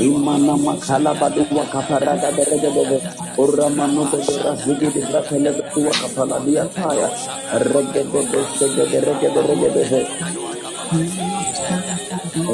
[0.00, 1.44] Imana makala badu
[10.90, 11.27] Rege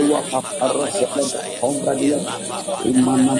[0.00, 1.28] Tua Kapara, Zege,
[1.60, 2.18] Ombradia,
[2.84, 3.36] Imana,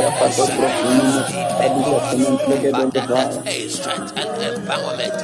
[0.00, 1.26] Rapato, Brasini,
[1.60, 3.42] Adia, Telegede, de Vaya.
[3.44, 5.20] Hey, strength and empowerment.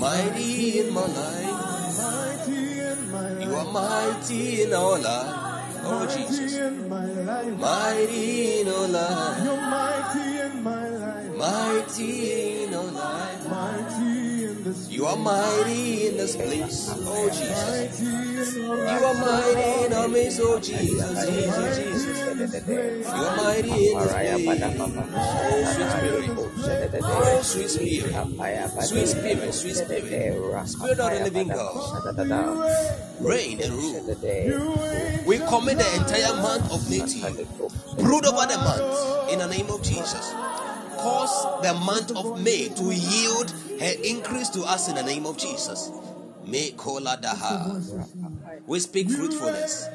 [0.00, 1.63] Mighty in my life,
[3.54, 5.80] are oh, mighty in our life.
[5.86, 7.58] Oh Jesus, my life.
[7.58, 11.36] mighty in our life, You're mighty in my life.
[11.36, 13.48] mighty in our life.
[13.48, 14.13] Mighty
[14.94, 18.00] You are mighty in this place, oh Jesus.
[18.00, 22.68] You are mighty in our midst, oh Jesus, Jesus, Jesus.
[22.68, 24.46] You are mighty in this place.
[25.16, 26.30] Oh, sweet spirit.
[27.02, 28.14] Oh, sweet spirit.
[28.84, 30.68] Sweet spirit, sweet spirit.
[30.68, 31.74] Spirit of the living God.
[33.20, 34.00] Reign and rule.
[35.26, 37.02] We commit the entire month of you.
[37.98, 40.34] Brood over the month in the name of Jesus.
[41.04, 45.36] Cause the month of May to yield her increase to us in the name of
[45.36, 45.90] Jesus.
[46.46, 47.76] May kola daha.
[48.66, 49.88] We speak fruitfulness,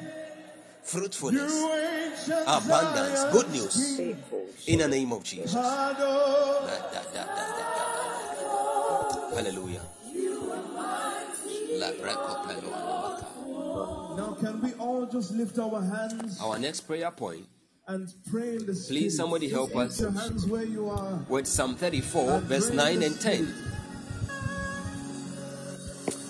[0.84, 4.00] fruitfulness, abundance, good news
[4.68, 5.54] in the name of Jesus.
[9.34, 9.82] Hallelujah.
[11.80, 13.26] La breko pelo anamata.
[14.18, 17.46] Now, can we all just lift our hands Our next prayer point
[17.90, 19.02] and pray in the spirit?
[19.02, 20.00] Please, somebody help us.
[20.00, 21.26] your hands where you are.
[21.28, 23.54] with Psalm 34, verse 9 and 10.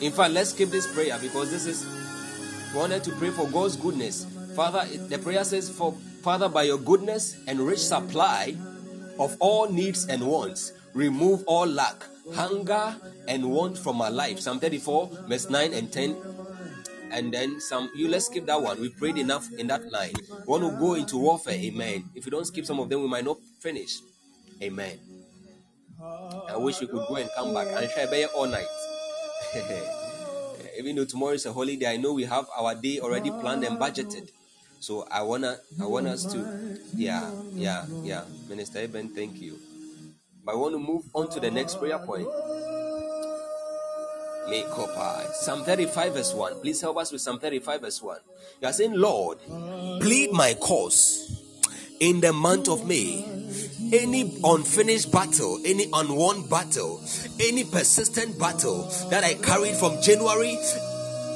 [0.01, 1.85] In fact, let's keep this prayer because this is
[2.73, 4.25] we wanted to pray for God's goodness.
[4.55, 5.91] Father, the prayer says, For
[6.21, 8.55] Father, by your goodness and rich supply
[9.19, 12.03] of all needs and wants, remove all lack,
[12.33, 12.95] hunger,
[13.27, 14.39] and want from our life.
[14.39, 16.15] Psalm 34, verse 9 and 10.
[17.11, 18.79] And then some you let's skip that one.
[18.79, 20.13] We prayed enough in that line.
[20.17, 22.09] We want to go into warfare, amen.
[22.15, 23.99] If you don't skip some of them, we might not finish.
[24.61, 24.99] Amen.
[26.49, 28.67] I wish we could go and come back and share better all night.
[30.79, 33.77] Even though tomorrow is a holiday, I know we have our day already planned and
[33.79, 34.29] budgeted.
[34.79, 38.23] So I wanna I want us to yeah, yeah, yeah.
[38.47, 39.59] Minister Eben, thank you.
[40.45, 42.27] But I want to move on to the next prayer point.
[45.33, 46.61] Psalm 35 verse 1.
[46.61, 48.17] Please help us with Psalm 35 verse 1.
[48.61, 49.39] You are saying, Lord,
[50.01, 51.41] plead my cause
[51.99, 53.39] in the month of May.
[53.91, 57.01] any unfinished battle, any unwon battle,
[57.39, 60.57] any persistent battle that I carried from January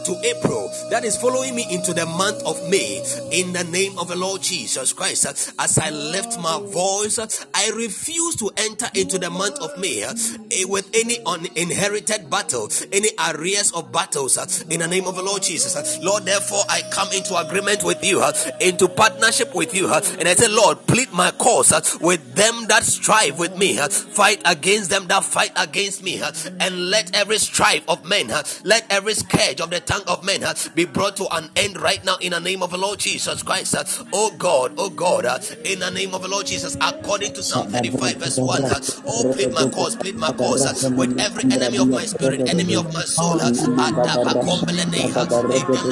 [0.06, 4.08] to April that is following me into the month of May in the name of
[4.08, 5.54] the Lord Jesus Christ.
[5.60, 7.20] As I lift my voice,
[7.54, 13.10] I refuse to enter into the month of May eh, with any uninherited battle, any
[13.30, 16.00] arrears of battles eh, in the name of the Lord Jesus.
[16.00, 20.28] Lord, therefore, I come into agreement with you, eh, into partnership with you, eh, and
[20.28, 21.72] I say, Lord, plead my cause
[22.02, 26.22] with them that strive with me, fight against them that fight against me,
[26.60, 28.28] and let every strife of men,
[28.64, 30.41] let every scourge of the tongue of men
[30.74, 33.76] be brought to an end right now in the name of the Lord Jesus Christ.
[34.11, 35.26] Oh God, oh God,
[35.65, 38.64] in the name of the Lord Jesus, according to Psalm 35, verse 1.
[38.64, 42.76] Uh, oh, plead my cause, plead my cause with every enemy of my spirit, enemy
[42.76, 43.38] of my soul.
[43.38, 43.53] Them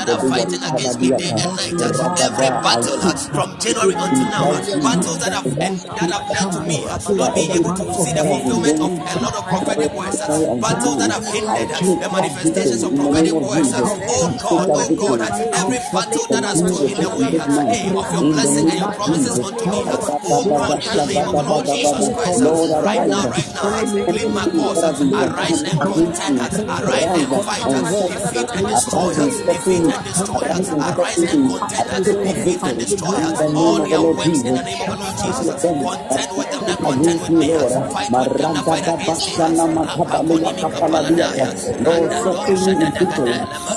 [0.01, 1.77] that are fighting against me day and night.
[2.25, 2.97] Every battle
[3.37, 4.49] from January until now,
[4.81, 6.81] battles that have, that have led to me
[7.17, 11.11] not being able to see the fulfillment of a lot of prophetic words, battles that
[11.11, 11.69] have hindered
[12.01, 13.90] the manifestations of prophetic words.
[13.91, 15.21] Uh, Oh God, oh God,
[15.53, 17.31] every battle that has stood in the way
[17.69, 19.83] hey, of your blessing and your promises unto me.
[20.23, 22.43] Oh God, in the name of the Lord Jesus Christ,
[22.83, 26.39] right now, right now, clean my cause, arise and contend,
[26.69, 27.65] arise and fight,
[28.09, 29.13] defeat and destroy,
[29.49, 30.47] defeat and destroy,
[30.79, 31.87] arise and contend,
[32.23, 33.17] defeat and destroy
[33.55, 35.49] all their works in the name of the Lord Jesus.
[35.83, 36.65] Contend with them.
[36.65, 37.49] That contend with me,
[37.91, 39.45] fight with them that fight against me.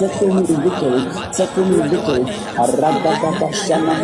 [0.05, 2.25] Settle me in victory, settle me in victory.
[2.61, 3.95] Arababa Shana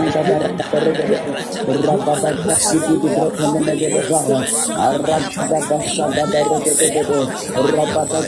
[1.68, 4.38] Rababa Sidi Brotamenegada
[4.86, 7.04] Arababa Shada Regede
[7.52, 8.20] Rababa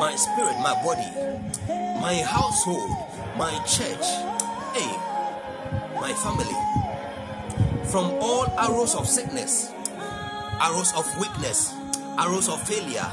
[0.00, 1.12] my spirit, my body,
[2.00, 2.88] my household,
[3.36, 4.00] my church,
[4.72, 4.88] hey,
[6.00, 6.56] my family,
[7.84, 9.70] from all arrows of sickness,
[10.58, 11.74] arrows of weakness,
[12.18, 13.06] arrows of failure,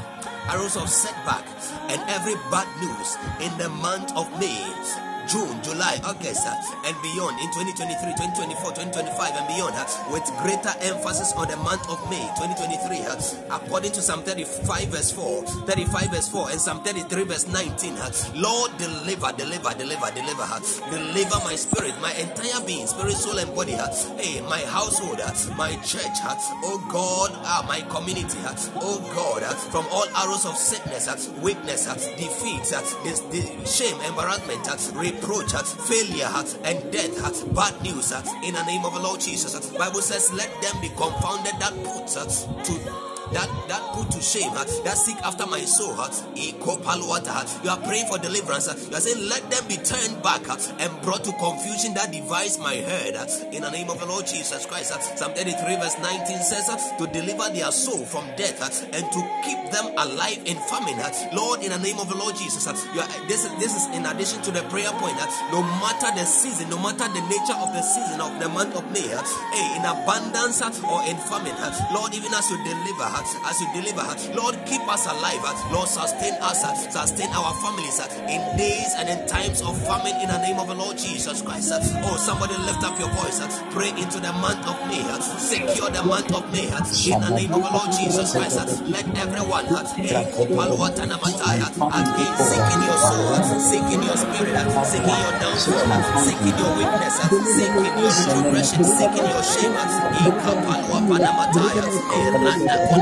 [0.48, 1.44] arrows of setback,
[1.90, 5.07] and every bad news in the month of May.
[5.28, 6.56] June, July, August, uh,
[6.88, 11.84] and beyond in 2023, 2024, 2025, and beyond, uh, with greater emphasis on the month
[11.92, 16.80] of May 2023, uh, according to Psalm 35, verse 4, 35, verse 4, and Psalm
[16.82, 17.96] 33, verse 19.
[18.00, 20.48] uh, Lord, deliver, deliver, deliver, deliver,
[20.88, 23.76] deliver my spirit, my entire being, spirit, soul, and body,
[24.16, 25.20] hey, my household,
[25.56, 26.24] my church,
[26.64, 27.36] oh God,
[27.68, 28.38] my community,
[28.80, 31.84] oh God, from all arrows of sickness, weakness,
[32.16, 32.64] defeat,
[33.68, 34.76] shame, embarrassment, uh,
[35.20, 36.30] reproach, failure,
[36.64, 38.12] and death, bad news,
[38.44, 39.54] in the name of the Lord Jesus.
[39.70, 42.08] Bible says, let them be confounded that put
[42.64, 45.94] to that that put to shame, that seek after my soul.
[46.36, 48.68] You are praying for deliverance.
[48.88, 52.74] You are saying, let them be turned back and brought to confusion that divides my
[52.74, 53.14] head.
[53.52, 54.92] In the name of the Lord Jesus Christ.
[55.18, 56.68] Psalm 33 verse 19 says,
[56.98, 58.60] to deliver their soul from death
[58.92, 60.98] and to keep them alive in famine.
[61.34, 62.74] Lord, in the name of the Lord Jesus, are,
[63.28, 65.16] this, is, this is in addition to the prayer point.
[65.52, 68.84] No matter the season, no matter the nature of the season of the month of
[68.92, 71.56] May, hey, in abundance or in famine,
[71.92, 73.08] Lord, even as you deliver,
[73.44, 75.42] as you deliver, uh, Lord, keep us alive.
[75.72, 76.62] Lord, sustain us,
[76.92, 80.74] sustain our families in days and in times of famine in the name of the
[80.74, 81.72] Lord Jesus Christ.
[82.04, 83.40] Oh, somebody lift up your voice,
[83.72, 85.02] pray into the month of May,
[85.38, 88.58] secure the month of May in the name of the Lord Jesus Christ.
[88.88, 89.66] Let everyone,
[91.92, 96.72] again, seeking your soul, uh, seeking your spirit, uh, seeking your downfall, uh, seeking your
[96.78, 98.12] weakness, uh, seeking your
[98.42, 99.74] progression, seeking your shame.
[99.76, 99.86] uh,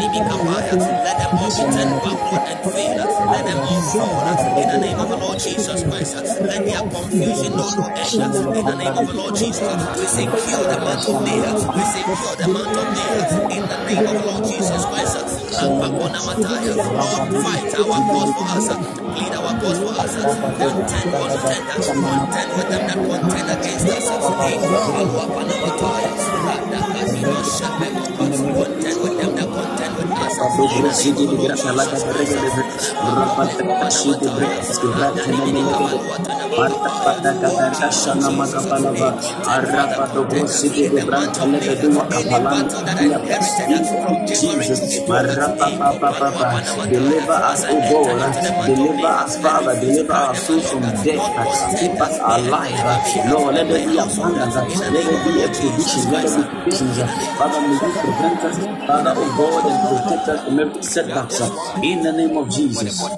[0.06, 2.96] Ikapaluapanamataya, eh, Randa Let them all be turned backward and fail.
[3.30, 6.14] Let them all fall in the name of the Lord Jesus Christ.
[6.40, 8.14] Let their confusion know no end
[8.56, 9.58] in the name of the Lord Jesus.
[9.60, 9.98] Christ.
[9.98, 11.40] We secure the month of May.
[11.42, 15.16] We secure the month of May in the name of the Lord Jesus Christ.
[15.56, 18.66] Lord, fight our cause for us.
[19.10, 20.12] Plead our cause for us.
[20.14, 24.04] Contend, contend, contend with them that contend against us.
[24.06, 24.66] Contend
[46.88, 51.24] deliver us, O God, deliver us, Father, deliver our souls from death,
[51.80, 56.44] keep us alive, Lord, let there be abundance, let there be a provision, let there
[56.44, 58.56] be provisions, Father, may you prevent us,
[58.86, 60.35] Father, O God, and protect us
[60.82, 61.40] setbacks,
[61.82, 63.00] in the name of Jesus.
[63.00, 63.16] So you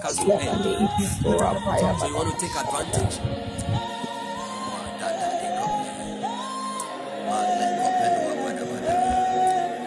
[2.15, 3.19] want to take advantage?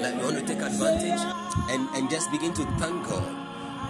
[0.02, 1.22] Let you want to take advantage
[1.70, 3.38] and, and just begin to thank God.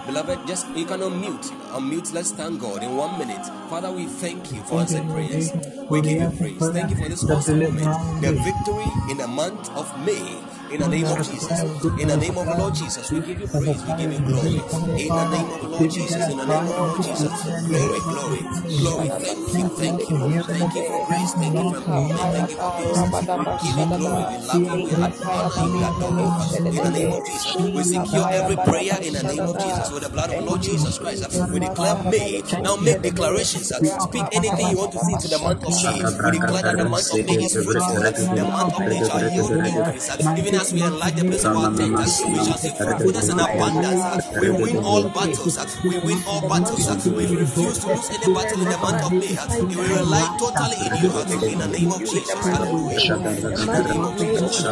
[0.06, 1.44] Beloved, just you can unmute.
[1.70, 2.12] Unmute.
[2.12, 3.44] Let's thank God in one minute.
[3.70, 5.52] Father, we thank you for answered prayers.
[5.88, 6.58] We give you praise.
[6.72, 8.20] Thank you for this awesome moment.
[8.20, 10.40] The victory in the month of May
[10.72, 11.60] in the name of Jesus.
[12.00, 14.56] In the name of the Lord Jesus, we give you praise, we give you glory.
[14.56, 17.32] In the name of the Lord Jesus, in the name of the Lord Jesus,
[17.68, 18.40] glory, glory,
[18.80, 19.08] glory.
[19.52, 22.72] Thank you, thank you, thank you for grace, thank you for empowerment, thank you for
[22.80, 22.98] peace.
[23.36, 26.66] We give you glory, we love you, we honor you, we.
[26.72, 30.02] In the name of Jesus, we secure every prayer in the name of Jesus with
[30.02, 31.24] the blood of the Lord Jesus Christ.
[31.52, 32.42] We declare May.
[32.62, 33.68] Now make declarations.
[33.68, 36.00] Speak anything you want to see to the month of May.
[36.24, 38.00] We declare that the month of May is fruitful.
[38.02, 40.08] The month of May shall yield increase.
[40.38, 44.30] Even as we enlarge the place of our tent, we shall see fruitfulness and abundance.
[44.38, 45.58] We win all battles.
[45.82, 46.86] We win all battles.
[47.10, 49.34] We refuse to lose any battle in the month of May.
[49.66, 51.10] We rely totally in you.
[51.50, 52.30] In the name of Jesus.
[52.30, 53.14] Hallelujah.
[53.18, 54.62] In the name of Jesus.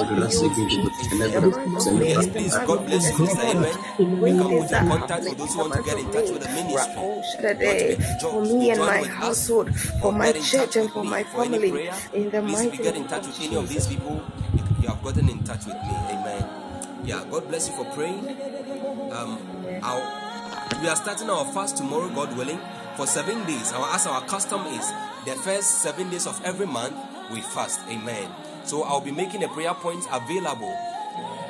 [2.06, 2.54] Yes, please.
[2.54, 3.26] God bless you.
[3.26, 4.20] Amen.
[4.20, 6.48] We can put your contact for those who want to get in touch with the
[6.54, 6.94] ministry.
[8.20, 12.76] For me and my household, for my church and for my family, in the mighty
[12.76, 14.02] you get in name of with any of these Jesus.
[14.82, 15.94] you have gotten in touch with me.
[16.10, 16.44] Amen.
[17.04, 18.28] Yeah, God bless you for praying.
[19.12, 19.38] Um,
[19.82, 20.00] our,
[20.80, 22.60] we are starting our fast tomorrow, God willing,
[22.96, 23.72] for seven days.
[23.72, 24.92] Our as our custom is
[25.24, 26.96] the first seven days of every month
[27.32, 27.80] we fast.
[27.88, 28.30] Amen.
[28.64, 30.76] So I'll be making the prayer points available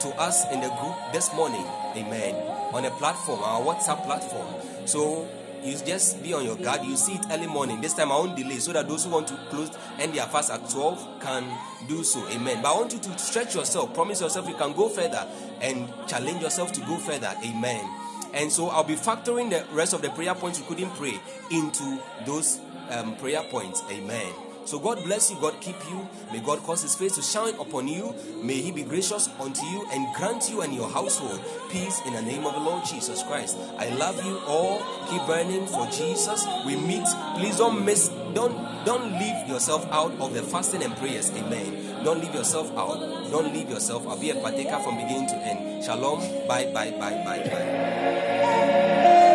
[0.00, 1.66] to us in the group this morning.
[1.96, 2.34] Amen.
[2.72, 4.46] On a platform, our WhatsApp platform.
[4.86, 5.28] So
[5.64, 6.84] you just be on your guard.
[6.84, 7.80] You see it early morning.
[7.80, 10.50] This time I won't delay so that those who want to close and their fast
[10.50, 11.44] at 12 can
[11.88, 12.26] do so.
[12.28, 12.62] Amen.
[12.62, 13.94] But I want you to stretch yourself.
[13.94, 15.26] Promise yourself you can go further
[15.60, 17.32] and challenge yourself to go further.
[17.44, 17.88] Amen.
[18.32, 21.18] And so I'll be factoring the rest of the prayer points you couldn't pray
[21.50, 22.60] into those
[22.90, 23.82] um, prayer points.
[23.90, 24.32] Amen.
[24.70, 26.08] So God bless you, God keep you.
[26.30, 28.14] May God cause his face to shine upon you.
[28.40, 31.40] May he be gracious unto you and grant you and your household
[31.70, 33.56] peace in the name of the Lord Jesus Christ.
[33.78, 34.78] I love you all.
[35.08, 36.46] Keep burning for Jesus.
[36.64, 37.04] We meet.
[37.34, 41.32] Please don't miss, don't don't leave yourself out of the fasting and prayers.
[41.32, 42.04] Amen.
[42.04, 43.00] Don't leave yourself out.
[43.28, 44.20] Don't leave yourself out.
[44.20, 45.82] Be a partaker from beginning to end.
[45.82, 46.20] Shalom.
[46.46, 49.29] Bye, bye, bye, bye, bye.